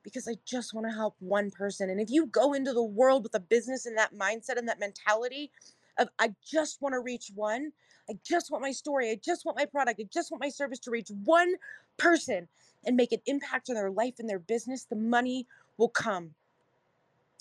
because 0.02 0.28
I 0.28 0.36
just 0.46 0.74
want 0.74 0.88
to 0.88 0.94
help 0.94 1.16
one 1.20 1.50
person. 1.52 1.90
And 1.90 2.00
if 2.00 2.10
you 2.10 2.26
go 2.26 2.54
into 2.54 2.72
the 2.74 2.84
world 2.84 3.24
with 3.24 3.34
a 3.36 3.40
business 3.40 3.86
and 3.86 3.98
that 3.98 4.14
mindset 4.14 4.58
and 4.58 4.68
that 4.68 4.80
mentality 4.80 5.50
of, 5.98 6.08
I 6.18 6.34
just 6.44 6.82
want 6.82 6.94
to 6.94 7.00
reach 7.00 7.32
one, 7.34 7.72
I 8.10 8.14
just 8.24 8.50
want 8.50 8.62
my 8.62 8.72
story, 8.72 9.10
I 9.10 9.20
just 9.22 9.46
want 9.46 9.58
my 9.58 9.66
product, 9.66 10.00
I 10.00 10.08
just 10.12 10.30
want 10.30 10.42
my 10.42 10.50
service 10.50 10.80
to 10.80 10.90
reach 10.90 11.10
one 11.24 11.54
person 11.98 12.48
and 12.86 12.96
make 12.96 13.12
an 13.12 13.20
impact 13.26 13.68
on 13.68 13.76
their 13.76 13.90
life 13.90 14.14
and 14.18 14.28
their 14.28 14.38
business, 14.38 14.84
the 14.84 14.96
money 14.96 15.46
will 15.78 15.90
come. 15.90 16.34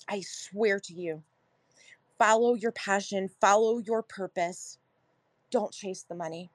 I 0.08 0.22
swear 0.22 0.80
to 0.80 0.94
you. 0.94 1.22
Follow 2.18 2.54
your 2.54 2.72
passion, 2.72 3.30
follow 3.40 3.78
your 3.78 4.02
purpose. 4.02 4.78
Don't 5.50 5.72
chase 5.72 6.04
the 6.08 6.14
money 6.14 6.50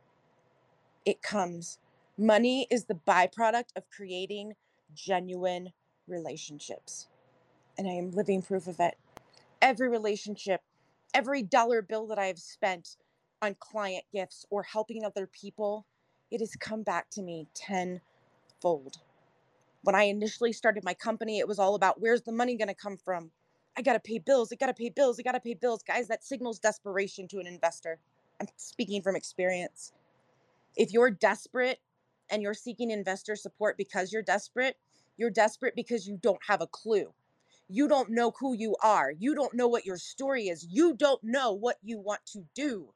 it 1.05 1.21
comes. 1.21 1.79
Money 2.17 2.67
is 2.69 2.85
the 2.85 2.99
byproduct 3.07 3.69
of 3.75 3.89
creating 3.89 4.53
genuine 4.93 5.71
relationships. 6.07 7.07
And 7.77 7.87
I 7.87 7.91
am 7.91 8.11
living 8.11 8.41
proof 8.41 8.67
of 8.67 8.79
it. 8.79 8.97
Every 9.61 9.89
relationship, 9.89 10.61
every 11.13 11.43
dollar 11.43 11.81
bill 11.81 12.07
that 12.07 12.19
I 12.19 12.27
have 12.27 12.39
spent 12.39 12.97
on 13.41 13.55
client 13.59 14.05
gifts 14.13 14.45
or 14.49 14.63
helping 14.63 15.05
other 15.05 15.27
people, 15.27 15.85
it 16.31 16.39
has 16.39 16.55
come 16.55 16.83
back 16.83 17.09
to 17.11 17.21
me 17.21 17.47
tenfold. 17.53 18.97
When 19.83 19.95
I 19.95 20.03
initially 20.03 20.53
started 20.53 20.83
my 20.83 20.93
company, 20.93 21.39
it 21.39 21.47
was 21.47 21.59
all 21.59 21.75
about 21.75 22.01
where's 22.01 22.23
the 22.23 22.31
money 22.31 22.55
going 22.57 22.69
to 22.69 22.75
come 22.75 22.97
from? 22.97 23.31
I 23.77 23.81
got 23.81 23.93
to 23.93 23.99
pay 23.99 24.19
bills. 24.19 24.51
I 24.51 24.55
got 24.55 24.67
to 24.67 24.73
pay 24.73 24.89
bills. 24.89 25.19
I 25.19 25.23
got 25.23 25.33
to 25.33 25.39
pay 25.39 25.53
bills. 25.53 25.83
Guys, 25.83 26.07
that 26.07 26.23
signals 26.23 26.59
desperation 26.59 27.27
to 27.29 27.39
an 27.39 27.47
investor. 27.47 27.99
I'm 28.39 28.47
speaking 28.57 29.01
from 29.01 29.15
experience. 29.15 29.91
If 30.75 30.91
you're 30.93 31.11
desperate 31.11 31.79
and 32.29 32.41
you're 32.41 32.53
seeking 32.53 32.91
investor 32.91 33.35
support 33.35 33.77
because 33.77 34.11
you're 34.11 34.21
desperate, 34.21 34.77
you're 35.17 35.29
desperate 35.29 35.75
because 35.75 36.07
you 36.07 36.17
don't 36.21 36.41
have 36.47 36.61
a 36.61 36.67
clue. 36.67 37.13
You 37.67 37.87
don't 37.87 38.11
know 38.11 38.31
who 38.39 38.53
you 38.53 38.75
are. 38.83 39.11
You 39.11 39.33
don't 39.35 39.53
know 39.53 39.67
what 39.67 39.85
your 39.85 39.97
story 39.97 40.47
is. 40.47 40.67
You 40.69 40.93
don't 40.93 41.23
know 41.23 41.53
what 41.53 41.77
you 41.81 41.99
want 41.99 42.25
to 42.27 42.43
do. 42.53 42.93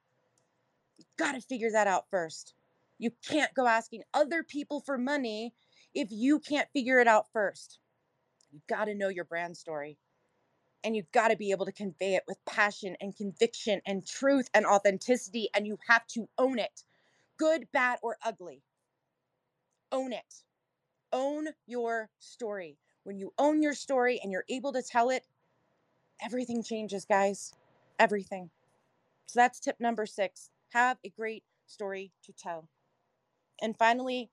You 0.97 1.05
got 1.17 1.34
to 1.34 1.41
figure 1.41 1.71
that 1.71 1.88
out 1.88 2.05
first. 2.11 2.53
You 2.97 3.11
can't 3.27 3.53
go 3.53 3.65
asking 3.65 4.03
other 4.13 4.43
people 4.43 4.82
for 4.82 4.97
money 4.97 5.53
if 5.95 6.09
you 6.11 6.39
can't 6.39 6.67
figure 6.73 6.99
it 6.99 7.07
out 7.07 7.25
first. 7.34 7.80
You 8.51 8.61
got 8.67 8.86
to 8.86 8.95
know 8.95 9.09
your 9.09 9.23
brand 9.23 9.57
story. 9.57 9.97
And 10.84 10.95
you've 10.95 11.11
got 11.11 11.27
to 11.30 11.36
be 11.36 11.51
able 11.51 11.65
to 11.65 11.71
convey 11.71 12.15
it 12.15 12.23
with 12.27 12.38
passion 12.45 12.95
and 13.01 13.15
conviction 13.15 13.82
and 13.86 14.07
truth 14.07 14.49
and 14.53 14.65
authenticity. 14.65 15.49
And 15.53 15.67
you 15.67 15.77
have 15.88 16.07
to 16.07 16.30
own 16.38 16.57
it 16.57 16.84
good, 17.38 17.67
bad, 17.71 17.97
or 18.03 18.17
ugly. 18.23 18.61
Own 19.91 20.13
it. 20.13 20.43
Own 21.11 21.47
your 21.65 22.09
story. 22.19 22.77
When 23.03 23.17
you 23.17 23.34
own 23.39 23.63
your 23.63 23.73
story 23.73 24.19
and 24.21 24.32
you're 24.32 24.45
able 24.49 24.73
to 24.73 24.84
tell 24.84 25.09
it, 25.09 25.25
everything 26.23 26.61
changes, 26.61 27.05
guys. 27.05 27.53
Everything. 27.97 28.51
So 29.25 29.39
that's 29.39 29.59
tip 29.59 29.77
number 29.80 30.05
six 30.05 30.49
have 30.71 30.97
a 31.03 31.09
great 31.09 31.43
story 31.65 32.11
to 32.23 32.34
tell. 32.34 32.67
And 33.61 33.75
finally, 33.77 34.30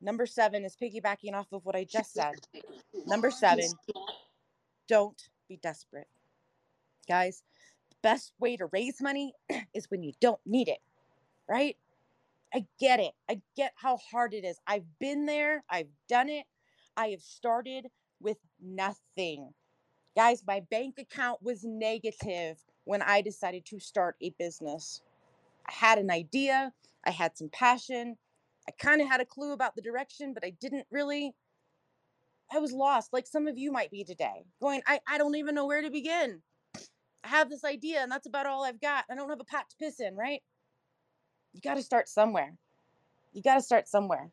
number 0.00 0.26
seven 0.26 0.64
is 0.64 0.76
piggybacking 0.80 1.34
off 1.34 1.52
of 1.52 1.64
what 1.64 1.76
I 1.76 1.84
just 1.84 2.14
said. 2.14 2.34
Number 3.06 3.30
seven, 3.30 3.70
don't 4.88 5.20
be 5.48 5.56
desperate. 5.56 6.08
Guys, 7.08 7.42
the 7.90 7.96
best 8.02 8.32
way 8.38 8.56
to 8.56 8.66
raise 8.66 9.00
money 9.00 9.34
is 9.74 9.90
when 9.90 10.02
you 10.02 10.12
don't 10.20 10.40
need 10.46 10.68
it, 10.68 10.80
right? 11.48 11.76
I 12.54 12.66
get 12.78 13.00
it. 13.00 13.12
I 13.28 13.40
get 13.56 13.72
how 13.76 13.96
hard 13.96 14.32
it 14.32 14.44
is. 14.44 14.60
I've 14.66 14.86
been 15.00 15.26
there, 15.26 15.64
I've 15.68 15.88
done 16.08 16.28
it. 16.28 16.44
I 16.96 17.08
have 17.08 17.22
started 17.22 17.88
with 18.20 18.38
nothing. 18.62 19.52
Guys, 20.16 20.44
my 20.46 20.60
bank 20.70 20.98
account 20.98 21.42
was 21.42 21.64
negative 21.64 22.58
when 22.84 23.02
I 23.02 23.20
decided 23.20 23.64
to 23.66 23.80
start 23.80 24.16
a 24.22 24.30
business. 24.38 25.02
I 25.66 25.72
had 25.72 25.98
an 25.98 26.10
idea, 26.10 26.72
I 27.04 27.10
had 27.10 27.36
some 27.36 27.48
passion, 27.48 28.16
I 28.68 28.72
kind 28.72 29.00
of 29.00 29.08
had 29.08 29.20
a 29.20 29.26
clue 29.26 29.52
about 29.52 29.74
the 29.74 29.82
direction, 29.82 30.32
but 30.32 30.44
I 30.44 30.50
didn't 30.50 30.86
really. 30.90 31.34
I 32.52 32.58
was 32.58 32.72
lost, 32.72 33.12
like 33.12 33.26
some 33.26 33.46
of 33.46 33.58
you 33.58 33.72
might 33.72 33.90
be 33.90 34.04
today, 34.04 34.44
going, 34.60 34.82
I, 34.86 35.00
I 35.08 35.18
don't 35.18 35.34
even 35.36 35.54
know 35.54 35.66
where 35.66 35.82
to 35.82 35.90
begin. 35.90 36.42
I 37.24 37.28
have 37.28 37.50
this 37.50 37.64
idea, 37.64 38.00
and 38.00 38.12
that's 38.12 38.26
about 38.26 38.46
all 38.46 38.64
I've 38.64 38.80
got. 38.80 39.04
I 39.10 39.14
don't 39.14 39.30
have 39.30 39.40
a 39.40 39.44
pot 39.44 39.70
to 39.70 39.76
piss 39.76 39.98
in, 40.00 40.14
right? 40.14 40.42
You 41.54 41.60
got 41.60 41.74
to 41.74 41.82
start 41.82 42.08
somewhere. 42.08 42.54
You 43.32 43.42
got 43.42 43.54
to 43.54 43.62
start 43.62 43.88
somewhere. 43.88 44.30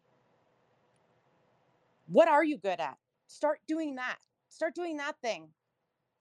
What 2.08 2.28
are 2.28 2.44
you 2.44 2.58
good 2.58 2.80
at? 2.80 2.98
Start 3.28 3.60
doing 3.68 3.96
that. 3.96 4.18
Start 4.50 4.76
doing 4.76 4.98
that 4.98 5.16
thing, 5.22 5.48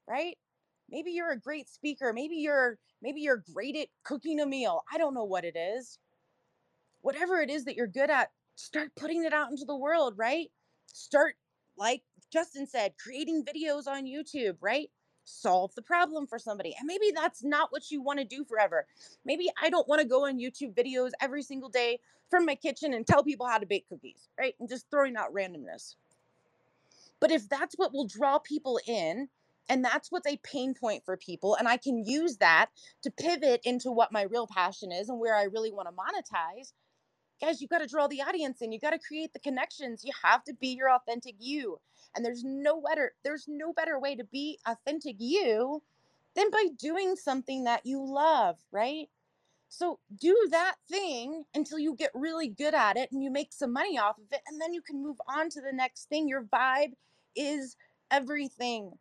right? 0.09 0.38
Maybe 0.88 1.11
you're 1.11 1.32
a 1.32 1.38
great 1.38 1.68
speaker. 1.68 2.12
Maybe 2.12 2.36
you're 2.36 2.78
maybe 3.03 3.20
you're 3.20 3.43
great 3.53 3.76
at 3.76 3.88
cooking 4.05 4.41
a 4.41 4.47
meal. 4.47 4.82
I 4.93 4.99
don't 4.99 5.14
know 5.14 5.24
what 5.24 5.45
it 5.45 5.57
is. 5.57 5.99
Whatever 7.03 7.41
it 7.41 7.51
is 7.51 7.64
that 7.64 7.76
you're 7.76 7.86
good 7.86 8.11
at, 8.11 8.30
start 8.55 8.95
putting 8.95 9.24
it 9.24 9.32
out 9.32 9.51
into 9.51 9.64
the 9.64 9.76
world, 9.76 10.14
right? 10.16 10.49
Start 10.86 11.34
like 11.81 12.03
Justin 12.31 12.66
said, 12.66 12.93
creating 13.03 13.45
videos 13.45 13.89
on 13.89 14.05
YouTube, 14.05 14.57
right? 14.61 14.91
Solve 15.24 15.74
the 15.74 15.83
problem 15.83 16.26
for 16.26 16.39
somebody. 16.39 16.76
And 16.78 16.87
maybe 16.87 17.12
that's 17.14 17.43
not 17.43 17.72
what 17.72 17.91
you 17.91 18.03
want 18.03 18.20
to 18.20 18.24
do 18.24 18.45
forever. 18.45 18.87
Maybe 19.24 19.49
I 19.61 19.70
don't 19.70 19.89
want 19.89 20.01
to 20.03 20.07
go 20.07 20.26
on 20.26 20.39
YouTube 20.39 20.74
videos 20.74 21.11
every 21.20 21.43
single 21.43 21.68
day 21.68 21.99
from 22.31 22.47
my 22.47 22.55
kitchen 22.55 22.95
and 22.95 23.07
tell 23.07 23.24
people 23.24 23.47
how 23.47 23.59
to 23.59 23.66
bake 23.66 23.89
cookies, 23.89 24.28
right? 24.39 24.55
And 24.61 24.68
just 24.68 24.89
throwing 24.91 25.16
out 25.16 25.35
randomness. 25.35 25.97
But 27.18 27.31
if 27.31 27.49
that's 27.49 27.74
what 27.76 27.93
will 27.93 28.07
draw 28.07 28.39
people 28.39 28.81
in, 28.87 29.28
and 29.68 29.85
that's 29.85 30.11
what's 30.11 30.26
a 30.26 30.41
pain 30.43 30.74
point 30.74 31.05
for 31.05 31.16
people, 31.16 31.55
and 31.55 31.68
I 31.68 31.76
can 31.76 32.05
use 32.05 32.39
that 32.39 32.66
to 33.03 33.11
pivot 33.11 33.61
into 33.64 33.93
what 33.93 34.12
my 34.12 34.22
real 34.22 34.47
passion 34.47 34.91
is 34.91 35.09
and 35.09 35.20
where 35.20 35.37
I 35.37 35.45
really 35.45 35.72
want 35.72 35.89
to 35.89 35.95
monetize, 35.95 36.72
guys, 37.41 37.61
you 37.61 37.68
got 37.68 37.78
to 37.78 37.86
draw 37.86 38.07
the 38.07 38.22
audience 38.22 38.62
in. 38.62 38.72
You 38.72 38.78
got 38.80 38.91
to 38.91 38.99
create 38.99 39.32
the 39.32 39.38
connections. 39.38 40.05
You 40.05 40.12
have 40.22 40.45
to 40.45 40.55
be 40.55 40.68
your 40.68 40.91
authentic 40.91 41.34
you. 41.38 41.80
And 42.14 42.24
there's 42.24 42.45
no 42.45 42.80
better 42.80 43.12
there's 43.24 43.47
no 43.49 43.72
better 43.72 43.99
way 43.99 44.16
to 44.16 44.24
be 44.24 44.59
authentic 44.66 45.16
you 45.18 45.82
than 46.34 46.51
by 46.51 46.66
doing 46.78 47.16
something 47.16 47.64
that 47.64 47.86
you 47.86 48.05
love, 48.05 48.59
right? 48.72 49.09
So 49.68 50.01
do 50.20 50.49
that 50.51 50.76
thing 50.88 51.45
until 51.55 51.78
you 51.78 51.95
get 51.95 52.11
really 52.14 52.49
good 52.49 52.74
at 52.74 52.97
it 52.97 53.12
and 53.12 53.22
you 53.22 53.30
make 53.30 53.53
some 53.53 53.72
money 53.72 53.99
off 53.99 54.18
of 54.18 54.24
it 54.32 54.41
and 54.49 54.61
then 54.61 54.74
you 54.74 54.82
can 54.82 55.03
move 55.03 55.20
on 55.28 55.49
to 55.51 55.61
the 55.61 55.72
next 55.72 56.09
thing. 56.09 56.28
Your 56.28 56.43
vibe 56.43 56.95
is 57.36 57.76
everything. 58.11 58.93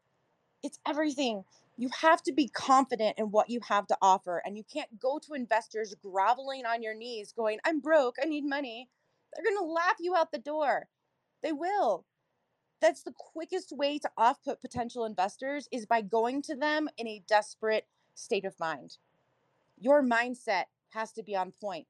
It's 0.61 0.79
everything. 0.87 1.43
You 1.79 1.89
have 2.01 2.21
to 2.23 2.33
be 2.33 2.49
confident 2.49 3.17
in 3.17 3.31
what 3.31 3.49
you 3.49 3.61
have 3.69 3.87
to 3.87 3.97
offer 4.01 4.43
and 4.45 4.57
you 4.57 4.65
can't 4.65 4.99
go 4.99 5.17
to 5.19 5.33
investors 5.33 5.95
groveling 6.03 6.65
on 6.65 6.83
your 6.83 6.93
knees 6.93 7.31
going, 7.31 7.61
"I'm 7.63 7.79
broke, 7.79 8.17
I 8.21 8.25
need 8.25 8.43
money." 8.43 8.89
They're 9.33 9.45
going 9.45 9.57
to 9.57 9.71
laugh 9.71 9.95
you 10.01 10.13
out 10.13 10.33
the 10.33 10.39
door. 10.39 10.89
They 11.41 11.53
will. 11.53 12.05
That's 12.81 13.03
the 13.03 13.13
quickest 13.17 13.71
way 13.71 13.97
to 13.99 14.11
off 14.17 14.43
put 14.43 14.61
potential 14.61 15.05
investors 15.05 15.69
is 15.71 15.85
by 15.85 16.01
going 16.01 16.41
to 16.43 16.55
them 16.55 16.89
in 16.97 17.07
a 17.07 17.23
desperate 17.27 17.87
state 18.13 18.45
of 18.45 18.59
mind. 18.59 18.97
Your 19.77 20.03
mindset 20.03 20.65
has 20.89 21.13
to 21.13 21.23
be 21.23 21.35
on 21.35 21.53
point. 21.53 21.87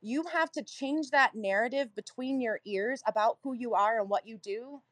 You 0.00 0.24
have 0.32 0.52
to 0.52 0.62
change 0.62 1.10
that 1.10 1.34
narrative 1.34 1.94
between 1.96 2.40
your 2.40 2.60
ears 2.64 3.02
about 3.06 3.38
who 3.42 3.54
you 3.54 3.74
are 3.74 4.00
and 4.00 4.08
what 4.10 4.28
you 4.28 4.38
do 4.38 4.82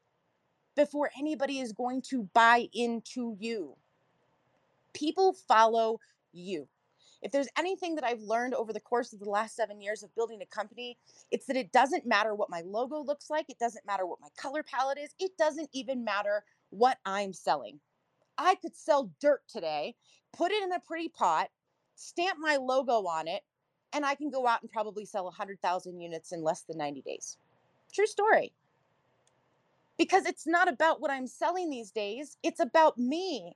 before 0.75 1.11
anybody 1.17 1.59
is 1.59 1.73
going 1.73 2.01
to 2.03 2.29
buy 2.33 2.69
into 2.73 3.37
you. 3.39 3.77
People 4.93 5.33
follow 5.33 5.99
you. 6.31 6.67
If 7.21 7.31
there's 7.31 7.47
anything 7.57 7.95
that 7.95 8.03
I've 8.03 8.21
learned 8.21 8.53
over 8.53 8.73
the 8.73 8.81
course 8.81 9.13
of 9.13 9.19
the 9.19 9.29
last 9.29 9.55
seven 9.55 9.81
years 9.81 10.03
of 10.03 10.13
building 10.13 10.41
a 10.41 10.45
company, 10.45 10.97
it's 11.31 11.45
that 11.45 11.55
it 11.55 11.71
doesn't 11.71 12.05
matter 12.05 12.35
what 12.35 12.49
my 12.49 12.61
logo 12.65 13.01
looks 13.01 13.29
like. 13.29 13.45
It 13.49 13.59
doesn't 13.59 13.85
matter 13.85 14.05
what 14.05 14.19
my 14.19 14.27
color 14.37 14.61
palette 14.61 14.97
is. 14.97 15.11
It 15.19 15.31
doesn't 15.37 15.69
even 15.71 16.03
matter 16.03 16.43
what 16.69 16.97
I'm 17.05 17.31
selling. 17.31 17.79
I 18.37 18.55
could 18.55 18.75
sell 18.75 19.11
dirt 19.21 19.41
today, 19.47 19.95
put 20.33 20.51
it 20.51 20.63
in 20.63 20.73
a 20.73 20.79
pretty 20.79 21.07
pot, 21.07 21.49
stamp 21.95 22.39
my 22.39 22.57
logo 22.57 23.05
on 23.07 23.27
it, 23.27 23.43
and 23.93 24.05
I 24.05 24.15
can 24.15 24.29
go 24.29 24.45
out 24.45 24.61
and 24.61 24.71
probably 24.71 25.05
sell 25.05 25.25
100,000 25.25 26.01
units 26.01 26.31
in 26.31 26.43
less 26.43 26.61
than 26.61 26.77
90 26.77 27.03
days. 27.03 27.37
True 27.93 28.07
story. 28.07 28.51
Because 29.97 30.25
it's 30.25 30.47
not 30.47 30.67
about 30.67 30.99
what 30.99 31.11
I'm 31.11 31.27
selling 31.27 31.69
these 31.69 31.91
days, 31.91 32.37
it's 32.43 32.59
about 32.59 32.97
me. 32.97 33.55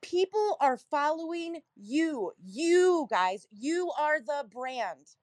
People 0.00 0.56
are 0.60 0.76
following 0.76 1.60
you. 1.76 2.32
You 2.44 3.06
guys, 3.10 3.46
you 3.50 3.90
are 3.98 4.20
the 4.20 4.46
brand. 4.48 5.16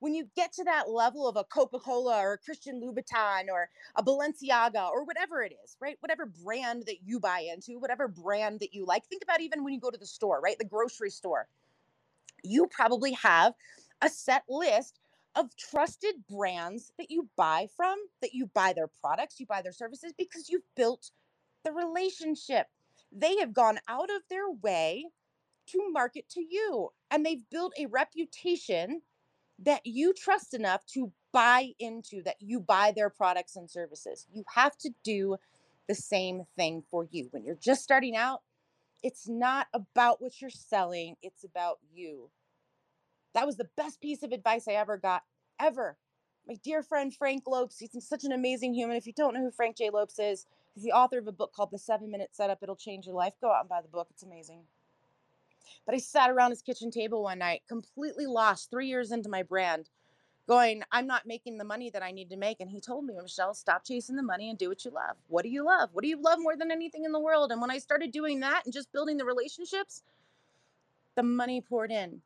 When 0.00 0.14
you 0.14 0.28
get 0.36 0.52
to 0.54 0.64
that 0.64 0.90
level 0.90 1.28
of 1.28 1.36
a 1.36 1.44
Coca 1.44 1.78
Cola 1.78 2.18
or 2.18 2.34
a 2.34 2.38
Christian 2.38 2.80
Louboutin 2.80 3.48
or 3.50 3.68
a 3.96 4.02
Balenciaga 4.02 4.90
or 4.90 5.04
whatever 5.04 5.42
it 5.42 5.54
is, 5.64 5.76
right? 5.80 5.96
Whatever 6.00 6.26
brand 6.26 6.84
that 6.86 7.02
you 7.04 7.20
buy 7.20 7.40
into, 7.40 7.78
whatever 7.78 8.08
brand 8.08 8.60
that 8.60 8.74
you 8.74 8.84
like. 8.84 9.04
Think 9.06 9.22
about 9.22 9.40
even 9.40 9.64
when 9.64 9.72
you 9.72 9.80
go 9.80 9.90
to 9.90 9.98
the 9.98 10.06
store, 10.06 10.40
right? 10.42 10.58
The 10.58 10.64
grocery 10.64 11.10
store. 11.10 11.48
You 12.42 12.66
probably 12.66 13.12
have 13.12 13.54
a 14.02 14.08
set 14.08 14.44
list 14.48 14.98
of 15.36 15.56
trusted 15.56 16.14
brands 16.28 16.92
that 16.98 17.10
you 17.10 17.28
buy 17.36 17.68
from, 17.76 17.96
that 18.20 18.34
you 18.34 18.50
buy 18.54 18.72
their 18.72 18.88
products, 19.00 19.40
you 19.40 19.46
buy 19.46 19.62
their 19.62 19.72
services 19.72 20.12
because 20.16 20.48
you've 20.48 20.62
built 20.76 21.10
the 21.64 21.72
relationship 21.72 22.66
they 23.14 23.36
have 23.38 23.54
gone 23.54 23.78
out 23.88 24.10
of 24.10 24.22
their 24.28 24.50
way 24.50 25.06
to 25.68 25.90
market 25.90 26.28
to 26.30 26.40
you 26.40 26.90
and 27.10 27.24
they've 27.24 27.48
built 27.50 27.72
a 27.78 27.86
reputation 27.86 29.02
that 29.58 29.80
you 29.84 30.12
trust 30.12 30.52
enough 30.52 30.84
to 30.86 31.12
buy 31.32 31.70
into 31.78 32.22
that 32.22 32.36
you 32.40 32.60
buy 32.60 32.92
their 32.94 33.10
products 33.10 33.56
and 33.56 33.70
services 33.70 34.26
you 34.32 34.44
have 34.54 34.76
to 34.76 34.90
do 35.02 35.36
the 35.88 35.94
same 35.94 36.42
thing 36.56 36.82
for 36.90 37.06
you 37.10 37.28
when 37.30 37.44
you're 37.44 37.56
just 37.56 37.82
starting 37.82 38.16
out 38.16 38.42
it's 39.02 39.28
not 39.28 39.66
about 39.72 40.20
what 40.20 40.40
you're 40.40 40.50
selling 40.50 41.16
it's 41.22 41.44
about 41.44 41.78
you 41.92 42.30
that 43.34 43.46
was 43.46 43.56
the 43.56 43.68
best 43.76 44.00
piece 44.00 44.22
of 44.22 44.32
advice 44.32 44.66
i 44.68 44.72
ever 44.72 44.96
got 44.96 45.22
ever 45.60 45.96
my 46.46 46.56
dear 46.62 46.82
friend 46.82 47.14
Frank 47.14 47.44
Lopes. 47.46 47.78
He's 47.78 48.06
such 48.06 48.24
an 48.24 48.32
amazing 48.32 48.74
human. 48.74 48.96
If 48.96 49.06
you 49.06 49.14
don't 49.14 49.34
know 49.34 49.40
who 49.40 49.50
Frank 49.50 49.76
J. 49.76 49.90
Lopes 49.90 50.18
is, 50.18 50.46
he's 50.74 50.84
the 50.84 50.92
author 50.92 51.18
of 51.18 51.26
a 51.26 51.32
book 51.32 51.52
called 51.52 51.70
The 51.70 51.78
Seven 51.78 52.10
Minute 52.10 52.30
Setup. 52.32 52.62
It'll 52.62 52.76
change 52.76 53.06
your 53.06 53.14
life. 53.14 53.34
Go 53.40 53.52
out 53.52 53.60
and 53.60 53.68
buy 53.68 53.80
the 53.82 53.88
book, 53.88 54.08
it's 54.10 54.22
amazing. 54.22 54.62
But 55.86 55.94
I 55.94 55.98
sat 55.98 56.30
around 56.30 56.50
his 56.50 56.62
kitchen 56.62 56.90
table 56.90 57.22
one 57.22 57.38
night, 57.38 57.62
completely 57.68 58.26
lost, 58.26 58.70
three 58.70 58.88
years 58.88 59.12
into 59.12 59.28
my 59.28 59.42
brand, 59.42 59.88
going, 60.46 60.82
I'm 60.92 61.06
not 61.06 61.26
making 61.26 61.58
the 61.58 61.64
money 61.64 61.90
that 61.90 62.02
I 62.02 62.10
need 62.10 62.30
to 62.30 62.36
make. 62.36 62.60
And 62.60 62.70
he 62.70 62.80
told 62.80 63.04
me, 63.04 63.14
Michelle, 63.20 63.54
stop 63.54 63.84
chasing 63.84 64.16
the 64.16 64.22
money 64.22 64.50
and 64.50 64.58
do 64.58 64.68
what 64.68 64.84
you 64.84 64.90
love. 64.90 65.16
What 65.28 65.42
do 65.42 65.48
you 65.48 65.64
love? 65.64 65.90
What 65.92 66.02
do 66.02 66.08
you 66.08 66.20
love 66.20 66.38
more 66.40 66.56
than 66.56 66.70
anything 66.70 67.04
in 67.04 67.12
the 67.12 67.20
world? 67.20 67.52
And 67.52 67.60
when 67.60 67.70
I 67.70 67.78
started 67.78 68.12
doing 68.12 68.40
that 68.40 68.62
and 68.64 68.72
just 68.72 68.92
building 68.92 69.16
the 69.16 69.24
relationships, 69.24 70.02
the 71.14 71.22
money 71.22 71.60
poured 71.60 71.90
in. 71.90 72.20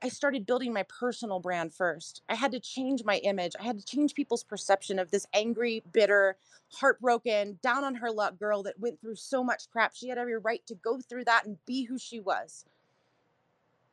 I 0.00 0.08
started 0.08 0.46
building 0.46 0.72
my 0.72 0.84
personal 0.84 1.40
brand 1.40 1.74
first. 1.74 2.22
I 2.28 2.36
had 2.36 2.52
to 2.52 2.60
change 2.60 3.02
my 3.04 3.16
image. 3.18 3.52
I 3.58 3.64
had 3.64 3.78
to 3.80 3.84
change 3.84 4.14
people's 4.14 4.44
perception 4.44 4.98
of 4.98 5.10
this 5.10 5.26
angry, 5.34 5.82
bitter, 5.92 6.36
heartbroken, 6.70 7.58
down 7.62 7.82
on 7.82 7.96
her 7.96 8.10
luck 8.10 8.38
girl 8.38 8.62
that 8.62 8.78
went 8.78 9.00
through 9.00 9.16
so 9.16 9.42
much 9.42 9.68
crap. 9.70 9.96
She 9.96 10.08
had 10.08 10.18
every 10.18 10.38
right 10.38 10.64
to 10.68 10.76
go 10.76 11.00
through 11.00 11.24
that 11.24 11.46
and 11.46 11.56
be 11.66 11.84
who 11.84 11.98
she 11.98 12.20
was. 12.20 12.64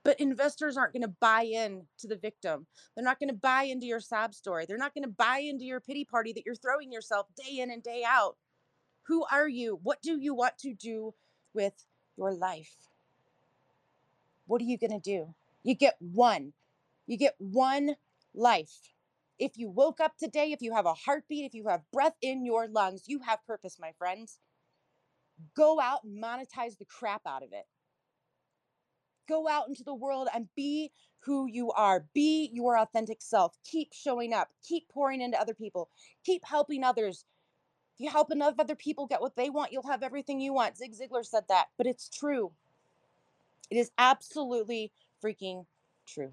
But 0.04 0.20
investors 0.20 0.78
aren't 0.78 0.94
going 0.94 1.02
to 1.02 1.08
buy 1.08 1.42
in 1.42 1.88
to 1.98 2.08
the 2.08 2.16
victim. 2.16 2.68
They're 2.94 3.04
not 3.04 3.20
going 3.20 3.30
to 3.30 3.36
buy 3.36 3.64
into 3.64 3.88
your 3.88 4.00
sob 4.00 4.36
story. 4.36 4.68
They're 4.68 4.78
not 4.78 4.94
going 4.94 5.06
to 5.06 5.10
buy 5.10 5.40
into 5.40 5.66
your 5.66 5.80
pity 5.80 6.06
party 6.06 6.32
that 6.34 6.46
you're 6.46 6.54
throwing 6.54 6.92
yourself 6.92 7.26
day 7.36 7.58
in 7.62 7.72
and 7.72 7.82
day 7.82 8.04
out. 8.06 8.38
Who 9.04 9.26
are 9.32 9.48
you? 9.48 9.80
What 9.82 10.04
do 10.04 10.20
you 10.20 10.36
want 10.36 10.60
to 10.60 10.76
do 10.76 11.16
with 11.56 11.74
your 12.16 12.32
life? 12.32 12.76
What 14.46 14.62
are 14.62 14.66
you 14.66 14.78
going 14.78 14.92
to 14.92 15.00
do? 15.00 15.34
You 15.66 15.74
get 15.74 15.96
one. 16.00 16.54
You 17.08 17.18
get 17.18 17.34
one 17.40 17.96
life. 18.36 18.94
If 19.40 19.58
you 19.58 19.70
woke 19.70 20.00
up 20.00 20.14
today, 20.18 20.52
if 20.52 20.62
you 20.62 20.76
have 20.76 20.86
a 20.86 20.94
heartbeat, 20.94 21.44
if 21.44 21.56
you 21.56 21.68
have 21.68 21.82
breath 21.92 22.14
in 22.22 22.46
your 22.46 22.68
lungs, 22.68 23.04
you 23.08 23.20
have 23.22 23.46
purpose, 23.48 23.78
my 23.80 23.92
friends. 23.98 24.38
Go 25.58 25.82
out 25.82 26.04
and 26.04 26.24
monetize 26.24 26.78
the 26.78 26.86
crap 26.86 27.24
out 27.28 27.42
of 27.44 27.50
it. 27.52 27.66
Go 29.28 29.50
out 29.50 29.68
into 29.68 29.84
the 29.84 29.96
world 29.96 30.28
and 30.34 30.50
be 30.56 30.92
who 31.22 31.48
you 31.48 31.72
are. 31.72 32.06
Be 32.14 32.52
your 32.54 32.78
authentic 32.78 33.20
self. 33.20 33.58
Keep 33.66 33.92
showing 33.92 34.34
up. 34.34 34.50
Keep 34.64 34.88
pouring 34.90 35.20
into 35.20 35.42
other 35.42 35.56
people. 35.56 35.90
Keep 36.24 36.46
helping 36.46 36.84
others. 36.84 37.26
If 37.96 38.02
you 38.02 38.12
help 38.12 38.32
enough 38.32 38.56
other 38.60 38.76
people 38.76 39.08
get 39.08 39.22
what 39.22 39.36
they 39.36 39.50
want, 39.50 39.72
you'll 39.72 39.90
have 39.90 40.04
everything 40.04 40.40
you 40.40 40.54
want. 40.54 40.78
Zig 40.78 40.94
Ziglar 40.94 41.26
said 41.26 41.46
that, 41.50 41.68
but 41.76 41.88
it's 41.88 42.08
true. 42.08 42.52
It 43.72 43.78
is 43.78 43.92
absolutely 43.98 44.92
freaking 45.26 45.66
true. 46.06 46.32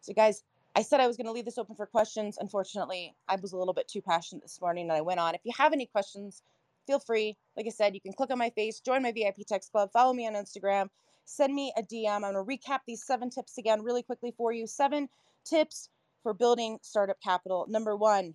So, 0.00 0.14
guys, 0.14 0.42
I 0.74 0.82
said 0.82 1.00
I 1.00 1.06
was 1.06 1.16
going 1.16 1.26
to 1.26 1.32
leave 1.32 1.44
this 1.44 1.58
open 1.58 1.74
for 1.74 1.86
questions. 1.86 2.38
Unfortunately, 2.40 3.14
I 3.28 3.36
was 3.36 3.52
a 3.52 3.58
little 3.58 3.74
bit 3.74 3.88
too 3.88 4.00
passionate 4.00 4.42
this 4.42 4.60
morning 4.60 4.84
and 4.84 4.92
I 4.92 5.00
went 5.00 5.20
on. 5.20 5.34
If 5.34 5.40
you 5.44 5.52
have 5.56 5.72
any 5.72 5.86
questions, 5.86 6.42
feel 6.86 7.00
free. 7.00 7.36
Like 7.56 7.66
I 7.66 7.70
said, 7.70 7.94
you 7.94 8.00
can 8.00 8.12
click 8.12 8.30
on 8.30 8.38
my 8.38 8.50
face, 8.50 8.80
join 8.80 9.02
my 9.02 9.12
VIP 9.12 9.46
text 9.46 9.72
club, 9.72 9.90
follow 9.92 10.14
me 10.14 10.26
on 10.26 10.34
Instagram, 10.34 10.88
send 11.24 11.54
me 11.54 11.72
a 11.76 11.82
DM. 11.82 12.24
I'm 12.24 12.32
going 12.32 12.34
to 12.34 12.42
recap 12.44 12.80
these 12.86 13.04
seven 13.04 13.28
tips 13.28 13.58
again 13.58 13.82
really 13.82 14.02
quickly 14.02 14.32
for 14.36 14.52
you. 14.52 14.66
Seven 14.66 15.08
tips 15.44 15.90
for 16.22 16.32
building 16.32 16.78
startup 16.82 17.20
capital. 17.20 17.66
Number 17.68 17.96
one, 17.96 18.34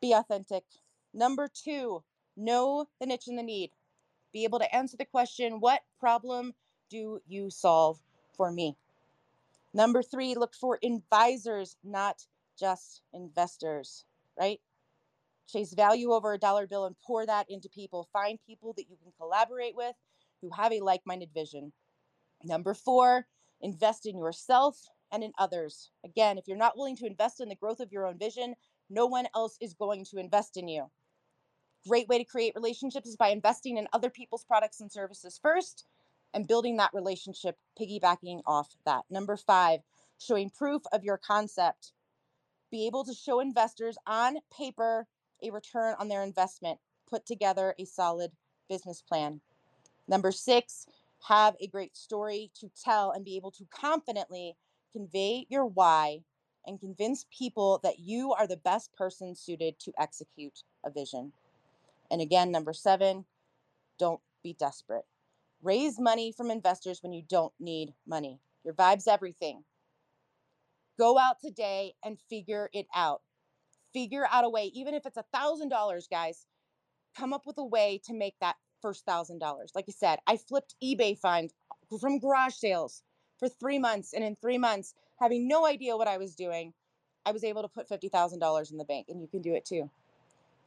be 0.00 0.12
authentic. 0.12 0.64
Number 1.12 1.48
two, 1.52 2.02
know 2.36 2.86
the 3.00 3.06
niche 3.06 3.26
and 3.26 3.38
the 3.38 3.42
need. 3.42 3.70
Be 4.32 4.44
able 4.44 4.60
to 4.60 4.74
answer 4.74 4.96
the 4.96 5.04
question, 5.04 5.60
what 5.60 5.80
problem 5.98 6.54
do 6.88 7.20
you 7.26 7.50
solve 7.50 7.98
for 8.40 8.50
me? 8.50 8.74
Number 9.74 10.02
three, 10.02 10.34
look 10.34 10.54
for 10.54 10.78
advisors, 10.82 11.76
not 11.84 12.22
just 12.58 13.02
investors, 13.12 14.06
right? 14.38 14.58
Chase 15.46 15.74
value 15.74 16.12
over 16.12 16.32
a 16.32 16.38
dollar 16.38 16.66
bill 16.66 16.86
and 16.86 16.96
pour 17.06 17.26
that 17.26 17.50
into 17.50 17.68
people. 17.68 18.08
Find 18.14 18.38
people 18.46 18.72
that 18.78 18.88
you 18.88 18.96
can 18.96 19.12
collaborate 19.18 19.76
with 19.76 19.94
who 20.40 20.48
have 20.56 20.72
a 20.72 20.80
like 20.80 21.02
minded 21.04 21.28
vision. 21.34 21.74
Number 22.42 22.72
four, 22.72 23.26
invest 23.60 24.06
in 24.06 24.16
yourself 24.16 24.88
and 25.12 25.22
in 25.22 25.32
others. 25.38 25.90
Again, 26.02 26.38
if 26.38 26.48
you're 26.48 26.56
not 26.56 26.78
willing 26.78 26.96
to 26.96 27.06
invest 27.06 27.42
in 27.42 27.50
the 27.50 27.54
growth 27.54 27.80
of 27.80 27.92
your 27.92 28.06
own 28.06 28.16
vision, 28.16 28.54
no 28.88 29.04
one 29.04 29.26
else 29.34 29.58
is 29.60 29.74
going 29.74 30.06
to 30.06 30.16
invest 30.18 30.56
in 30.56 30.66
you. 30.66 30.86
Great 31.86 32.08
way 32.08 32.16
to 32.16 32.24
create 32.24 32.54
relationships 32.56 33.06
is 33.06 33.16
by 33.16 33.28
investing 33.28 33.76
in 33.76 33.86
other 33.92 34.08
people's 34.08 34.44
products 34.44 34.80
and 34.80 34.90
services 34.90 35.38
first 35.42 35.84
and 36.34 36.46
building 36.46 36.76
that 36.76 36.94
relationship, 36.94 37.56
piggybacking 37.80 38.40
off 38.46 38.68
that. 38.84 39.02
Number 39.10 39.36
five, 39.36 39.80
showing 40.18 40.50
proof 40.50 40.82
of 40.92 41.04
your 41.04 41.18
concept. 41.18 41.92
Be 42.70 42.86
able 42.86 43.04
to 43.04 43.14
show 43.14 43.40
investors 43.40 43.96
on 44.06 44.38
paper 44.56 45.06
a 45.42 45.50
return 45.50 45.94
on 45.98 46.08
their 46.08 46.22
investment. 46.22 46.78
Put 47.08 47.26
together 47.26 47.74
a 47.78 47.84
solid 47.84 48.30
business 48.68 49.02
plan. 49.02 49.40
Number 50.06 50.30
six, 50.30 50.86
have 51.28 51.56
a 51.60 51.66
great 51.66 51.96
story 51.96 52.50
to 52.60 52.70
tell 52.82 53.10
and 53.10 53.24
be 53.24 53.36
able 53.36 53.50
to 53.52 53.66
confidently 53.70 54.56
convey 54.92 55.46
your 55.48 55.66
why 55.66 56.20
and 56.66 56.80
convince 56.80 57.26
people 57.36 57.80
that 57.82 57.98
you 57.98 58.32
are 58.32 58.46
the 58.46 58.56
best 58.56 58.92
person 58.94 59.34
suited 59.34 59.78
to 59.80 59.92
execute 59.98 60.62
a 60.84 60.90
vision. 60.90 61.32
And 62.10 62.20
again, 62.20 62.50
number 62.50 62.72
seven, 62.72 63.24
don't 63.98 64.20
be 64.42 64.54
desperate. 64.58 65.04
Raise 65.62 65.98
money 65.98 66.32
from 66.32 66.50
investors 66.50 67.02
when 67.02 67.12
you 67.12 67.22
don't 67.28 67.52
need 67.60 67.94
money. 68.06 68.40
Your 68.64 68.74
vibe's 68.74 69.06
everything. 69.06 69.64
Go 70.98 71.18
out 71.18 71.36
today 71.42 71.94
and 72.04 72.18
figure 72.28 72.70
it 72.72 72.86
out. 72.94 73.22
Figure 73.92 74.26
out 74.30 74.44
a 74.44 74.48
way, 74.48 74.70
even 74.74 74.94
if 74.94 75.04
it's 75.06 75.16
a 75.16 75.24
$1,000, 75.34 76.10
guys, 76.10 76.46
come 77.16 77.32
up 77.32 77.46
with 77.46 77.58
a 77.58 77.64
way 77.64 78.00
to 78.04 78.14
make 78.14 78.34
that 78.40 78.56
first 78.80 79.04
$1,000. 79.06 79.40
Like 79.74 79.86
I 79.88 79.92
said, 79.92 80.18
I 80.26 80.36
flipped 80.36 80.76
eBay 80.82 81.18
finds 81.18 81.52
from 82.00 82.18
garage 82.18 82.54
sales 82.54 83.02
for 83.38 83.48
three 83.48 83.78
months. 83.78 84.12
And 84.12 84.22
in 84.22 84.36
three 84.36 84.58
months, 84.58 84.94
having 85.18 85.48
no 85.48 85.66
idea 85.66 85.96
what 85.96 86.08
I 86.08 86.18
was 86.18 86.34
doing, 86.34 86.72
I 87.26 87.32
was 87.32 87.44
able 87.44 87.62
to 87.62 87.68
put 87.68 87.88
$50,000 87.88 88.70
in 88.70 88.78
the 88.78 88.84
bank. 88.84 89.06
And 89.08 89.20
you 89.20 89.28
can 89.28 89.42
do 89.42 89.54
it 89.54 89.64
too. 89.64 89.90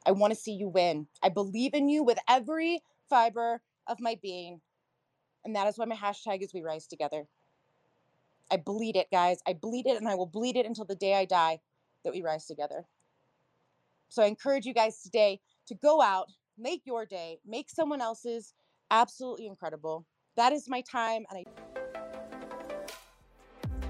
I 0.05 0.11
want 0.11 0.33
to 0.33 0.39
see 0.39 0.53
you 0.53 0.67
win. 0.67 1.07
I 1.23 1.29
believe 1.29 1.73
in 1.73 1.87
you 1.87 2.03
with 2.03 2.19
every 2.27 2.81
fiber 3.09 3.61
of 3.87 3.99
my 3.99 4.19
being. 4.21 4.61
And 5.45 5.55
that 5.55 5.67
is 5.67 5.77
why 5.77 5.85
my 5.85 5.95
hashtag 5.95 6.41
is 6.41 6.53
We 6.53 6.61
Rise 6.61 6.87
Together. 6.87 7.25
I 8.51 8.57
bleed 8.57 8.95
it, 8.95 9.07
guys. 9.11 9.39
I 9.47 9.53
bleed 9.53 9.87
it 9.87 9.97
and 9.97 10.07
I 10.07 10.15
will 10.15 10.27
bleed 10.27 10.57
it 10.57 10.65
until 10.65 10.85
the 10.85 10.95
day 10.95 11.15
I 11.15 11.25
die 11.25 11.59
that 12.03 12.13
we 12.13 12.21
rise 12.21 12.45
together. 12.45 12.85
So 14.09 14.21
I 14.21 14.27
encourage 14.27 14.65
you 14.65 14.73
guys 14.73 15.01
today 15.01 15.39
to 15.67 15.75
go 15.75 16.01
out, 16.01 16.27
make 16.57 16.81
your 16.85 17.05
day, 17.05 17.39
make 17.45 17.69
someone 17.69 18.01
else's 18.01 18.53
absolutely 18.91 19.47
incredible. 19.47 20.05
That 20.35 20.53
is 20.53 20.69
my 20.69 20.81
time 20.81 21.23
and 21.29 21.39
I 21.39 21.82